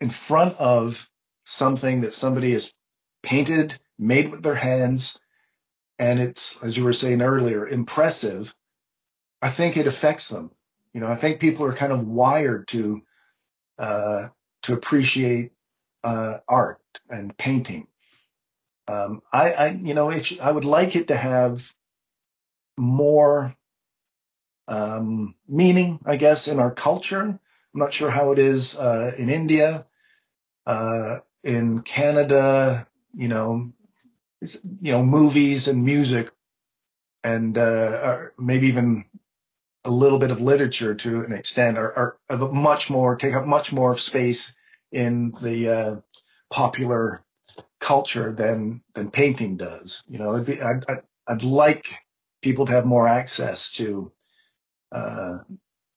in 0.00 0.10
front 0.10 0.56
of 0.58 1.08
something 1.44 2.02
that 2.02 2.12
somebody 2.12 2.52
has 2.52 2.72
painted, 3.22 3.78
made 3.98 4.30
with 4.30 4.42
their 4.42 4.54
hands, 4.54 5.20
and 5.98 6.20
it's 6.20 6.62
as 6.62 6.76
you 6.76 6.84
were 6.84 6.92
saying 6.92 7.22
earlier, 7.22 7.66
impressive. 7.66 8.54
I 9.42 9.50
think 9.50 9.76
it 9.76 9.86
affects 9.86 10.28
them. 10.28 10.50
You 10.92 11.00
know, 11.00 11.08
I 11.08 11.14
think 11.14 11.40
people 11.40 11.66
are 11.66 11.74
kind 11.74 11.92
of 11.92 12.06
wired 12.06 12.68
to 12.68 13.02
uh, 13.78 14.28
to 14.62 14.72
appreciate 14.72 15.52
uh, 16.02 16.38
art 16.48 16.80
and 17.10 17.36
painting. 17.36 17.86
Um, 18.88 19.22
I, 19.32 19.52
I, 19.52 19.66
you 19.70 19.94
know, 19.94 20.10
it, 20.10 20.40
I 20.40 20.50
would 20.50 20.64
like 20.64 20.96
it 20.96 21.08
to 21.08 21.16
have 21.16 21.72
more 22.76 23.54
um, 24.68 25.34
meaning, 25.48 25.98
I 26.04 26.16
guess, 26.16 26.48
in 26.48 26.58
our 26.58 26.72
culture. 26.72 27.38
I'm 27.76 27.80
not 27.80 27.92
sure 27.92 28.10
how 28.10 28.32
it 28.32 28.38
is 28.38 28.78
uh, 28.78 29.12
in 29.18 29.28
India, 29.28 29.86
uh, 30.64 31.18
in 31.44 31.82
Canada. 31.82 32.88
You 33.12 33.28
know, 33.28 33.70
you 34.40 34.92
know, 34.92 35.02
movies 35.02 35.68
and 35.68 35.84
music, 35.84 36.30
and 37.22 37.58
uh, 37.58 38.28
maybe 38.38 38.68
even 38.68 39.04
a 39.84 39.90
little 39.90 40.18
bit 40.18 40.30
of 40.30 40.40
literature 40.40 40.94
to 40.94 41.20
an 41.24 41.32
extent 41.32 41.76
are, 41.76 42.16
are 42.30 42.36
much 42.50 42.88
more 42.88 43.14
take 43.14 43.34
up 43.34 43.44
much 43.44 43.74
more 43.74 43.90
of 43.90 44.00
space 44.00 44.56
in 44.90 45.32
the 45.42 45.68
uh, 45.68 45.96
popular 46.48 47.22
culture 47.78 48.32
than 48.32 48.80
than 48.94 49.10
painting 49.10 49.58
does. 49.58 50.02
You 50.08 50.18
know, 50.18 50.42
be, 50.42 50.62
I'd, 50.62 50.82
I'd, 50.88 51.02
I'd, 51.28 51.42
like 51.42 51.88
people 52.40 52.64
to 52.64 52.72
have 52.72 52.86
more 52.86 53.06
access 53.06 53.72
to 53.72 54.12
uh, 54.92 55.40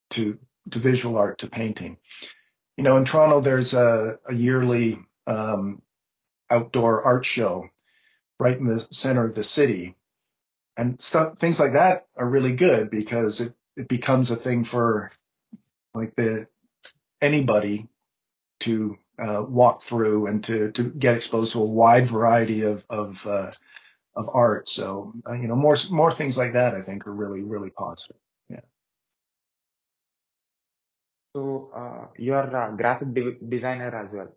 to 0.09 0.39
to 0.71 0.79
visual 0.79 1.17
art, 1.17 1.39
to 1.39 1.49
painting. 1.49 1.97
You 2.77 2.83
know, 2.83 2.97
in 2.97 3.05
Toronto, 3.05 3.41
there's 3.41 3.73
a, 3.73 4.19
a 4.25 4.33
yearly 4.33 4.99
um, 5.27 5.81
outdoor 6.49 7.03
art 7.03 7.25
show 7.25 7.69
right 8.39 8.57
in 8.57 8.67
the 8.67 8.79
center 8.91 9.25
of 9.25 9.35
the 9.35 9.43
city, 9.43 9.95
and 10.77 10.99
stuff 11.01 11.37
things 11.37 11.59
like 11.59 11.73
that 11.73 12.07
are 12.15 12.27
really 12.27 12.53
good 12.53 12.89
because 12.89 13.41
it 13.41 13.53
it 13.75 13.87
becomes 13.87 14.31
a 14.31 14.35
thing 14.35 14.63
for 14.63 15.09
like 15.93 16.15
the 16.15 16.47
anybody 17.21 17.87
to 18.61 18.97
uh, 19.17 19.43
walk 19.47 19.81
through 19.81 20.27
and 20.27 20.43
to 20.45 20.71
to 20.71 20.83
get 20.83 21.15
exposed 21.15 21.53
to 21.53 21.59
a 21.59 21.65
wide 21.65 22.07
variety 22.07 22.63
of 22.63 22.83
of 22.89 23.25
uh, 23.27 23.51
of 24.15 24.29
art. 24.33 24.69
So 24.69 25.13
uh, 25.27 25.33
you 25.33 25.47
know 25.47 25.55
more 25.55 25.75
more 25.91 26.11
things 26.11 26.37
like 26.37 26.53
that 26.53 26.75
I 26.75 26.81
think 26.81 27.07
are 27.07 27.13
really 27.13 27.41
really 27.41 27.69
positive. 27.69 28.17
So 31.35 31.71
uh, 31.75 32.07
you're 32.17 32.39
a 32.39 32.73
graphic 32.75 33.13
de- 33.13 33.37
designer 33.47 33.95
as 33.95 34.13
well. 34.13 34.33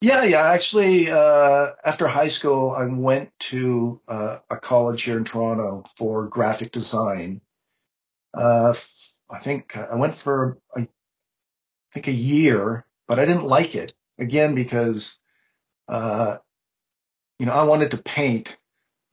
Yeah, 0.00 0.24
yeah. 0.24 0.46
Actually, 0.48 1.10
uh, 1.10 1.72
after 1.84 2.06
high 2.06 2.28
school, 2.28 2.70
I 2.70 2.86
went 2.86 3.30
to 3.50 4.00
uh, 4.08 4.38
a 4.50 4.56
college 4.56 5.02
here 5.02 5.16
in 5.16 5.24
Toronto 5.24 5.84
for 5.96 6.26
graphic 6.26 6.70
design. 6.70 7.40
Uh, 8.34 8.74
I 9.30 9.38
think 9.38 9.76
I 9.76 9.96
went 9.96 10.14
for 10.14 10.58
I 10.74 10.88
think 11.92 12.08
a 12.08 12.12
year, 12.12 12.84
but 13.08 13.18
I 13.18 13.24
didn't 13.24 13.46
like 13.46 13.74
it 13.74 13.94
again 14.18 14.54
because 14.54 15.18
uh, 15.88 16.38
you 17.38 17.46
know 17.46 17.52
I 17.52 17.64
wanted 17.64 17.92
to 17.92 17.98
paint. 17.98 18.56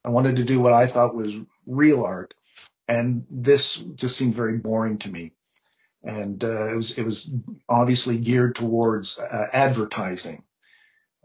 I 0.06 0.10
wanted 0.10 0.36
to 0.38 0.44
do 0.44 0.60
what 0.60 0.74
I 0.74 0.88
thought 0.88 1.16
was 1.16 1.40
real 1.66 2.04
art, 2.04 2.34
and 2.88 3.26
this 3.30 3.78
just 3.78 4.18
seemed 4.18 4.36
very 4.36 4.58
boring 4.58 4.98
to 5.00 5.10
me. 5.10 5.32
And 6.04 6.44
uh, 6.44 6.72
it 6.72 6.76
was 6.76 6.98
it 6.98 7.04
was 7.04 7.34
obviously 7.70 8.18
geared 8.18 8.56
towards 8.56 9.20
uh, 9.20 9.48
advertising. 9.54 10.44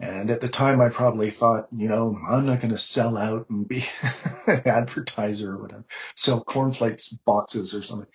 And 0.00 0.30
at 0.30 0.40
the 0.40 0.48
time, 0.48 0.80
I 0.80 0.90
probably 0.90 1.30
thought, 1.30 1.66
you 1.76 1.88
know, 1.88 2.16
I'm 2.28 2.46
not 2.46 2.60
going 2.60 2.70
to 2.70 2.78
sell 2.78 3.18
out 3.18 3.50
and 3.50 3.66
be 3.66 3.84
an 4.46 4.62
advertiser 4.66 5.54
or 5.54 5.62
whatever, 5.62 5.84
sell 6.14 6.40
cornflakes 6.40 7.08
boxes 7.08 7.74
or 7.74 7.82
something. 7.82 8.08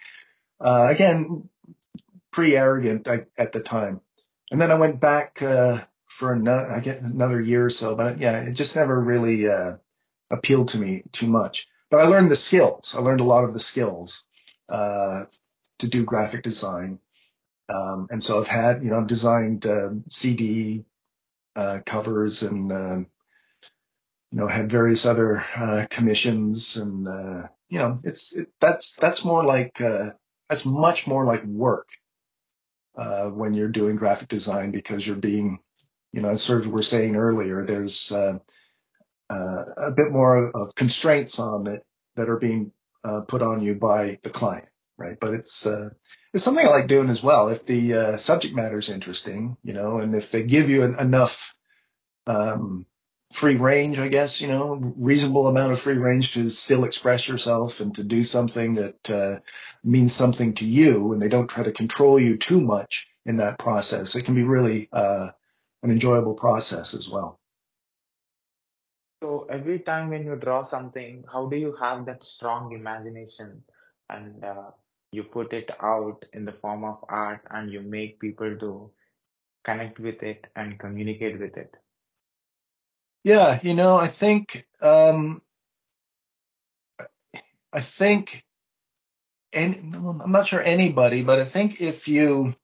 Uh, 0.62 0.88
again, 0.90 1.50
pretty 2.32 2.56
arrogant 2.56 3.08
at 3.38 3.52
the 3.52 3.60
time. 3.60 4.00
And 4.50 4.62
then 4.62 4.72
I 4.72 4.76
went 4.76 5.02
back 5.02 5.42
uh, 5.42 5.82
for 6.08 6.32
another, 6.32 6.72
I 6.72 6.80
another 7.06 7.42
year 7.42 7.66
or 7.66 7.70
so, 7.70 7.96
but 7.96 8.20
yeah, 8.20 8.42
it 8.42 8.54
just 8.54 8.78
never 8.78 8.98
really 8.98 9.50
uh, 9.50 9.78
appealed 10.30 10.70
to 10.70 10.80
me 10.80 11.04
too 11.12 11.28
much. 11.28 11.68
But 11.90 12.00
I 12.00 12.06
learned 12.06 12.32
the 12.32 12.36
skills. 12.36 12.96
I 12.98 13.02
learned 13.02 13.20
a 13.20 13.26
lot 13.26 13.44
of 13.44 13.54
the 13.54 13.60
skills 13.60 14.24
uh, 14.70 15.26
to 15.84 15.90
do 15.90 16.04
graphic 16.04 16.44
design. 16.44 17.00
Um, 17.70 18.08
and 18.12 18.22
so 18.22 18.40
I've 18.40 18.48
had, 18.48 18.84
you 18.84 18.90
know, 18.90 19.00
I've 19.00 19.08
designed 19.08 19.66
uh, 19.66 19.92
CD 20.10 20.86
uh, 21.56 21.80
covers 21.86 22.44
and, 22.44 22.72
um, 22.72 23.08
you 24.32 24.40
know, 24.40 24.48
had 24.48 24.70
various 24.70 25.06
other 25.06 25.44
uh, 25.56 25.86
commissions 25.90 26.78
and, 26.78 27.08
uh, 27.08 27.48
you 27.70 27.80
know, 27.80 27.98
it's 28.04 28.36
it, 28.36 28.50
that's 28.60 28.96
that's 28.96 29.26
more 29.26 29.44
like 29.44 29.82
uh, 29.82 30.12
that's 30.48 30.64
much 30.64 31.08
more 31.08 31.26
like 31.26 31.44
work 31.44 31.88
uh, 32.96 33.30
when 33.30 33.56
you're 33.56 33.68
doing 33.68 33.96
graphic 33.96 34.28
design 34.28 34.70
because 34.70 35.06
you're 35.08 35.16
being, 35.16 35.58
you 36.12 36.22
know, 36.22 36.30
as 36.30 36.44
Serge 36.44 36.68
of 36.68 36.72
were 36.72 36.84
saying 36.84 37.16
earlier, 37.16 37.66
there's 37.66 38.12
uh, 38.12 38.38
uh, 39.30 39.64
a 39.78 39.92
bit 39.92 40.12
more 40.12 40.52
of 40.52 40.76
constraints 40.76 41.40
on 41.40 41.66
it 41.66 41.84
that 42.16 42.30
are 42.30 42.38
being 42.38 42.72
uh, 43.04 43.22
put 43.22 43.42
on 43.42 43.62
you 43.62 43.74
by 43.74 44.20
the 44.22 44.30
client, 44.30 44.68
right? 45.04 45.18
But 45.20 45.34
it's 45.34 45.66
uh, 45.66 45.90
it's 46.34 46.44
something 46.44 46.66
I 46.66 46.70
like 46.70 46.88
doing 46.88 47.10
as 47.10 47.22
well. 47.22 47.50
If 47.50 47.66
the 47.66 47.94
uh, 47.94 48.18
subject 48.18 48.56
matter 48.56 48.78
is 48.78 48.90
interesting, 48.90 49.58
you 49.64 49.74
know, 49.74 50.00
and 50.00 50.16
if 50.16 50.32
they 50.32 50.44
give 50.44 50.70
you 50.70 50.84
an, 50.84 50.96
enough 51.00 51.56
um, 52.26 52.86
free 53.32 53.56
range, 53.56 54.00
I 54.00 54.08
guess, 54.08 54.42
you 54.42 54.48
know, 54.48 54.80
reasonable 54.98 55.48
amount 55.48 55.74
of 55.74 55.80
free 55.80 55.98
range 55.98 56.34
to 56.36 56.50
still 56.50 56.86
express 56.86 57.28
yourself 57.28 57.82
and 57.82 57.94
to 57.96 58.04
do 58.04 58.24
something 58.24 58.76
that 58.76 59.10
uh, 59.10 59.40
means 59.84 60.14
something 60.14 60.54
to 60.56 60.66
you 60.66 61.14
and 61.14 61.22
they 61.22 61.30
don't 61.30 61.50
try 61.50 61.64
to 61.64 61.72
control 61.72 62.20
you 62.20 62.38
too 62.38 62.62
much 62.62 63.08
in 63.26 63.38
that 63.38 63.58
process. 63.58 64.16
It 64.16 64.26
can 64.26 64.36
be 64.36 64.44
really 64.44 64.88
uh, 64.92 65.30
an 65.82 65.92
enjoyable 65.92 66.36
process 66.36 66.94
as 66.94 67.10
well. 67.10 67.40
So 69.24 69.48
every 69.50 69.80
time 69.80 70.10
when 70.10 70.26
you 70.26 70.36
draw 70.36 70.64
something, 70.64 71.24
how 71.32 71.48
do 71.48 71.58
you 71.58 71.76
have 71.80 72.06
that 72.06 72.24
strong 72.24 72.74
imagination 72.74 73.64
and 74.10 74.44
uh, 74.44 74.72
you 75.14 75.24
put 75.24 75.54
it 75.54 75.72
out 75.82 76.26
in 76.34 76.46
the 76.46 76.52
form 76.54 76.84
of 76.84 77.04
art 77.08 77.42
and 77.52 77.72
you 77.72 77.82
make 77.82 78.20
people 78.20 78.58
to 78.58 78.92
connect 79.64 80.00
with 80.00 80.24
it 80.24 80.48
and 80.56 80.80
communicate 80.80 81.40
with 81.40 81.58
it? 81.58 81.76
Yeah, 83.24 83.60
you 83.64 83.74
know, 83.74 83.96
I 83.96 84.08
think 84.08 84.68
um, 84.82 85.42
I 87.74 87.80
think, 87.80 88.46
and 89.52 89.96
I'm 89.96 90.32
not 90.32 90.48
sure 90.48 90.62
anybody, 90.62 91.24
but 91.24 91.40
I 91.40 91.46
think 91.46 91.82
if 91.82 92.08
you, 92.08 92.56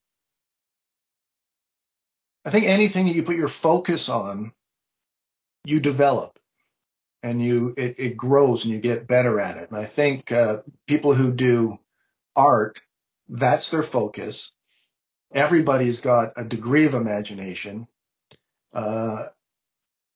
I 2.45 2.51
think 2.51 2.65
anything 2.65 3.07
that 3.07 3.15
you 3.15 3.23
put 3.23 3.35
your 3.35 3.47
focus 3.47 4.09
on, 4.09 4.53
you 5.65 5.79
develop, 5.79 6.37
and 7.23 7.41
you 7.41 7.73
it, 7.75 7.95
it 7.97 8.17
grows, 8.17 8.65
and 8.65 8.73
you 8.73 8.79
get 8.79 9.07
better 9.07 9.39
at 9.39 9.57
it. 9.57 9.71
And 9.71 9.79
I 9.79 9.85
think 9.85 10.31
uh, 10.31 10.61
people 10.87 11.13
who 11.13 11.31
do 11.31 11.79
art, 12.39 12.81
that's 13.27 13.69
their 13.69 13.83
focus. 13.83 14.51
Everybody's 15.33 15.99
got 15.99 16.33
a 16.37 16.43
degree 16.45 16.85
of 16.85 16.93
imagination. 16.93 17.87
Uh, 18.73 19.27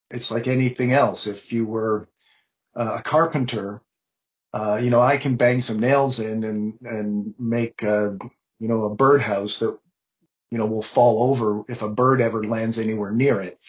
it's 0.09 0.31
like 0.31 0.47
anything 0.47 0.93
else. 0.93 1.27
If 1.27 1.51
you 1.51 1.65
were 1.65 2.07
uh, 2.75 2.97
a 2.99 3.03
carpenter, 3.03 3.81
uh, 4.53 4.79
you 4.81 4.89
know, 4.89 5.01
I 5.01 5.17
can 5.17 5.35
bang 5.35 5.61
some 5.61 5.79
nails 5.79 6.19
in 6.19 6.43
and 6.43 6.79
and 6.83 7.33
make 7.37 7.83
a, 7.83 8.17
you 8.59 8.67
know 8.67 8.85
a 8.85 8.95
birdhouse 8.95 9.59
that 9.59 9.77
you 10.51 10.57
know 10.57 10.67
will 10.67 10.83
fall 10.83 11.29
over 11.29 11.63
if 11.67 11.81
a 11.81 11.89
bird 11.89 12.21
ever 12.21 12.43
lands 12.43 12.79
anywhere 12.79 13.11
near 13.11 13.41
it. 13.41 13.59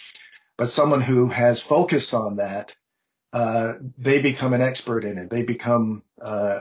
But 0.56 0.70
someone 0.70 1.00
who 1.00 1.28
has 1.28 1.62
focused 1.62 2.14
on 2.14 2.36
that, 2.36 2.76
uh, 3.32 3.74
they 3.98 4.22
become 4.22 4.52
an 4.52 4.62
expert 4.62 5.04
in 5.04 5.18
it. 5.18 5.30
They 5.30 5.42
become 5.42 6.02
uh, 6.20 6.60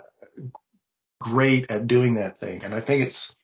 great 1.24 1.72
at 1.72 1.88
doing 1.88 2.16
that 2.16 2.38
thing. 2.38 2.64
And 2.64 2.76
I 2.76 2.82
think 2.82 3.06
it's 3.06 3.36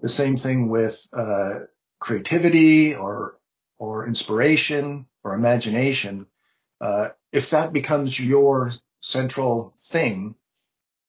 the 0.00 0.08
same 0.08 0.36
thing 0.36 0.68
with 0.68 1.08
uh, 1.12 1.60
creativity 1.98 2.94
or 2.94 3.38
or 3.78 4.06
inspiration 4.06 5.06
or 5.22 5.34
imagination, 5.34 6.26
uh, 6.80 7.08
if 7.32 7.50
that 7.50 7.72
becomes 7.72 8.18
your 8.18 8.72
central 9.00 9.72
thing, 9.78 10.34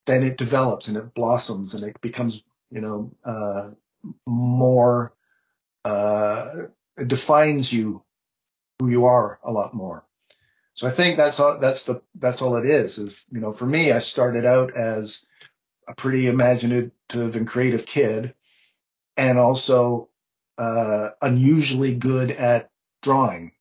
then 0.06 0.22
it 0.22 0.38
develops 0.38 0.88
and 0.88 0.96
it 0.96 1.14
blossoms 1.14 1.74
and 1.74 1.84
it 1.84 2.00
becomes, 2.00 2.44
you 2.70 2.80
know, 2.80 3.12
uh, 3.24 3.70
more, 4.26 5.12
uh, 5.84 6.50
it 6.96 7.08
defines 7.08 7.72
you, 7.72 8.02
who 8.78 8.88
you 8.88 9.04
are 9.04 9.38
a 9.42 9.50
lot 9.50 9.74
more. 9.74 10.04
So 10.74 10.86
I 10.86 10.90
think 10.90 11.16
that's 11.16 11.40
all, 11.40 11.58
that's 11.58 11.84
the, 11.84 12.02
that's 12.14 12.40
all 12.40 12.56
it 12.56 12.66
is. 12.66 12.98
Is, 12.98 13.26
you 13.30 13.40
know, 13.40 13.52
for 13.52 13.66
me, 13.66 13.92
I 13.92 13.98
started 13.98 14.46
out 14.46 14.74
as 14.74 15.26
a 15.90 15.94
pretty 15.94 16.28
imaginative 16.28 16.92
and 17.12 17.48
creative 17.48 17.84
kid 17.84 18.34
and 19.16 19.38
also, 19.38 20.08
uh, 20.56 21.10
unusually 21.20 21.96
good 21.96 22.30
at 22.30 22.70
drawing. 23.02 23.52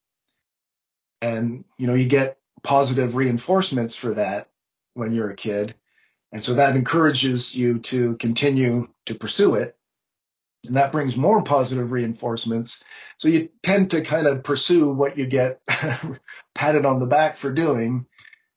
And, 1.22 1.66
you 1.78 1.88
know, 1.88 1.96
you 1.96 2.08
get 2.08 2.38
positive 2.64 3.16
reinforcements 3.16 3.96
for 3.96 4.14
that 4.14 4.50
when 4.94 5.14
you're 5.14 5.32
a 5.32 5.36
kid. 5.36 5.76
And 6.32 6.44
so 6.44 6.56
that 6.56 6.76
encourages 6.76 7.56
you 7.56 7.80
to 7.80 8.16
continue 8.18 8.90
to 9.08 9.16
pursue 9.16 9.56
it. 9.56 9.76
And 10.68 10.76
that 10.76 10.92
brings 10.92 11.18
more 11.18 11.42
positive 11.42 11.92
reinforcements. 11.92 12.84
So 13.18 13.28
you 13.28 13.50
tend 13.64 13.92
to 13.92 14.02
kind 14.02 14.28
of 14.28 14.44
pursue 14.44 14.90
what 14.92 15.18
you 15.18 15.26
get 15.26 15.62
patted 16.56 16.86
on 16.86 17.00
the 17.00 17.08
back 17.08 17.38
for 17.38 17.52
doing. 17.52 18.06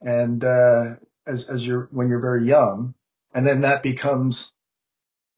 And, 0.00 0.44
uh, 0.44 0.96
as, 1.26 1.48
as 1.48 1.66
you're, 1.66 1.88
when 1.92 2.08
you're 2.08 2.20
very 2.20 2.46
young. 2.46 2.94
And 3.34 3.46
then 3.46 3.62
that 3.62 3.82
becomes 3.82 4.52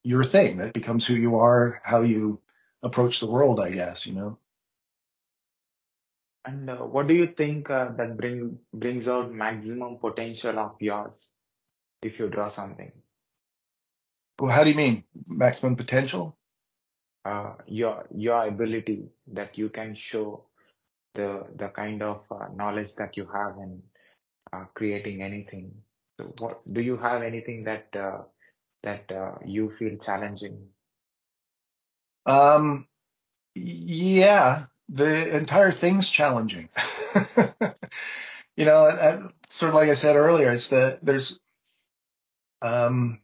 your 0.03 0.23
thing. 0.23 0.57
That 0.57 0.73
becomes 0.73 1.07
who 1.07 1.15
you 1.15 1.37
are, 1.37 1.81
how 1.83 2.01
you 2.01 2.41
approach 2.83 3.19
the 3.19 3.27
world, 3.27 3.59
I 3.59 3.71
guess, 3.71 4.05
you 4.05 4.13
know. 4.13 4.37
And 6.45 6.69
uh, 6.69 6.77
what 6.77 7.07
do 7.07 7.15
you 7.15 7.25
think 7.25 7.69
uh, 7.69 7.89
that 7.97 8.17
bring 8.17 8.59
brings 8.71 9.07
out 9.07 9.33
maximum 9.33 9.97
potential 9.97 10.59
of 10.59 10.75
yours 10.79 11.31
if 12.03 12.19
you 12.19 12.29
draw 12.29 12.49
something? 12.49 12.91
Well, 14.39 14.51
how 14.51 14.63
do 14.63 14.69
you 14.69 14.75
mean 14.75 15.03
maximum 15.27 15.75
potential? 15.75 16.37
Uh, 17.23 17.55
your 17.65 18.05
your 18.13 18.45
ability 18.45 19.09
that 19.33 19.57
you 19.57 19.69
can 19.69 19.95
show 19.95 20.43
the 21.15 21.47
the 21.55 21.69
kind 21.69 22.03
of 22.03 22.23
uh, 22.29 22.47
knowledge 22.53 22.93
that 22.97 23.17
you 23.17 23.25
have 23.33 23.57
in 23.57 23.81
uh, 24.53 24.65
creating 24.75 25.23
anything. 25.23 25.71
Do 26.17 26.81
you 26.81 26.97
have 26.97 27.23
anything 27.23 27.65
that 27.65 27.95
uh, 27.95 28.23
that 28.83 29.11
uh, 29.11 29.35
you 29.45 29.73
feel 29.77 29.97
challenging? 29.97 30.69
Um, 32.25 32.87
yeah, 33.53 34.65
the 34.89 35.37
entire 35.37 35.71
thing's 35.71 36.09
challenging. 36.09 36.69
you 38.55 38.65
know, 38.65 39.29
sort 39.49 39.69
of 39.69 39.75
like 39.75 39.89
I 39.89 39.93
said 39.93 40.15
earlier, 40.15 40.51
it's 40.51 40.69
that 40.69 41.03
there's 41.03 41.39
um, 42.61 43.19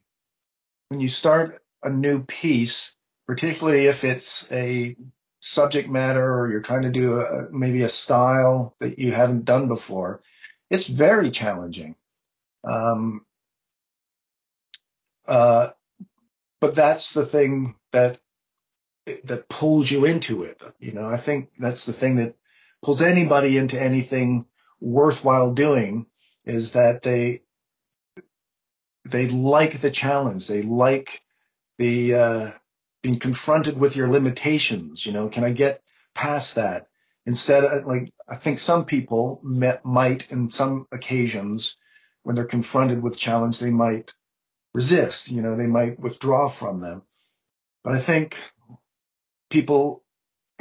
when 0.89 0.99
you 0.99 1.07
start 1.07 1.61
a 1.81 1.89
new 1.89 2.23
piece, 2.23 2.95
particularly 3.25 3.87
if 3.87 4.03
it's 4.03 4.51
a 4.51 4.95
subject 5.39 5.89
matter 5.89 6.39
or 6.39 6.51
you're 6.51 6.61
trying 6.61 6.83
to 6.83 6.91
do 6.91 7.47
maybe 7.51 7.81
a 7.83 7.89
style 7.89 8.75
that 8.79 8.99
you 8.99 9.11
haven't 9.11 9.45
done 9.45 9.67
before, 9.67 10.21
it's 10.69 10.87
very 10.87 11.31
challenging. 11.31 11.95
Um, 12.63 13.25
uh, 15.27 15.69
but 16.59 16.75
that's 16.75 17.13
the 17.13 17.25
thing 17.25 17.75
that 17.91 18.19
that 19.23 19.49
pulls 19.49 19.89
you 19.89 20.05
into 20.05 20.43
it. 20.43 20.61
You 20.79 20.91
know, 20.91 21.07
I 21.07 21.17
think 21.17 21.49
that's 21.57 21.85
the 21.85 21.93
thing 21.93 22.17
that 22.17 22.35
pulls 22.83 23.01
anybody 23.01 23.57
into 23.57 23.81
anything 23.81 24.45
worthwhile 24.79 25.53
doing 25.53 26.05
is 26.45 26.73
that 26.73 27.01
they 27.01 27.41
they 29.05 29.27
like 29.27 29.79
the 29.79 29.91
challenge. 29.91 30.47
They 30.47 30.61
like 30.61 31.21
the 31.77 32.15
uh, 32.15 32.49
being 33.01 33.15
confronted 33.19 33.77
with 33.77 33.95
your 33.95 34.09
limitations. 34.09 35.05
You 35.05 35.13
know, 35.13 35.29
can 35.29 35.43
I 35.43 35.51
get 35.51 35.81
past 36.13 36.55
that? 36.55 36.87
Instead, 37.25 37.63
of, 37.63 37.85
like 37.85 38.11
I 38.27 38.35
think 38.35 38.59
some 38.59 38.85
people 38.85 39.39
met, 39.43 39.85
might, 39.85 40.31
in 40.31 40.49
some 40.49 40.87
occasions, 40.91 41.77
when 42.23 42.35
they're 42.35 42.45
confronted 42.45 43.01
with 43.01 43.17
challenge, 43.17 43.59
they 43.59 43.71
might 43.71 44.13
resist. 44.73 45.31
You 45.31 45.41
know, 45.41 45.55
they 45.55 45.67
might 45.67 45.99
withdraw 45.99 46.47
from 46.49 46.79
them. 46.79 47.03
But 47.83 47.95
I 47.95 47.99
think 47.99 48.37
people 49.49 50.03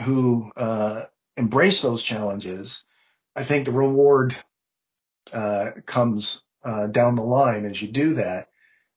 who 0.02 0.50
uh, 0.56 1.04
embrace 1.36 1.82
those 1.82 2.02
challenges, 2.02 2.84
I 3.36 3.44
think 3.44 3.66
the 3.66 3.72
reward 3.72 4.34
uh, 5.32 5.72
comes 5.86 6.42
uh, 6.64 6.86
down 6.86 7.14
the 7.14 7.22
line 7.22 7.64
as 7.64 7.80
you 7.80 7.88
do 7.88 8.14
that. 8.14 8.48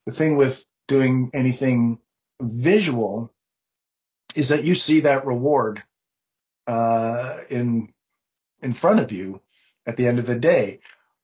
The 0.05 0.11
thing 0.11 0.35
with 0.35 0.65
doing 0.87 1.31
anything 1.33 1.99
visual 2.41 3.31
is 4.35 4.49
that 4.49 4.63
you 4.63 4.75
see 4.75 5.01
that 5.01 5.25
reward 5.25 5.83
uh, 6.67 7.39
in 7.49 7.93
in 8.61 8.73
front 8.73 8.99
of 9.01 9.11
you 9.11 9.41
at 9.85 9.97
the 9.97 10.07
end 10.07 10.19
of 10.19 10.25
the 10.25 10.39
day, 10.39 10.79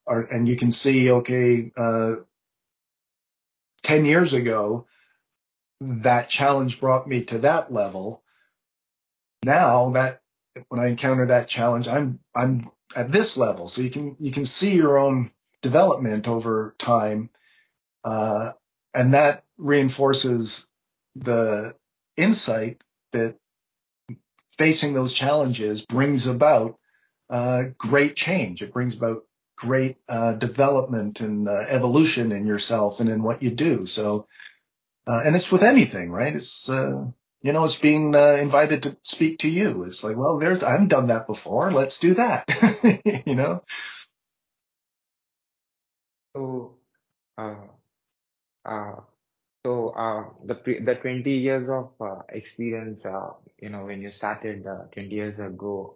or, 0.05 0.21
and 0.21 0.47
you 0.47 0.55
can 0.55 0.71
see, 0.71 1.11
okay, 1.11 1.71
uh, 1.75 2.15
ten 3.83 4.05
years 4.05 4.33
ago, 4.33 4.87
that 5.81 6.29
challenge 6.29 6.79
brought 6.79 7.07
me 7.07 7.23
to 7.25 7.39
that 7.39 7.71
level. 7.71 8.23
Now 9.43 9.91
that 9.91 10.21
when 10.67 10.81
I 10.81 10.87
encounter 10.87 11.27
that 11.27 11.47
challenge, 11.47 11.87
I'm 11.87 12.19
I'm 12.35 12.69
at 12.95 13.11
this 13.11 13.37
level, 13.37 13.67
so 13.67 13.81
you 13.81 13.89
can 13.89 14.15
you 14.19 14.31
can 14.31 14.45
see 14.45 14.75
your 14.75 14.97
own 14.97 15.31
development 15.61 16.27
over 16.27 16.75
time, 16.77 17.29
uh, 18.03 18.51
and 18.93 19.13
that 19.13 19.43
reinforces 19.57 20.67
the 21.15 21.75
insight 22.17 22.81
that 23.11 23.37
facing 24.57 24.93
those 24.93 25.13
challenges 25.13 25.85
brings 25.85 26.27
about 26.27 26.77
uh, 27.29 27.63
great 27.77 28.15
change. 28.15 28.61
It 28.61 28.73
brings 28.73 28.97
about 28.97 29.23
great 29.59 29.97
uh, 30.09 30.33
development 30.33 31.21
and 31.21 31.47
uh, 31.49 31.65
evolution 31.67 32.31
in 32.31 32.47
yourself 32.47 32.99
and 33.01 33.09
in 33.09 33.23
what 33.23 33.43
you 33.43 33.51
do. 33.51 33.85
So, 33.85 34.27
uh, 35.07 35.21
and 35.25 35.35
it's 35.35 35.51
with 35.51 35.63
anything, 35.63 36.11
right? 36.11 36.35
It's 36.35 36.69
uh, 36.69 37.05
you 37.41 37.53
know, 37.53 37.65
it's 37.65 37.79
being 37.79 38.15
uh, 38.15 38.37
invited 38.41 38.83
to 38.83 38.97
speak 39.03 39.39
to 39.39 39.49
you. 39.49 39.83
It's 39.83 40.03
like, 40.03 40.17
well, 40.17 40.39
there's 40.39 40.63
I've 40.63 40.89
done 40.89 41.07
that 41.07 41.27
before. 41.27 41.71
Let's 41.71 41.99
do 41.99 42.15
that. 42.15 42.45
you 43.25 43.35
know. 43.35 43.63
So, 46.35 46.77
uh, 47.37 47.67
uh, 48.65 48.95
so 49.65 49.89
uh, 49.89 50.25
the 50.45 50.55
pre- 50.55 50.79
the 50.81 50.95
20 50.95 51.31
years 51.31 51.69
of 51.69 51.91
uh, 52.01 52.21
experience, 52.29 53.05
uh, 53.05 53.31
you 53.61 53.69
know, 53.69 53.85
when 53.85 54.01
you 54.01 54.11
started 54.11 54.65
uh, 54.67 54.85
20 54.91 55.15
years 55.15 55.39
ago, 55.39 55.95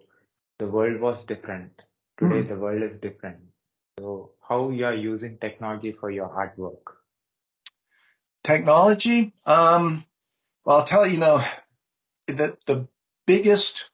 the 0.58 0.68
world 0.70 1.00
was 1.00 1.24
different. 1.26 1.82
Today, 2.18 2.42
Hmm. 2.42 2.42
the 2.42 2.58
world 2.58 2.82
is 2.82 2.98
different. 2.98 3.40
So, 3.98 4.32
how 4.48 4.70
you 4.70 4.86
are 4.86 4.94
using 4.94 5.38
technology 5.38 5.92
for 5.92 6.10
your 6.10 6.28
artwork? 6.28 6.96
Technology. 8.42 9.32
Um, 9.46 10.04
well, 10.64 10.78
I'll 10.78 10.84
tell 10.84 11.06
you, 11.06 11.14
you 11.14 11.20
know, 11.20 11.42
that 12.26 12.64
the 12.66 12.88
biggest 13.26 13.90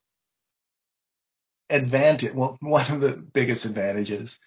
advantage, 1.68 2.32
well, 2.32 2.57
one 2.61 2.90
of 2.90 3.01
the 3.01 3.12
biggest 3.12 3.66
advantages 3.66 4.40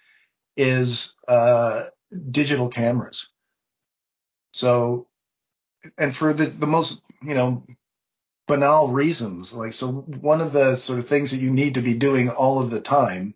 is 0.56 1.14
uh, 1.28 1.84
digital 2.30 2.68
cameras. 2.68 3.30
So, 4.52 5.06
and 5.96 6.16
for 6.16 6.32
the, 6.32 6.46
the 6.46 6.66
most, 6.66 7.00
you 7.22 7.34
know, 7.34 7.64
banal 8.48 8.88
reasons, 8.88 9.52
like, 9.54 9.72
so 9.72 9.92
one 9.92 10.40
of 10.40 10.52
the 10.52 10.74
sort 10.74 10.98
of 10.98 11.06
things 11.06 11.30
that 11.30 11.40
you 11.40 11.50
need 11.52 11.74
to 11.74 11.82
be 11.82 11.94
doing 11.94 12.28
all 12.28 12.60
of 12.60 12.70
the 12.70 12.80
time 12.80 13.34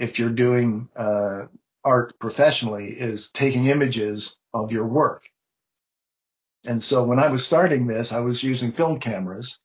if 0.00 0.18
you're 0.18 0.30
doing 0.30 0.88
uh, 0.96 1.44
art 1.84 2.18
professionally 2.18 2.88
is 2.88 3.30
taking 3.30 3.66
images 3.66 4.38
of 4.52 4.72
your 4.72 4.86
work. 4.86 5.28
And 6.66 6.82
so 6.82 7.04
when 7.04 7.18
I 7.18 7.28
was 7.28 7.46
starting 7.46 7.86
this, 7.86 8.10
I 8.10 8.20
was 8.20 8.42
using 8.42 8.72
film 8.72 8.98
cameras. 8.98 9.60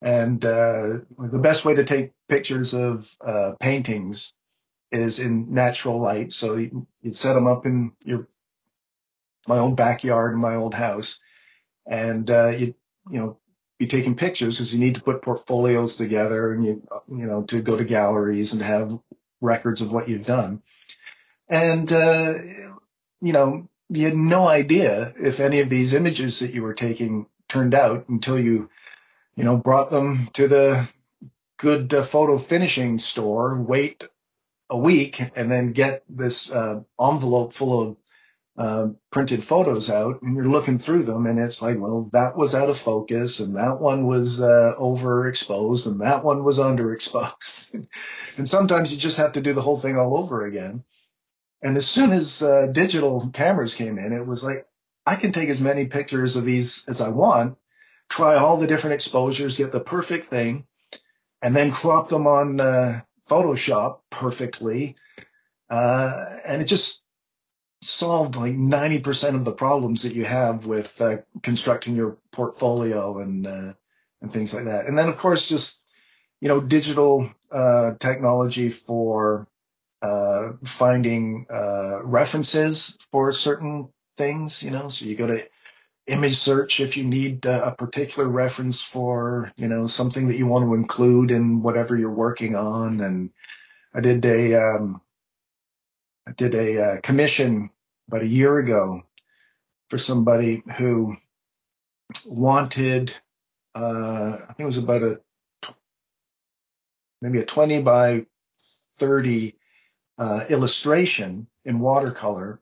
And 0.00 0.42
uh, 0.44 1.00
the 1.18 1.38
best 1.38 1.64
way 1.64 1.74
to 1.74 1.84
take 1.84 2.12
pictures 2.28 2.72
of 2.72 3.14
uh, 3.20 3.52
paintings 3.60 4.32
is 4.90 5.20
in 5.20 5.52
natural 5.52 6.00
light. 6.00 6.32
So 6.32 6.56
you, 6.56 6.86
would 7.02 7.16
set 7.16 7.34
them 7.34 7.46
up 7.46 7.66
in 7.66 7.92
your 8.04 8.26
my 9.46 9.58
old 9.58 9.76
backyard 9.76 10.32
in 10.32 10.40
my 10.40 10.54
old 10.54 10.72
house, 10.72 11.20
and 11.86 12.30
uh, 12.30 12.48
you 12.48 12.74
you 13.10 13.18
know 13.18 13.38
be 13.78 13.86
taking 13.86 14.14
pictures 14.14 14.54
because 14.54 14.72
you 14.72 14.80
need 14.80 14.94
to 14.94 15.02
put 15.02 15.22
portfolios 15.22 15.96
together 15.96 16.52
and 16.52 16.64
you 16.64 16.86
you 17.08 17.26
know 17.26 17.42
to 17.42 17.60
go 17.60 17.76
to 17.76 17.84
galleries 17.84 18.52
and 18.52 18.62
have 18.62 18.98
records 19.44 19.80
of 19.82 19.92
what 19.92 20.08
you've 20.08 20.26
done. 20.26 20.62
And 21.48 21.92
uh, 21.92 22.34
you 23.20 23.32
know 23.32 23.68
you 23.90 24.06
had 24.06 24.16
no 24.16 24.48
idea 24.48 25.12
if 25.20 25.40
any 25.40 25.60
of 25.60 25.68
these 25.68 25.94
images 25.94 26.40
that 26.40 26.54
you 26.54 26.62
were 26.62 26.74
taking 26.74 27.26
turned 27.48 27.74
out 27.74 28.08
until 28.08 28.38
you 28.38 28.70
you 29.36 29.44
know 29.44 29.56
brought 29.56 29.90
them 29.90 30.28
to 30.32 30.48
the 30.48 30.88
good 31.58 31.92
uh, 31.94 32.02
photo 32.02 32.38
finishing 32.38 32.98
store, 32.98 33.60
wait 33.60 34.04
a 34.70 34.76
week, 34.76 35.20
and 35.36 35.50
then 35.50 35.72
get 35.72 36.02
this 36.08 36.50
uh, 36.50 36.80
envelope 37.00 37.52
full 37.52 37.82
of 37.82 37.96
uh, 38.56 38.88
printed 39.10 39.42
photos 39.42 39.90
out 39.90 40.22
and 40.22 40.36
you're 40.36 40.48
looking 40.48 40.78
through 40.78 41.02
them 41.02 41.26
and 41.26 41.38
it's 41.40 41.60
like, 41.60 41.78
well, 41.78 42.08
that 42.12 42.36
was 42.36 42.54
out 42.54 42.70
of 42.70 42.78
focus 42.78 43.40
and 43.40 43.56
that 43.56 43.80
one 43.80 44.06
was 44.06 44.40
uh, 44.40 44.74
overexposed 44.78 45.88
and 45.88 46.00
that 46.00 46.24
one 46.24 46.44
was 46.44 46.58
underexposed. 46.60 47.86
and 48.36 48.48
sometimes 48.48 48.92
you 48.92 48.98
just 48.98 49.18
have 49.18 49.32
to 49.32 49.40
do 49.40 49.52
the 49.52 49.62
whole 49.62 49.76
thing 49.76 49.98
all 49.98 50.16
over 50.16 50.46
again. 50.46 50.84
And 51.62 51.76
as 51.76 51.86
soon 51.86 52.12
as 52.12 52.42
uh, 52.42 52.66
digital 52.66 53.28
cameras 53.30 53.74
came 53.74 53.98
in, 53.98 54.12
it 54.12 54.26
was 54.26 54.44
like, 54.44 54.66
I 55.06 55.16
can 55.16 55.32
take 55.32 55.48
as 55.48 55.60
many 55.60 55.86
pictures 55.86 56.36
of 56.36 56.44
these 56.44 56.84
as 56.88 57.00
I 57.00 57.08
want, 57.08 57.56
try 58.08 58.36
all 58.36 58.56
the 58.56 58.66
different 58.66 58.94
exposures, 58.94 59.58
get 59.58 59.72
the 59.72 59.80
perfect 59.80 60.26
thing, 60.26 60.66
and 61.42 61.56
then 61.56 61.72
crop 61.72 62.08
them 62.08 62.26
on 62.26 62.60
uh, 62.60 63.00
Photoshop 63.28 64.00
perfectly. 64.10 64.96
Uh, 65.68 66.38
and 66.46 66.62
it 66.62 66.66
just 66.66 67.03
solved 67.84 68.36
like 68.36 68.54
90% 68.54 69.34
of 69.34 69.44
the 69.44 69.52
problems 69.52 70.02
that 70.02 70.14
you 70.14 70.24
have 70.24 70.66
with 70.66 71.00
uh, 71.00 71.18
constructing 71.42 71.96
your 71.96 72.18
portfolio 72.32 73.18
and 73.18 73.46
uh, 73.46 73.74
and 74.22 74.32
things 74.32 74.54
like 74.54 74.64
that. 74.64 74.86
And 74.86 74.98
then 74.98 75.08
of 75.08 75.16
course 75.16 75.48
just 75.48 75.84
you 76.40 76.48
know 76.48 76.60
digital 76.60 77.30
uh, 77.50 77.94
technology 78.00 78.68
for 78.68 79.48
uh, 80.02 80.52
finding 80.64 81.46
uh, 81.50 82.02
references 82.02 82.98
for 83.10 83.32
certain 83.32 83.88
things. 84.16 84.62
You 84.62 84.70
know, 84.70 84.88
so 84.88 85.06
you 85.06 85.16
go 85.16 85.26
to 85.26 85.44
image 86.06 86.36
search 86.36 86.80
if 86.80 86.96
you 86.96 87.04
need 87.04 87.46
uh, 87.46 87.62
a 87.64 87.74
particular 87.74 88.28
reference 88.28 88.82
for, 88.82 89.52
you 89.56 89.68
know, 89.68 89.86
something 89.86 90.28
that 90.28 90.36
you 90.36 90.46
want 90.46 90.64
to 90.64 90.74
include 90.74 91.30
in 91.30 91.62
whatever 91.62 91.96
you're 91.96 92.10
working 92.10 92.56
on. 92.56 93.00
And 93.00 93.30
I 93.94 94.00
did 94.00 94.24
a, 94.24 94.54
um, 94.54 95.00
I 96.26 96.32
did 96.32 96.54
a 96.54 96.82
uh, 96.82 97.00
commission 97.00 97.70
about 98.08 98.22
a 98.22 98.28
year 98.28 98.58
ago 98.58 99.02
for 99.90 99.98
somebody 99.98 100.62
who 100.76 101.16
wanted, 102.26 103.14
uh, 103.74 104.36
I 104.42 104.46
think 104.46 104.60
it 104.60 104.64
was 104.64 104.78
about 104.78 105.02
a, 105.02 105.20
maybe 107.22 107.40
a 107.40 107.44
20 107.44 107.82
by 107.82 108.26
30 108.98 109.54
uh, 110.18 110.44
illustration 110.48 111.48
in 111.64 111.80
watercolor 111.80 112.60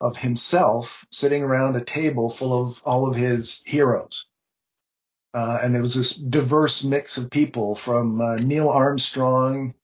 of 0.00 0.16
himself 0.16 1.06
sitting 1.10 1.42
around 1.42 1.76
a 1.76 1.84
table 1.84 2.28
full 2.28 2.60
of 2.60 2.82
all 2.84 3.08
of 3.08 3.14
his 3.14 3.62
heroes. 3.64 4.26
Uh, 5.34 5.60
and 5.62 5.74
there 5.74 5.82
was 5.82 5.94
this 5.94 6.14
diverse 6.14 6.84
mix 6.84 7.16
of 7.16 7.30
people 7.30 7.74
from 7.74 8.20
uh, 8.20 8.36
Neil 8.36 8.68
Armstrong 8.68 9.74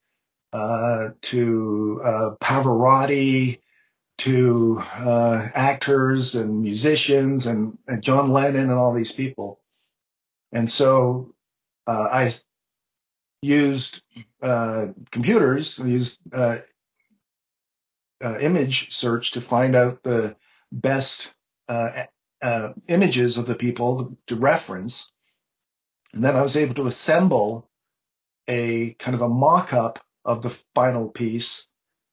uh, 0.53 1.09
to 1.21 2.01
uh, 2.03 2.31
Pavarotti 2.39 3.59
to 4.19 4.81
uh, 4.95 5.47
actors 5.53 6.35
and 6.35 6.61
musicians 6.61 7.45
and, 7.45 7.77
and, 7.87 8.01
John 8.01 8.31
Lennon 8.31 8.69
and 8.69 8.73
all 8.73 8.93
these 8.93 9.11
people. 9.11 9.59
And 10.51 10.69
so 10.69 11.33
uh, 11.87 12.09
I 12.11 12.31
used 13.41 14.03
computers, 15.11 15.79
I 15.79 15.87
used 15.87 16.19
uh, 18.21 18.37
image 18.39 18.93
search 18.93 19.31
to 19.31 19.41
find 19.41 19.75
out 19.75 20.03
the 20.03 20.35
best 20.71 21.33
uh, 21.67 22.05
uh, 22.41 22.73
images 22.87 23.37
of 23.37 23.45
the 23.45 23.55
people 23.55 24.17
to 24.27 24.35
reference. 24.35 25.11
And 26.13 26.23
then 26.23 26.35
I 26.35 26.41
was 26.41 26.57
able 26.57 26.73
to 26.75 26.87
assemble 26.87 27.69
a 28.47 28.93
kind 28.95 29.15
of 29.15 29.21
a 29.21 29.29
mock-up 29.29 29.99
of 30.25 30.41
the 30.41 30.49
final 30.75 31.07
piece 31.07 31.68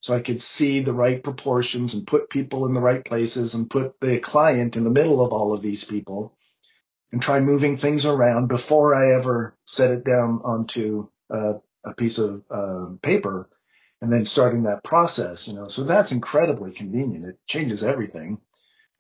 so 0.07 0.15
I 0.15 0.21
could 0.21 0.41
see 0.41 0.79
the 0.79 0.93
right 0.93 1.21
proportions 1.21 1.95
and 1.95 2.07
put 2.07 2.31
people 2.31 2.65
in 2.67 2.75
the 2.75 2.81
right 2.81 3.05
places 3.05 3.57
and 3.57 3.69
put 3.69 3.99
the 3.99 4.21
client 4.21 4.77
in 4.77 4.85
the 4.85 4.91
middle 4.91 5.21
of 5.21 5.33
all 5.33 5.53
of 5.53 5.63
these 5.63 5.83
people 5.83 6.33
and 7.11 7.21
try 7.21 7.41
moving 7.41 7.77
things 7.77 8.07
around 8.07 8.47
before 8.47 8.95
I 8.95 9.19
ever 9.19 9.57
set 9.65 9.91
it 9.91 10.05
down 10.05 10.43
onto 10.45 11.09
uh, 11.29 11.55
a 11.83 11.93
piece 11.93 12.19
of 12.19 12.45
uh, 12.49 12.91
paper 13.03 13.49
and 14.01 14.13
then 14.13 14.25
starting 14.25 14.63
that 14.63 14.85
process, 14.85 15.49
you 15.49 15.55
know. 15.55 15.67
So 15.67 15.83
that's 15.83 16.13
incredibly 16.13 16.71
convenient. 16.71 17.25
It 17.25 17.39
changes 17.49 17.83
everything, 17.83 18.39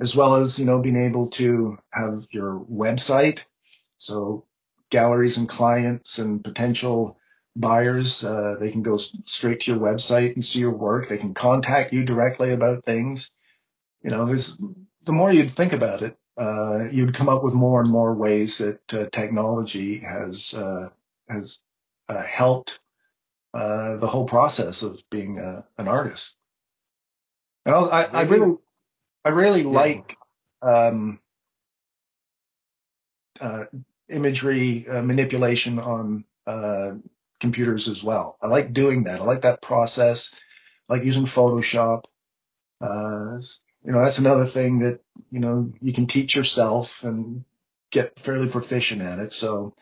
as 0.00 0.16
well 0.16 0.34
as, 0.34 0.58
you 0.58 0.64
know, 0.64 0.80
being 0.80 0.96
able 0.96 1.28
to 1.38 1.78
have 1.92 2.26
your 2.32 2.58
website. 2.68 3.42
So 3.98 4.44
galleries 4.90 5.36
and 5.36 5.48
clients 5.48 6.18
and 6.18 6.42
potential 6.42 7.16
buyers, 7.58 8.24
uh, 8.24 8.56
they 8.60 8.70
can 8.70 8.82
go 8.82 8.96
straight 8.96 9.60
to 9.60 9.72
your 9.72 9.80
website 9.80 10.34
and 10.34 10.44
see 10.44 10.60
your 10.60 10.72
work. 10.72 11.08
They 11.08 11.18
can 11.18 11.34
contact 11.34 11.92
you 11.92 12.04
directly 12.04 12.52
about 12.52 12.84
things. 12.84 13.30
You 14.02 14.10
know, 14.10 14.26
there's 14.26 14.58
the 15.04 15.12
more 15.12 15.32
you 15.32 15.48
think 15.48 15.72
about 15.72 16.02
it, 16.02 16.16
uh, 16.36 16.88
you'd 16.92 17.14
come 17.14 17.28
up 17.28 17.42
with 17.42 17.54
more 17.54 17.80
and 17.80 17.90
more 17.90 18.14
ways 18.14 18.58
that 18.58 18.94
uh, 18.94 19.06
technology 19.10 19.98
has 19.98 20.54
uh, 20.54 20.88
has 21.28 21.60
uh, 22.08 22.22
helped 22.22 22.80
uh, 23.54 23.96
the 23.96 24.06
whole 24.06 24.26
process 24.26 24.82
of 24.82 25.02
being 25.10 25.38
an 25.38 25.88
artist. 25.88 26.36
And 27.64 27.74
I, 27.74 28.06
I 28.12 28.22
really, 28.22 28.56
I 29.24 29.30
really 29.30 29.62
yeah. 29.62 29.68
like 29.68 30.16
um, 30.62 31.20
uh, 33.40 33.64
imagery 34.08 34.86
uh, 34.88 35.02
manipulation 35.02 35.78
on 35.78 36.24
uh, 36.46 36.92
computers 37.40 37.88
as 37.88 38.02
well. 38.02 38.36
I 38.40 38.48
like 38.48 38.72
doing 38.72 39.04
that. 39.04 39.20
I 39.20 39.24
like 39.24 39.42
that 39.42 39.62
process. 39.62 40.34
I 40.88 40.94
like 40.94 41.04
using 41.04 41.24
Photoshop. 41.24 42.04
Uh, 42.80 43.38
you 43.84 43.92
know, 43.92 44.02
that's 44.02 44.18
another 44.18 44.46
thing 44.46 44.80
that 44.80 45.00
you 45.30 45.40
know 45.40 45.72
you 45.80 45.92
can 45.92 46.06
teach 46.06 46.36
yourself 46.36 47.04
and 47.04 47.44
get 47.90 48.18
fairly 48.18 48.48
proficient 48.48 49.02
at 49.02 49.18
it. 49.18 49.32
So 49.32 49.74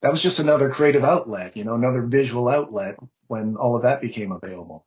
that 0.00 0.10
was 0.10 0.22
just 0.22 0.40
another 0.40 0.70
creative 0.70 1.04
outlet, 1.04 1.56
you 1.56 1.64
know, 1.64 1.74
another 1.74 2.02
visual 2.02 2.48
outlet 2.48 2.98
when 3.28 3.56
all 3.56 3.76
of 3.76 3.82
that 3.82 4.00
became 4.00 4.32
available. 4.32 4.84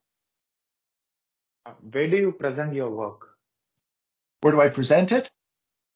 Uh, 1.65 1.71
where 1.91 2.07
do 2.07 2.17
you 2.17 2.31
present 2.31 2.73
your 2.73 2.89
work? 2.89 3.37
Where 4.41 4.53
do 4.53 4.61
I 4.61 4.69
present 4.69 5.11
it? 5.11 5.31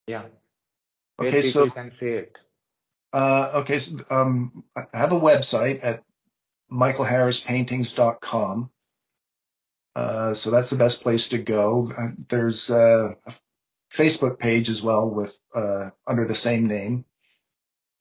Yeah. 0.08 0.24
Where 1.18 1.28
okay, 1.28 1.42
people 1.42 1.68
so 1.68 1.70
can 1.70 1.96
see 1.96 2.10
it. 2.10 2.40
Uh, 3.12 3.52
okay, 3.56 3.80
so, 3.80 3.98
um, 4.10 4.64
I 4.76 4.86
have 4.94 5.14
a 5.14 5.20
website 5.20 5.84
at 5.84 6.04
michaelharrispaintings.com. 6.72 8.70
Uh, 9.96 10.34
so 10.34 10.52
that's 10.52 10.70
the 10.70 10.78
best 10.78 11.02
place 11.02 11.30
to 11.30 11.38
go. 11.38 11.86
Uh, 11.98 12.10
there's 12.30 12.70
uh, 12.70 13.14
a 13.26 13.34
Facebook 13.92 14.40
page 14.40 14.70
as 14.70 14.82
well 14.82 15.10
with 15.10 15.40
uh, 15.54 15.90
under 16.08 16.26
the 16.26 16.36
same 16.36 16.68
name. 16.68 17.06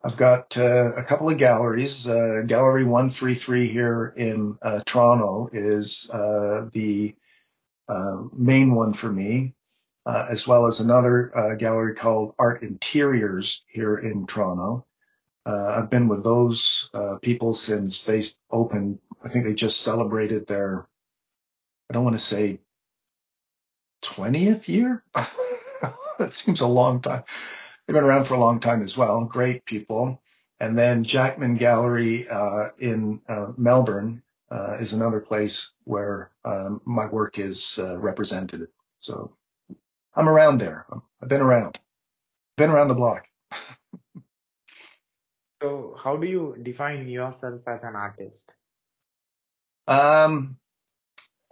I've 0.05 0.16
got 0.16 0.57
uh, 0.57 0.93
a 0.95 1.03
couple 1.03 1.29
of 1.29 1.39
galleries. 1.39 2.09
Uh, 2.09 2.43
Gallery 2.47 2.85
133 2.85 3.69
here 3.69 4.12
in 4.16 4.57
Toronto 4.87 5.49
is 5.53 6.09
uh, 6.11 6.69
the 6.73 7.16
main 8.33 8.75
one 8.75 8.93
for 8.93 9.11
me, 9.11 9.55
uh, 10.07 10.27
as 10.31 10.47
well 10.47 10.66
as 10.66 10.79
another 10.79 11.57
gallery 11.59 11.97
called 11.97 12.35
Art 12.39 12.62
Interiors 12.62 13.64
here 13.66 13.99
in 13.99 14.27
Toronto. 14.27 14.87
I've 15.49 15.90
been 15.90 16.09
with 16.09 16.24
those 16.24 16.90
people 17.22 17.55
since 17.55 18.05
they 18.05 18.22
opened. 18.51 18.99
I 19.24 19.28
think 19.28 19.46
they 19.46 19.55
just 19.55 19.80
celebrated 19.80 20.46
their, 20.46 20.86
I 21.90 21.94
don't 21.94 22.05
want 22.05 22.16
to 22.16 22.24
say 22.24 22.61
20th 24.03 24.68
year. 24.68 25.03
that 26.18 26.34
seems 26.34 26.61
a 26.61 26.66
long 26.66 27.01
time. 27.01 27.24
They've 27.86 27.94
been 27.94 28.05
around 28.05 28.24
for 28.24 28.34
a 28.34 28.40
long 28.40 28.61
time 28.61 28.82
as 28.82 28.96
well. 28.96 29.24
Great 29.24 29.64
people. 29.64 30.20
And 30.61 30.76
then 30.76 31.05
Jackman 31.05 31.55
Gallery 31.55 32.28
uh, 32.28 32.70
in 32.78 33.20
uh, 33.28 33.53
Melbourne 33.57 34.22
uh, 34.51 34.76
is 34.80 34.92
another 34.92 35.20
place 35.20 35.72
where 35.84 36.30
um, 36.44 36.80
my 36.84 37.07
work 37.07 37.38
is 37.38 37.78
uh, 37.80 37.96
represented. 37.99 38.66
So 38.99 39.36
I'm 40.14 40.28
around 40.28 40.59
there. 40.59 40.86
I've 41.22 41.28
been 41.28 41.40
around. 41.40 41.78
Been 42.57 42.70
around 42.70 42.88
the 42.88 42.94
block. 42.94 43.28
So 45.62 45.96
how 46.02 46.16
do 46.16 46.26
you 46.26 46.56
define 46.62 47.09
yourself 47.09 47.62
as 47.66 47.82
an 47.82 47.96
artist? 47.96 48.54
Um, 49.86 50.56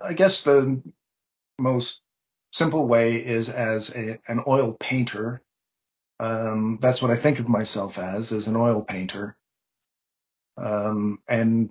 I 0.02 0.12
guess 0.12 0.44
the 0.44 0.82
most 1.59 2.02
simple 2.52 2.86
way 2.86 3.16
is 3.16 3.48
as 3.48 3.96
a, 3.96 4.18
an 4.28 4.42
oil 4.46 4.72
painter 4.72 5.42
um, 6.18 6.78
that's 6.80 7.02
what 7.02 7.11
I 7.11 7.16
think 7.16 7.38
of 7.38 7.48
myself 7.48 7.98
as, 7.98 8.32
as 8.32 8.48
an 8.48 8.57
oil 8.57 8.82
painter. 8.82 9.36
Um, 10.57 11.18
and 11.28 11.70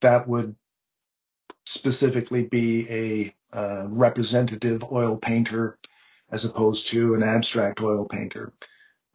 that 0.00 0.26
would 0.26 0.56
specifically 1.64 2.44
be 2.44 3.34
a 3.52 3.56
uh, 3.56 3.86
representative 3.88 4.84
oil 4.90 5.16
painter 5.16 5.78
as 6.30 6.44
opposed 6.44 6.88
to 6.88 7.14
an 7.14 7.22
abstract 7.22 7.80
oil 7.80 8.04
painter. 8.04 8.52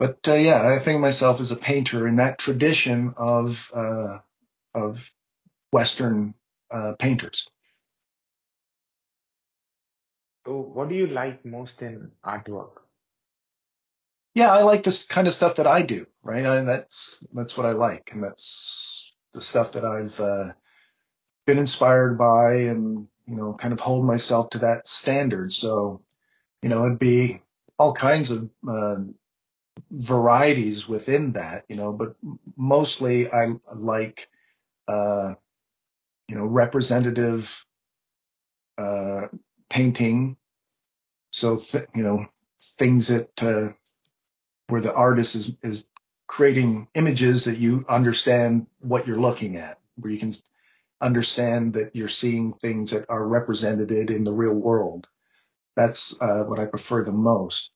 But 0.03 0.27
uh, 0.27 0.33
yeah, 0.33 0.67
I 0.67 0.79
think 0.79 0.95
of 0.95 1.01
myself 1.01 1.39
as 1.39 1.53
a 1.53 1.55
painter 1.55 2.05
in 2.09 2.17
that 2.17 2.37
tradition 2.37 3.13
of 3.15 3.71
uh, 3.73 4.17
of 4.73 5.09
Western 5.71 6.33
uh, 6.69 6.95
painters. 6.99 7.47
So, 10.45 10.59
what 10.59 10.89
do 10.89 10.95
you 10.95 11.07
like 11.07 11.45
most 11.45 11.81
in 11.81 12.11
artwork? 12.21 12.83
yeah, 14.35 14.51
I 14.51 14.63
like 14.63 14.83
this 14.83 15.05
kind 15.05 15.25
of 15.25 15.33
stuff 15.33 15.55
that 15.55 15.67
I 15.67 15.83
do, 15.83 16.05
right? 16.21 16.45
I, 16.45 16.63
that's 16.63 17.25
that's 17.31 17.55
what 17.55 17.65
I 17.65 17.71
like, 17.71 18.11
and 18.11 18.21
that's 18.21 19.15
the 19.33 19.39
stuff 19.39 19.71
that 19.71 19.85
I've 19.85 20.19
uh, 20.19 20.51
been 21.47 21.59
inspired 21.59 22.17
by, 22.17 22.55
and 22.55 23.07
you 23.25 23.35
know, 23.37 23.53
kind 23.53 23.73
of 23.73 23.79
hold 23.79 24.03
myself 24.05 24.49
to 24.49 24.59
that 24.59 24.85
standard. 24.85 25.53
So, 25.53 26.01
you 26.61 26.67
know, 26.67 26.87
it'd 26.87 26.99
be 26.99 27.41
all 27.79 27.93
kinds 27.93 28.31
of 28.31 28.49
uh, 28.67 28.97
varieties 29.91 30.87
within 30.87 31.33
that, 31.33 31.65
you 31.69 31.75
know, 31.75 31.93
but 31.93 32.15
mostly 32.57 33.31
I 33.31 33.53
like, 33.75 34.29
uh, 34.87 35.35
you 36.27 36.35
know, 36.35 36.45
representative 36.45 37.65
uh, 38.77 39.27
painting. 39.69 40.37
So, 41.31 41.57
th- 41.57 41.87
you 41.95 42.03
know, 42.03 42.27
things 42.77 43.07
that 43.09 43.43
uh, 43.43 43.73
where 44.67 44.81
the 44.81 44.93
artist 44.93 45.35
is, 45.35 45.55
is 45.63 45.85
creating 46.27 46.87
images 46.95 47.45
that 47.45 47.57
you 47.57 47.85
understand 47.89 48.67
what 48.79 49.07
you're 49.07 49.19
looking 49.19 49.57
at, 49.57 49.79
where 49.97 50.11
you 50.11 50.19
can 50.19 50.33
understand 51.01 51.73
that 51.73 51.95
you're 51.95 52.07
seeing 52.07 52.53
things 52.53 52.91
that 52.91 53.05
are 53.09 53.27
represented 53.27 53.91
in 54.11 54.23
the 54.23 54.33
real 54.33 54.53
world. 54.53 55.07
That's 55.75 56.19
uh, 56.21 56.45
what 56.45 56.59
I 56.59 56.65
prefer 56.67 57.03
the 57.03 57.11
most. 57.13 57.71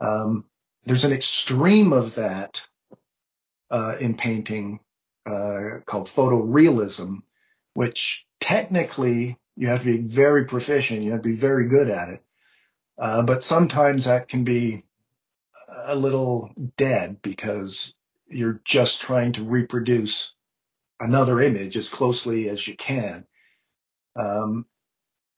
Um, 0.00 0.46
there's 0.84 1.04
an 1.04 1.12
extreme 1.12 1.92
of 1.92 2.14
that 2.16 2.66
uh, 3.70 3.96
in 4.00 4.16
painting 4.16 4.80
uh, 5.26 5.80
called 5.84 6.08
photorealism, 6.08 7.22
which 7.74 8.26
technically 8.40 9.38
you 9.56 9.68
have 9.68 9.80
to 9.80 9.84
be 9.84 9.98
very 9.98 10.44
proficient. 10.46 11.02
You 11.02 11.12
have 11.12 11.22
to 11.22 11.28
be 11.28 11.36
very 11.36 11.68
good 11.68 11.90
at 11.90 12.08
it. 12.08 12.22
Uh, 12.98 13.22
but 13.22 13.42
sometimes 13.42 14.04
that 14.04 14.28
can 14.28 14.44
be 14.44 14.84
a 15.86 15.94
little 15.94 16.50
dead 16.76 17.22
because 17.22 17.94
you're 18.28 18.60
just 18.64 19.00
trying 19.00 19.32
to 19.32 19.44
reproduce 19.44 20.34
another 20.98 21.40
image 21.40 21.76
as 21.76 21.88
closely 21.88 22.48
as 22.48 22.66
you 22.66 22.76
can. 22.76 23.26
Um, 24.16 24.64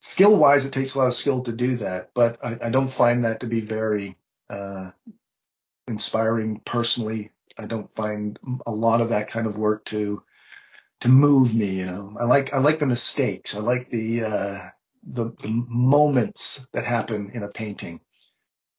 skill 0.00 0.36
wise, 0.36 0.64
it 0.64 0.72
takes 0.72 0.94
a 0.94 0.98
lot 0.98 1.06
of 1.06 1.14
skill 1.14 1.42
to 1.42 1.52
do 1.52 1.76
that, 1.78 2.10
but 2.14 2.44
I, 2.44 2.58
I 2.62 2.70
don't 2.70 2.90
find 2.90 3.24
that 3.24 3.40
to 3.40 3.46
be 3.46 3.60
very 3.60 4.16
uh, 4.50 4.90
inspiring 5.92 6.60
personally. 6.64 7.30
I 7.58 7.66
don't 7.66 7.92
find 7.92 8.38
a 8.66 8.72
lot 8.72 9.00
of 9.00 9.10
that 9.10 9.28
kind 9.28 9.46
of 9.46 9.58
work 9.58 9.84
to 9.86 10.22
to 11.00 11.08
move 11.08 11.54
me. 11.54 11.80
You 11.80 11.86
know, 11.86 12.16
I 12.18 12.24
like 12.24 12.52
I 12.52 12.58
like 12.58 12.78
the 12.78 12.86
mistakes. 12.86 13.54
I 13.54 13.60
like 13.60 13.90
the 13.90 14.24
uh, 14.24 14.58
the, 15.04 15.24
the 15.30 15.64
moments 15.68 16.66
that 16.72 16.84
happen 16.84 17.30
in 17.34 17.42
a 17.42 17.48
painting 17.48 18.00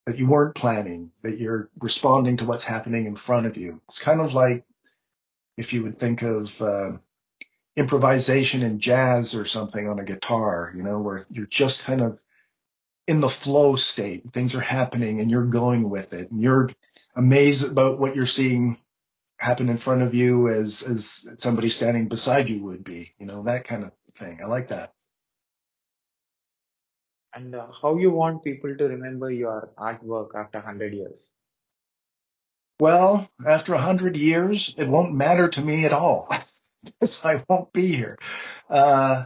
that 0.05 0.18
you 0.18 0.28
weren't 0.28 0.55
planning, 0.55 1.11
that 1.22 1.39
you're 1.39 1.70
responding 1.80 2.38
to 2.38 2.45
what's 2.45 2.66
happening 2.66 3.05
in 3.05 3.16
front 3.16 3.45
of 3.45 3.55
you. 3.55 3.82
It's 3.86 3.99
kind 3.99 4.20
of 4.20 4.34
like 4.34 4.66
if 5.55 5.74
you 5.74 5.84
would 5.84 5.97
think 5.97 6.24
of 6.24 6.61
uh, 6.61 6.93
improvisation 7.76 8.64
in 8.64 8.80
jazz 8.80 9.36
or 9.36 9.45
something 9.45 9.88
on 9.88 9.99
a 9.99 10.03
guitar, 10.03 10.74
you 10.76 10.84
know, 10.84 10.99
where 10.99 11.22
you're 11.30 11.45
just 11.45 11.86
kind 11.86 12.01
of 12.01 12.20
in 13.07 13.22
the 13.22 13.30
flow 13.30 13.76
state. 13.76 14.32
Things 14.34 14.55
are 14.55 14.61
happening 14.61 15.20
and 15.20 15.30
you're 15.30 15.45
going 15.45 15.89
with 15.89 16.14
it 16.14 16.32
and 16.32 16.41
you're 16.41 16.70
amazed 17.16 17.72
about 17.72 17.99
what 17.99 18.16
you're 18.16 18.26
seeing 18.26 18.78
happen 19.38 19.70
in 19.70 19.78
front 19.78 20.01
of 20.01 20.14
you 20.14 20.49
as, 20.49 20.84
as 20.84 21.28
somebody 21.38 21.70
standing 21.70 22.07
beside 22.07 22.49
you 22.49 22.64
would 22.64 22.84
be, 22.84 23.14
you 23.20 23.26
know, 23.26 23.43
that 23.43 23.66
kind 23.66 23.84
of 23.84 23.91
thing. 24.14 24.39
I 24.41 24.45
like 24.45 24.70
that. 24.70 24.93
And 27.36 27.55
uh, 27.55 27.68
how 27.82 27.97
you 27.97 28.11
want 28.11 28.43
people 28.43 28.76
to 28.76 28.88
remember 28.88 29.32
your 29.32 29.72
artwork 29.78 30.36
after 30.36 30.59
100 30.59 30.93
years? 30.93 31.32
Well, 32.80 33.30
after 33.45 33.74
a 33.74 33.80
hundred 33.80 34.18
years, 34.18 34.76
it 34.78 34.88
won't 34.88 35.14
matter 35.14 35.47
to 35.47 35.61
me 35.61 35.86
at 35.86 35.93
all. 35.93 36.28
because 36.84 37.24
I 37.24 37.43
won't 37.47 37.72
be 37.72 37.95
here. 37.95 38.18
Uh, 38.70 39.26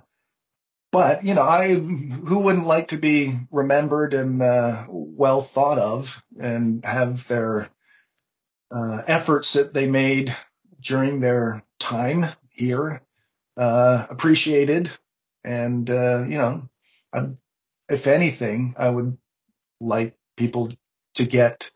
but 0.91 1.23
you 1.23 1.33
know, 1.33 1.43
I 1.43 1.73
who 1.73 2.39
wouldn't 2.39 2.67
like 2.67 2.89
to 2.89 2.97
be 2.97 3.33
remembered 3.51 4.13
and 4.13 4.41
uh, 4.41 4.85
well 4.89 5.41
thought 5.41 5.79
of, 5.79 6.23
and 6.39 6.83
have 6.85 7.27
their 7.27 7.69
uh, 8.72 9.01
efforts 9.07 9.53
that 9.53 9.74
they 9.74 9.88
made 9.88 10.36
during 10.82 11.20
their 11.20 11.63
time 11.80 12.26
here 12.49 13.01
uh, 13.57 14.05
appreciated, 14.09 14.91
and 15.43 15.89
uh, 15.89 16.26
you 16.28 16.38
know, 16.38 16.70
I, 17.13 17.30
if 17.89 18.07
anything, 18.07 18.76
I 18.78 18.89
would 18.89 19.18
like 19.80 20.15
people 20.36 20.70
to 21.15 21.26
get 21.26 21.72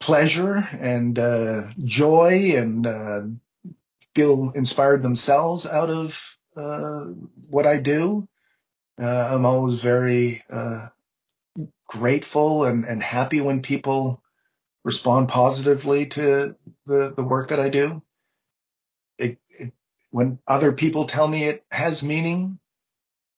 pleasure 0.00 0.56
and 0.72 1.18
uh, 1.18 1.68
joy 1.78 2.52
and 2.56 2.86
uh, 2.86 3.22
feel 4.14 4.50
inspired 4.50 5.02
themselves 5.02 5.66
out 5.66 5.90
of 5.90 6.38
uh, 6.56 7.04
what 7.48 7.66
I 7.66 7.78
do. 7.78 8.28
I'm 8.98 9.44
always 9.44 9.82
very 9.82 10.42
uh, 10.48 10.88
grateful 11.86 12.64
and, 12.64 12.84
and 12.84 13.02
happy 13.02 13.40
when 13.42 13.60
people 13.60 14.22
respond 14.86 15.28
positively 15.28 16.06
to 16.06 16.54
the, 16.86 17.12
the 17.14 17.24
work 17.24 17.48
that 17.48 17.58
I 17.58 17.68
do. 17.68 18.02
It, 19.18 19.38
it, 19.50 19.72
when 20.10 20.38
other 20.46 20.72
people 20.72 21.06
tell 21.06 21.26
me 21.26 21.42
it 21.44 21.64
has 21.72 22.04
meaning 22.04 22.60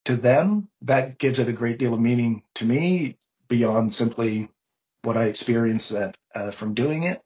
to 0.05 0.17
them, 0.17 0.69
that 0.83 1.19
gives 1.19 1.39
it 1.39 1.49
a 1.49 1.55
great 1.55 1.79
deal 1.79 1.95
of 1.95 2.01
meaning 2.01 2.43
to 2.57 2.67
me 2.67 3.17
beyond 3.49 3.95
simply 3.95 4.51
what 5.03 5.17
I 5.17 5.25
experience 5.25 5.89
that, 5.89 6.19
uh, 6.35 6.51
from 6.51 6.75
doing 6.75 7.05
it. 7.05 7.23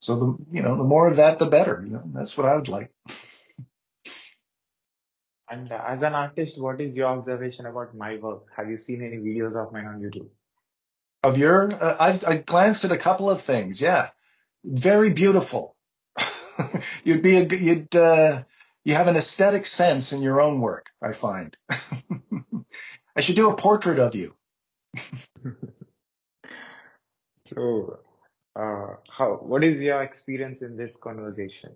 So 0.00 0.16
the 0.16 0.36
you 0.50 0.62
know 0.62 0.76
the 0.76 0.84
more 0.84 1.06
of 1.06 1.16
that, 1.16 1.38
the 1.38 1.46
better. 1.46 1.84
You 1.84 1.94
know, 1.94 2.10
that's 2.14 2.38
what 2.38 2.46
I 2.46 2.54
would 2.54 2.68
like. 2.68 2.90
And 5.50 5.70
as 5.72 6.02
an 6.02 6.14
artist, 6.14 6.60
what 6.60 6.80
is 6.80 6.96
your 6.96 7.08
observation 7.08 7.66
about 7.66 7.94
my 7.94 8.16
work? 8.16 8.46
Have 8.56 8.70
you 8.70 8.76
seen 8.78 9.02
any 9.02 9.18
videos 9.18 9.56
of 9.56 9.72
mine 9.72 9.86
on 9.86 10.00
YouTube? 10.00 10.28
Of 11.24 11.36
your, 11.36 11.72
uh, 11.72 11.96
I've 11.98 12.24
I 12.24 12.36
glanced 12.36 12.84
at 12.84 12.92
a 12.92 12.96
couple 12.96 13.28
of 13.28 13.40
things. 13.40 13.80
Yeah, 13.80 14.08
very 14.64 15.10
beautiful. 15.10 15.74
you'd 17.04 17.22
be 17.22 17.36
a 17.38 17.44
you'd 17.44 17.94
uh, 17.96 18.42
you 18.84 18.94
have 18.94 19.08
an 19.08 19.16
aesthetic 19.16 19.66
sense 19.66 20.12
in 20.12 20.22
your 20.22 20.40
own 20.40 20.60
work. 20.60 20.90
I 21.02 21.12
find. 21.12 21.56
I 23.16 23.20
should 23.20 23.36
do 23.36 23.50
a 23.50 23.56
portrait 23.56 23.98
of 23.98 24.14
you. 24.14 24.36
so, 27.52 27.98
uh, 28.54 28.94
how 29.10 29.40
what 29.42 29.64
is 29.64 29.80
your 29.80 30.02
experience 30.02 30.62
in 30.62 30.76
this 30.76 30.96
conversation? 30.96 31.74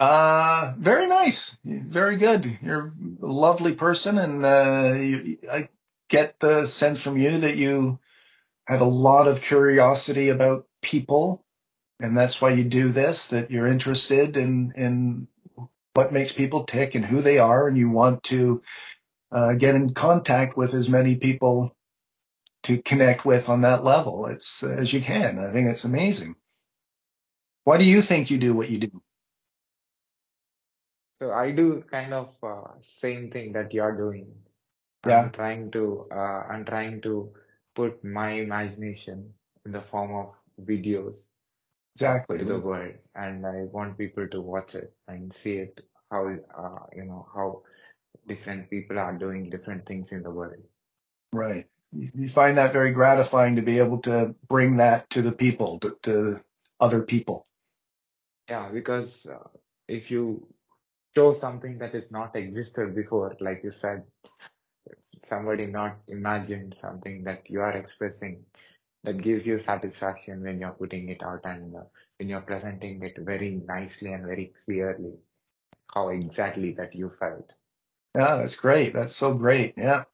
Uh, 0.00 0.72
very 0.78 1.06
nice. 1.06 1.58
Very 1.62 2.16
good. 2.16 2.58
You're 2.62 2.94
a 3.22 3.26
lovely 3.26 3.74
person 3.74 4.16
and, 4.16 4.46
uh, 4.46 4.94
you, 4.96 5.36
I 5.52 5.68
get 6.08 6.40
the 6.40 6.64
sense 6.64 7.04
from 7.04 7.18
you 7.18 7.40
that 7.40 7.56
you 7.56 7.98
have 8.70 8.80
a 8.80 8.84
lot 8.84 9.28
of 9.28 9.42
curiosity 9.42 10.28
about 10.28 10.66
people 10.80 11.44
and 12.00 12.16
that's 12.16 12.40
why 12.40 12.50
you 12.50 12.64
do 12.64 12.88
this, 12.88 13.28
that 13.28 13.50
you're 13.50 13.66
interested 13.66 14.36
in, 14.36 14.72
in 14.74 15.28
what 15.94 16.12
makes 16.12 16.32
people 16.32 16.64
tick 16.64 16.94
and 16.94 17.04
who 17.04 17.20
they 17.20 17.38
are 17.38 17.68
and 17.68 17.76
you 17.76 17.90
want 17.90 18.22
to, 18.24 18.62
uh, 19.30 19.52
get 19.52 19.74
in 19.74 19.92
contact 19.92 20.56
with 20.56 20.74
as 20.74 20.88
many 20.88 21.16
people 21.16 21.76
to 22.62 22.80
connect 22.80 23.24
with 23.24 23.48
on 23.48 23.62
that 23.62 23.84
level. 23.84 24.26
It's 24.26 24.62
as 24.62 24.92
you 24.92 25.00
can. 25.00 25.38
I 25.38 25.52
think 25.52 25.68
it's 25.68 25.84
amazing. 25.84 26.36
Why 27.64 27.76
do 27.76 27.84
you 27.84 28.00
think 28.00 28.30
you 28.30 28.38
do 28.38 28.54
what 28.54 28.70
you 28.70 28.78
do? 28.78 29.02
So 31.20 31.32
I 31.32 31.50
do 31.50 31.84
kind 31.90 32.14
of 32.14 32.34
uh, 32.42 32.72
same 33.00 33.30
thing 33.30 33.52
that 33.52 33.74
you're 33.74 33.96
doing. 33.96 34.32
Yeah. 35.06 35.24
I'm 35.24 35.30
trying 35.30 35.70
to 35.72 36.06
uh, 36.10 36.42
I'm 36.50 36.64
trying 36.64 37.02
to 37.02 37.32
put 37.80 38.04
my 38.04 38.30
imagination 38.46 39.32
in 39.64 39.72
the 39.72 39.80
form 39.92 40.14
of 40.22 40.34
videos 40.70 41.28
Exactly. 41.96 42.38
to 42.38 42.44
the 42.44 42.58
world, 42.58 42.94
and 43.14 43.46
I 43.46 43.64
want 43.72 43.98
people 43.98 44.26
to 44.28 44.40
watch 44.40 44.74
it 44.74 44.92
and 45.08 45.34
see 45.34 45.56
it 45.64 45.80
how 46.10 46.28
uh, 46.28 46.86
you 46.96 47.04
know 47.04 47.26
how 47.34 47.62
different 48.26 48.70
people 48.70 48.98
are 48.98 49.12
doing 49.12 49.50
different 49.50 49.86
things 49.86 50.12
in 50.12 50.22
the 50.22 50.30
world. 50.30 50.62
Right. 51.32 51.66
You 51.92 52.28
find 52.28 52.56
that 52.58 52.72
very 52.72 52.92
gratifying 52.92 53.56
to 53.56 53.62
be 53.62 53.78
able 53.78 53.98
to 54.02 54.34
bring 54.46 54.76
that 54.76 55.10
to 55.10 55.22
the 55.22 55.32
people, 55.32 55.80
to, 55.80 55.96
to 56.04 56.40
other 56.78 57.02
people. 57.02 57.46
Yeah, 58.48 58.68
because 58.72 59.26
uh, 59.26 59.48
if 59.88 60.10
you 60.10 60.46
show 61.14 61.32
something 61.32 61.78
that 61.78 61.96
is 61.96 62.12
not 62.12 62.36
existed 62.36 62.94
before, 62.94 63.36
like 63.40 63.62
you 63.64 63.70
said, 63.70 64.04
somebody 65.30 65.66
not 65.66 65.96
imagined 66.08 66.76
something 66.80 67.24
that 67.24 67.48
you 67.48 67.60
are 67.62 67.72
expressing 67.72 68.44
that 69.04 69.22
gives 69.22 69.46
you 69.46 69.58
satisfaction 69.58 70.42
when 70.42 70.60
you're 70.60 70.70
putting 70.72 71.08
it 71.08 71.22
out 71.22 71.40
and 71.44 71.74
uh, 71.74 71.80
when 72.18 72.28
you're 72.28 72.42
presenting 72.42 73.02
it 73.02 73.16
very 73.18 73.62
nicely 73.66 74.12
and 74.12 74.26
very 74.26 74.52
clearly 74.64 75.14
how 75.94 76.08
exactly 76.08 76.72
that 76.72 76.94
you 76.94 77.08
felt. 77.08 77.52
Yeah, 78.14 78.36
that's 78.36 78.56
great. 78.56 78.92
That's 78.92 79.16
so 79.16 79.32
great. 79.34 79.74
Yeah. 79.76 80.04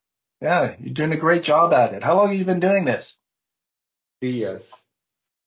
Yeah, 0.40 0.76
you're 0.78 0.92
doing 0.92 1.12
a 1.12 1.16
great 1.16 1.42
job 1.42 1.72
at 1.72 1.94
it. 1.94 2.04
How 2.04 2.14
long 2.16 2.28
have 2.28 2.36
you 2.36 2.44
been 2.44 2.60
doing 2.60 2.84
this? 2.84 3.18
Three 4.20 4.32
years. 4.32 4.70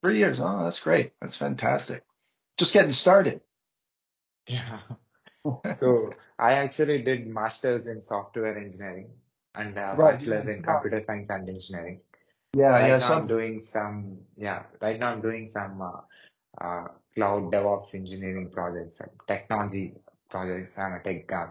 Three 0.03 0.17
years. 0.17 0.39
Oh, 0.41 0.63
that's 0.63 0.81
great. 0.81 1.13
That's 1.21 1.37
fantastic. 1.37 2.03
Just 2.57 2.73
getting 2.73 2.91
started. 2.91 3.41
Yeah. 4.47 4.79
So 5.79 6.11
I 6.37 6.53
actually 6.55 7.01
did 7.01 7.25
masters 7.25 7.87
in 7.87 8.01
software 8.01 8.57
engineering 8.57 9.09
and 9.55 9.77
uh, 9.77 9.93
Right. 9.97 10.13
bachelor's 10.19 10.47
in 10.47 10.63
computer 10.63 11.01
science 11.05 11.29
and 11.29 11.49
engineering. 11.49 12.01
Yeah. 12.53 12.69
Right 12.69 12.87
Yeah. 12.89 12.97
now 12.97 13.13
I'm 13.19 13.27
doing 13.27 13.61
some, 13.61 14.19
yeah, 14.37 14.63
right 14.81 14.99
now 14.99 15.11
I'm 15.11 15.21
doing 15.21 15.49
some 15.49 15.81
uh, 15.81 16.01
uh, 16.63 16.87
cloud 17.15 17.51
DevOps 17.51 17.93
engineering 17.93 18.49
projects 18.51 18.99
and 18.99 19.11
technology 19.27 19.95
projects. 20.29 20.77
I'm 20.77 20.93
a 20.93 21.03
tech 21.03 21.27
guy. 21.27 21.49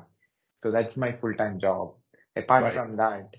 So 0.62 0.70
that's 0.70 0.96
my 0.96 1.12
full-time 1.12 1.58
job. 1.58 1.94
Apart 2.36 2.64
right. 2.64 2.72
from 2.74 2.96
that, 2.96 3.36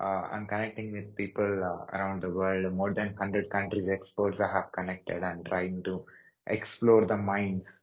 uh, 0.00 0.28
I'm 0.30 0.46
connecting 0.46 0.92
with 0.92 1.14
people 1.16 1.44
uh, 1.44 1.96
around 1.96 2.22
the 2.22 2.30
world. 2.30 2.72
More 2.74 2.92
than 2.92 3.08
100 3.08 3.50
countries 3.50 3.88
experts 3.88 4.40
I 4.40 4.52
have 4.52 4.72
connected 4.72 5.22
and 5.22 5.44
trying 5.46 5.82
to 5.84 6.04
explore 6.46 7.06
the 7.06 7.16
minds, 7.16 7.82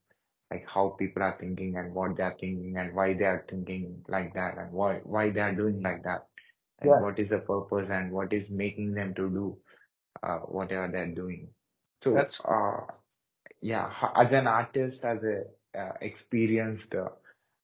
like 0.53 0.69
how 0.69 0.89
people 0.99 1.23
are 1.23 1.37
thinking 1.39 1.77
and 1.77 1.95
what 1.95 2.17
they 2.17 2.23
are 2.23 2.37
thinking 2.39 2.77
and 2.77 2.95
why 2.95 3.13
they 3.13 3.25
are 3.25 3.45
thinking 3.49 4.03
like 4.09 4.33
that 4.35 4.57
and 4.57 4.71
why 4.73 4.99
why 5.15 5.29
they 5.29 5.41
are 5.41 5.55
doing 5.55 5.81
like 5.83 6.03
that 6.03 6.27
and 6.81 6.97
Yeah. 6.97 6.99
what 6.99 7.19
is 7.19 7.29
the 7.29 7.39
purpose 7.39 7.89
and 7.89 8.11
what 8.11 8.33
is 8.33 8.51
making 8.51 8.93
them 8.93 9.13
to 9.15 9.29
do 9.29 9.57
uh, 10.23 10.39
whatever 10.57 10.89
they're 10.91 11.15
doing. 11.15 11.49
So, 12.01 12.13
That's 12.13 12.41
uh, 12.45 12.81
yeah, 13.61 13.91
as 14.15 14.31
an 14.33 14.47
artist, 14.47 15.03
as 15.05 15.23
a 15.23 15.43
uh, 15.79 15.93
experienced 16.01 16.95
uh, 16.95 17.09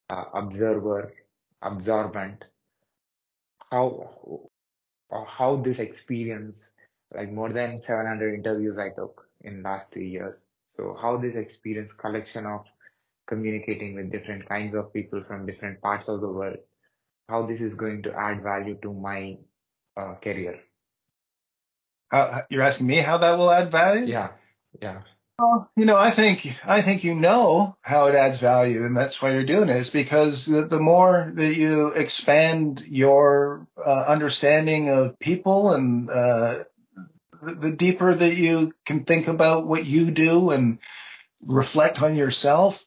uh, 0.10 0.26
observer, 0.34 1.14
absorbent, 1.62 2.46
how 3.72 4.50
uh, 5.12 5.26
how 5.26 5.56
this 5.58 5.80
experience, 5.80 6.74
like 7.14 7.32
more 7.32 7.52
than 7.52 7.82
700 7.82 8.36
interviews 8.36 8.78
I 8.80 8.90
took 8.90 9.28
in 9.42 9.64
last 9.64 9.94
three 9.94 10.10
years. 10.10 10.40
So 10.78 10.98
how 11.02 11.18
this 11.18 11.36
experience, 11.36 11.92
collection 11.94 12.46
of 12.48 12.66
communicating 13.30 13.96
with 13.96 14.12
different 14.12 14.50
kinds 14.50 14.76
of 14.76 14.92
people 14.92 15.22
from 15.22 15.46
different 15.46 15.82
parts 15.82 16.10
of 16.10 16.20
the 16.22 16.28
world, 16.28 16.58
how 17.30 17.46
this 17.46 17.62
is 17.62 17.76
going 17.76 18.02
to 18.04 18.14
add 18.14 18.42
value 18.44 18.78
to 18.82 18.92
my 18.92 19.38
uh, 19.96 20.16
career. 20.16 20.60
how, 22.12 22.44
you're 22.50 22.64
asking 22.64 22.88
me 22.88 22.98
how 22.98 23.20
that 23.20 23.38
will 23.38 23.52
add 23.52 23.72
value. 23.72 24.08
Yeah, 24.08 24.32
yeah, 24.82 25.02
Well, 25.38 25.70
you 25.78 25.86
know, 25.86 25.98
I 25.98 26.10
think 26.10 26.60
I 26.66 26.82
think 26.82 27.04
you 27.04 27.16
know 27.16 27.78
how 27.82 28.08
it 28.08 28.16
adds 28.16 28.40
value, 28.40 28.84
and 28.86 28.98
that's 28.98 29.22
why 29.22 29.34
you're 29.34 29.44
doing 29.44 29.70
it. 29.70 29.78
Is 29.78 29.92
because 29.92 30.48
the, 30.48 30.66
the 30.66 30.80
more 30.80 31.32
that 31.36 31.56
you 31.56 31.90
expand 31.90 32.82
your 32.82 33.68
uh, 33.78 34.06
understanding 34.08 34.90
of 34.90 35.20
people, 35.20 35.74
and 35.74 36.10
uh, 36.10 36.64
the, 37.44 37.54
the 37.54 37.72
deeper 37.72 38.14
that 38.14 38.36
you 38.36 38.74
can 38.86 39.06
think 39.06 39.28
about 39.28 39.68
what 39.68 39.86
you 39.86 40.12
do 40.12 40.50
and 40.50 40.80
reflect 41.46 42.02
on 42.02 42.16
yourself. 42.16 42.86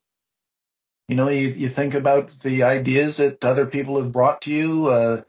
You 1.08 1.16
know, 1.16 1.28
you, 1.28 1.48
you 1.48 1.68
think 1.68 1.94
about 1.94 2.30
the 2.40 2.62
ideas 2.62 3.18
that 3.18 3.44
other 3.44 3.66
people 3.66 4.02
have 4.02 4.12
brought 4.12 4.42
to 4.42 4.52
you, 4.52 4.86
uh, 4.86 5.22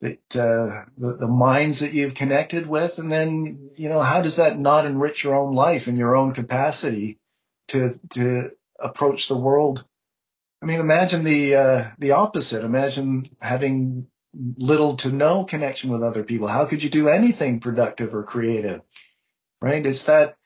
that 0.00 0.36
uh, 0.36 0.84
the, 0.98 1.16
the 1.16 1.28
minds 1.28 1.80
that 1.80 1.92
you've 1.92 2.14
connected 2.14 2.66
with, 2.66 2.98
and 2.98 3.10
then 3.10 3.70
you 3.76 3.88
know 3.88 4.00
how 4.00 4.20
does 4.20 4.36
that 4.36 4.58
not 4.58 4.84
enrich 4.84 5.24
your 5.24 5.36
own 5.36 5.54
life 5.54 5.86
and 5.86 5.96
your 5.96 6.16
own 6.16 6.34
capacity 6.34 7.18
to 7.68 7.92
to 8.10 8.50
approach 8.78 9.28
the 9.28 9.36
world? 9.36 9.84
I 10.60 10.66
mean, 10.66 10.80
imagine 10.80 11.24
the 11.24 11.54
uh, 11.54 11.84
the 11.98 12.12
opposite. 12.12 12.64
Imagine 12.64 13.26
having 13.40 14.08
little 14.34 14.96
to 14.96 15.12
no 15.12 15.44
connection 15.44 15.90
with 15.92 16.02
other 16.02 16.24
people. 16.24 16.48
How 16.48 16.66
could 16.66 16.82
you 16.82 16.90
do 16.90 17.08
anything 17.08 17.60
productive 17.60 18.14
or 18.14 18.24
creative? 18.24 18.82
Right? 19.60 19.86
It's 19.86 20.04
that 20.04 20.36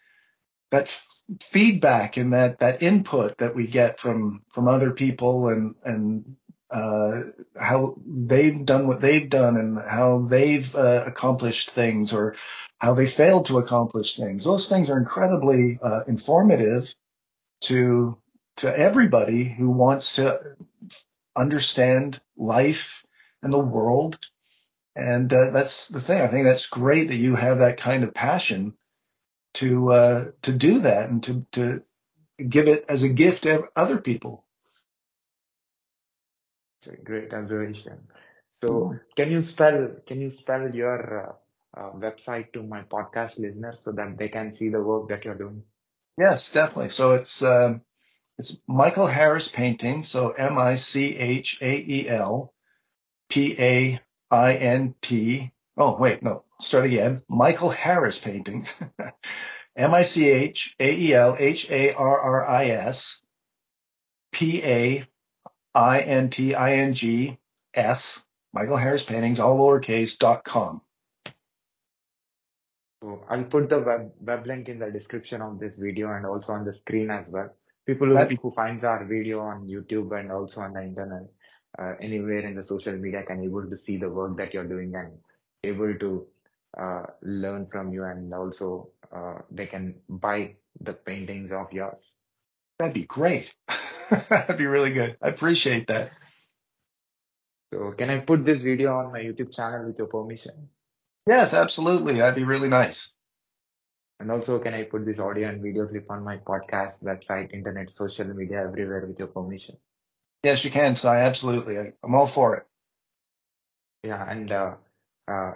that 0.71 1.03
feedback 1.41 2.17
and 2.17 2.33
that 2.33 2.61
that 2.61 2.83
input 2.83 3.39
that 3.39 3.55
we 3.55 3.67
get 3.67 4.01
from 4.01 4.43
from 4.51 4.69
other 4.69 4.93
people 4.93 5.49
and 5.49 5.75
and 5.85 6.37
uh, 6.71 7.23
how 7.59 7.97
they've 8.07 8.65
done 8.65 8.87
what 8.89 9.01
they've 9.01 9.31
done 9.31 9.57
and 9.57 9.79
how 9.79 10.19
they've 10.21 10.75
uh, 10.75 11.05
accomplished 11.07 11.71
things 11.71 12.13
or 12.13 12.35
how 12.79 12.95
they 12.95 13.07
failed 13.07 13.47
to 13.47 13.59
accomplish 13.59 14.17
things. 14.17 14.45
Those 14.45 14.69
things 14.69 14.91
are 14.91 14.99
incredibly 14.99 15.79
uh, 15.81 16.03
informative 16.09 16.95
to 17.63 18.19
to 18.59 18.79
everybody 18.79 19.45
who 19.45 19.71
wants 19.71 20.17
to 20.17 20.57
understand 21.37 22.21
life 22.37 23.05
and 23.43 23.53
the 23.53 23.59
world. 23.59 24.19
And 24.95 25.31
uh, 25.33 25.51
that's 25.51 25.89
the 25.89 26.01
thing. 26.01 26.23
I 26.23 26.27
think 26.29 26.47
that's 26.47 26.67
great 26.67 27.09
that 27.09 27.17
you 27.17 27.37
have 27.37 27.59
that 27.59 27.77
kind 27.77 28.03
of 28.03 28.15
passion 28.15 28.75
to 29.61 29.93
uh, 29.93 30.25
to 30.43 30.53
do 30.53 30.81
that 30.81 31.11
and 31.11 31.23
to 31.25 31.47
to 31.53 31.83
give 32.49 32.69
it 32.69 32.85
as 32.89 33.03
a 33.03 33.09
gift 33.09 33.45
to 33.45 33.69
other 33.77 33.99
people. 33.99 34.47
it's 36.87 36.99
a 36.99 37.03
great 37.03 37.33
observation. 37.33 37.99
So 38.61 38.97
can 39.17 39.31
you 39.31 39.43
spell 39.43 39.91
can 40.07 40.21
you 40.21 40.31
spell 40.31 40.75
your 40.75 41.37
uh, 41.77 41.81
uh, 41.81 41.93
website 41.93 42.53
to 42.53 42.63
my 42.63 42.83
podcast 42.83 43.39
listeners 43.39 43.81
so 43.83 43.93
that 43.93 44.17
they 44.17 44.29
can 44.29 44.55
see 44.55 44.71
the 44.71 44.81
work 44.81 45.09
that 45.09 45.25
you're 45.25 45.35
doing? 45.35 45.63
Yes, 46.19 46.51
definitely. 46.51 46.89
So 46.89 47.13
it's 47.13 47.43
um, 47.43 47.83
it's 48.39 48.59
Michael 48.67 49.07
Harris 49.07 49.49
Painting. 49.49 50.03
So 50.03 50.31
M 50.31 50.59
I 50.59 50.77
C 50.77 51.17
H 51.17 51.59
A 51.61 51.77
E 51.77 52.09
L 52.09 52.55
P 53.29 53.57
A 53.59 54.01
I 54.31 54.55
N 54.55 54.95
T. 55.03 55.53
Oh 55.77 55.97
wait, 55.99 56.23
no. 56.23 56.45
Start 56.59 56.87
again. 56.87 57.23
Michael 57.29 57.69
Harris 57.69 58.19
Paintings. 58.19 58.83
M 59.77 59.95
I 59.95 60.03
C 60.03 60.31
H 60.31 60.75
A 60.81 60.97
E 60.97 61.15
L 61.15 61.37
H 61.39 61.71
A 61.71 61.93
R 61.93 62.21
R 62.21 62.49
I 62.49 62.67
S 62.67 63.23
P 64.33 64.63
A 64.65 65.05
I 65.75 66.01
N 66.01 66.31
T 66.31 66.55
I 66.55 66.77
N 66.77 66.95
G 66.95 67.39
S. 67.75 68.27
Michael 68.55 68.79
Harris 68.79 69.03
Paintings, 69.03 69.39
all 69.39 69.59
lowercase 69.59 70.19
dot 70.19 70.43
com. 70.45 70.81
So 73.03 73.23
I'll 73.29 73.45
put 73.45 73.69
the 73.69 73.81
web, 73.81 74.13
web 74.19 74.47
link 74.47 74.71
in 74.71 74.79
the 74.79 74.91
description 74.91 75.43
of 75.43 75.61
this 75.61 75.77
video 75.77 76.11
and 76.13 76.25
also 76.25 76.55
on 76.55 76.65
the 76.65 76.73
screen 76.73 77.11
as 77.11 77.31
well. 77.31 77.55
People 77.85 78.09
who, 78.09 78.37
who 78.37 78.51
finds 78.53 78.83
our 78.83 79.05
video 79.05 79.41
on 79.41 79.69
YouTube 79.69 80.19
and 80.19 80.33
also 80.33 80.63
on 80.63 80.73
the 80.73 80.83
internet, 80.83 81.25
uh, 81.79 81.93
anywhere 82.01 82.41
in 82.41 82.55
the 82.55 82.63
social 82.63 82.95
media 82.95 83.23
can 83.25 83.45
able 83.45 83.69
to 83.69 83.77
see 83.77 83.99
the 83.99 84.09
work 84.09 84.39
that 84.39 84.55
you're 84.55 84.65
doing 84.65 84.95
and 84.95 85.13
able 85.67 85.95
to 85.95 86.27
uh, 86.79 87.07
learn 87.23 87.67
from 87.67 87.93
you 87.93 88.05
and 88.05 88.33
also 88.33 88.91
uh, 89.15 89.39
they 89.51 89.67
can 89.67 89.95
buy 90.09 90.55
the 90.81 90.93
paintings 90.93 91.53
of 91.53 91.73
yours. 91.73 92.17
That'd 92.79 92.95
be 92.95 93.05
great. 93.05 93.55
That'd 94.29 94.59
be 94.59 94.67
really 94.67 94.93
good. 94.93 95.17
I 95.23 95.29
appreciate 95.29 95.87
that. 95.89 96.13
So 97.73 97.93
can 97.93 98.11
I 98.11 98.21
put 98.21 98.45
this 98.45 98.63
video 98.63 98.97
on 98.99 99.13
my 99.13 99.21
YouTube 99.21 99.55
channel 99.55 99.87
with 99.87 99.99
your 99.99 100.07
permission? 100.07 100.69
Yes, 101.27 101.55
absolutely. 101.55 102.19
That'd 102.19 102.37
be 102.37 102.45
really 102.45 102.69
nice. 102.69 103.15
And 104.21 104.31
also, 104.31 104.59
can 104.59 104.73
I 104.73 104.85
put 104.85 105.05
this 105.05 105.19
audio 105.19 105.49
and 105.49 105.63
video 105.63 105.87
clip 105.87 106.11
on 106.11 106.25
my 106.25 106.39
podcast, 106.39 107.03
website, 107.03 107.53
internet, 107.53 107.91
social 107.91 108.27
media, 108.29 108.63
everywhere 108.67 109.05
with 109.07 109.19
your 109.19 109.29
permission? 109.29 109.77
Yes, 110.43 110.65
you 110.65 110.71
can, 110.71 110.95
Si. 110.95 111.09
Absolutely. 111.09 111.93
I'm 112.03 112.15
all 112.15 112.27
for 112.27 112.57
it. 112.57 112.67
Yeah, 114.05 114.25
and 114.31 114.51
uh, 114.51 114.75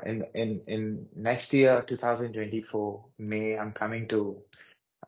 in 0.05 0.25
in 0.35 0.61
in 0.67 1.07
next 1.15 1.53
year, 1.53 1.83
2024 1.87 3.05
May, 3.19 3.59
I'm 3.59 3.73
coming 3.73 4.09
to 4.09 4.43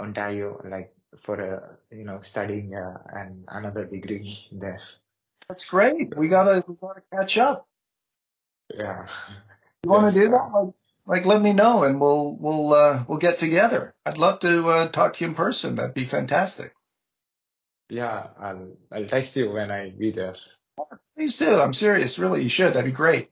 Ontario, 0.00 0.60
like 0.64 0.94
for 1.24 1.40
a 1.40 1.94
you 1.94 2.04
know 2.04 2.20
studying 2.22 2.74
uh, 2.74 2.98
and 3.14 3.44
another 3.48 3.84
degree 3.84 4.48
there. 4.52 4.80
That's 5.48 5.64
great. 5.64 6.16
We 6.16 6.28
gotta 6.28 6.64
we 6.66 6.74
gotta 6.80 7.02
catch 7.12 7.38
up. 7.38 7.66
Yeah. 8.74 9.06
You 9.84 9.90
want 9.90 10.14
to 10.14 10.20
do 10.20 10.30
that? 10.30 10.36
uh, 10.54 10.64
Like, 10.64 10.74
like, 11.04 11.26
let 11.26 11.42
me 11.42 11.52
know, 11.52 11.82
and 11.82 12.00
we'll 12.00 12.36
we'll 12.36 12.72
uh, 12.72 13.04
we'll 13.08 13.18
get 13.18 13.38
together. 13.38 13.94
I'd 14.06 14.18
love 14.18 14.38
to 14.40 14.66
uh, 14.68 14.88
talk 14.88 15.14
to 15.14 15.24
you 15.24 15.30
in 15.30 15.34
person. 15.34 15.74
That'd 15.74 15.94
be 15.94 16.04
fantastic. 16.04 16.72
yeah, 17.88 18.28
I'll 18.38 18.76
I'll 18.90 19.06
text 19.06 19.36
you 19.36 19.50
when 19.50 19.70
I 19.70 19.90
be 19.90 20.12
there. 20.12 20.36
Please 21.16 21.38
do. 21.38 21.60
I'm 21.60 21.74
serious. 21.74 22.18
Really, 22.18 22.42
you 22.42 22.48
should. 22.48 22.72
That'd 22.72 22.84
be 22.86 22.92
great. 22.92 23.30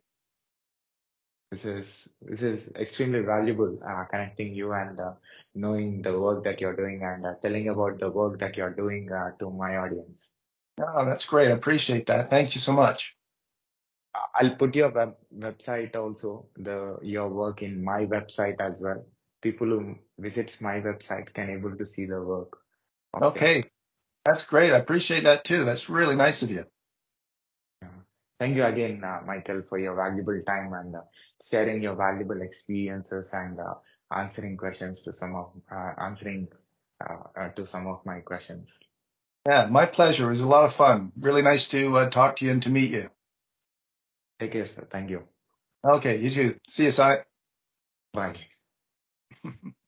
This 1.51 1.65
is 1.65 2.09
this 2.23 2.43
is 2.43 2.69
extremely 2.77 3.21
valuable, 3.21 3.77
uh, 3.85 4.05
connecting 4.05 4.55
you 4.55 4.73
and 4.73 5.01
uh, 5.01 5.15
knowing 5.55 6.01
the 6.01 6.17
work 6.17 6.45
that 6.45 6.61
you're 6.61 6.77
doing 6.77 7.03
and 7.03 7.27
uh, 7.27 7.35
telling 7.43 7.69
about 7.69 7.99
the 7.99 8.09
work 8.09 8.39
that 8.39 8.57
you're 8.57 8.75
doing 8.75 9.11
uh, 9.11 9.33
to 9.41 9.51
my 9.51 9.77
audience. 9.77 10.31
Oh, 10.81 11.05
that's 11.05 11.27
great. 11.27 11.49
I 11.49 11.53
appreciate 11.53 12.07
that. 12.07 12.31
Thank 12.31 12.55
you 12.55 12.61
so 12.61 12.73
much. 12.73 13.17
I'll 14.35 14.55
put 14.55 14.77
your 14.77 14.91
web 14.91 15.17
website 15.37 15.97
also, 15.97 16.47
the 16.57 16.99
your 17.03 17.29
work 17.29 17.63
in 17.63 17.83
my 17.83 18.07
website 18.07 18.61
as 18.61 18.81
well. 18.81 19.05
People 19.43 19.69
who 19.69 19.97
visits 20.19 20.61
my 20.61 20.81
website 20.81 21.33
can 21.35 21.51
able 21.51 21.77
to 21.77 21.87
see 21.87 22.07
the 22.07 22.23
work. 22.23 22.59
yours. 23.15 23.25
Okay, 23.33 23.65
that's 24.25 24.47
great. 24.47 24.73
I 24.73 24.79
appreciate 24.79 25.25
that 25.25 25.45
too. 25.45 25.65
That's 25.65 25.91
really 25.91 26.15
nice 26.17 26.43
of 26.43 26.51
you. 26.51 26.67
Thank 28.39 28.57
you 28.57 28.65
again, 28.65 29.05
uh, 29.05 29.21
Michael, 29.27 29.63
for 29.69 29.79
your 29.79 29.95
valuable 29.95 30.41
time 30.47 30.73
and 30.73 30.97
uh, 30.97 31.01
sharing 31.51 31.83
your 31.83 31.95
valuable 31.95 32.43
experiences 32.43 33.31
and 33.33 33.59
uh, 33.59 33.75
answering 34.15 34.57
questions 34.57 35.01
to 35.03 35.13
some 35.13 35.35
of 35.35 35.53
uh, 35.71 35.93
answering 35.99 36.49
uh, 37.09 37.17
uh, 37.37 37.49
to 37.51 37.67
some 37.67 37.87
of 37.87 38.05
my 38.05 38.21
questions. 38.21 38.71
Yeah, 39.47 39.67
my 39.67 39.87
pleasure. 39.87 40.27
It 40.27 40.31
was 40.31 40.43
a 40.43 40.49
lot 40.49 40.65
of 40.65 40.75
fun. 40.75 41.13
Really 41.19 41.43
nice 41.43 41.69
to 41.69 41.97
uh, 41.97 42.11
talk 42.11 42.37
to 42.37 42.45
you 42.45 42.53
and 42.53 42.63
to 42.63 42.71
meet 42.71 42.91
you. 42.91 43.11
Take 44.39 44.53
care, 44.53 44.69
sir. 44.69 44.87
Thank 44.91 45.11
you. 45.11 45.23
Okay, 45.85 46.19
you 46.19 46.31
too. 46.31 46.55
See 46.69 46.85
you, 46.85 46.91
Si. 46.91 47.15
Bye. 48.13 48.37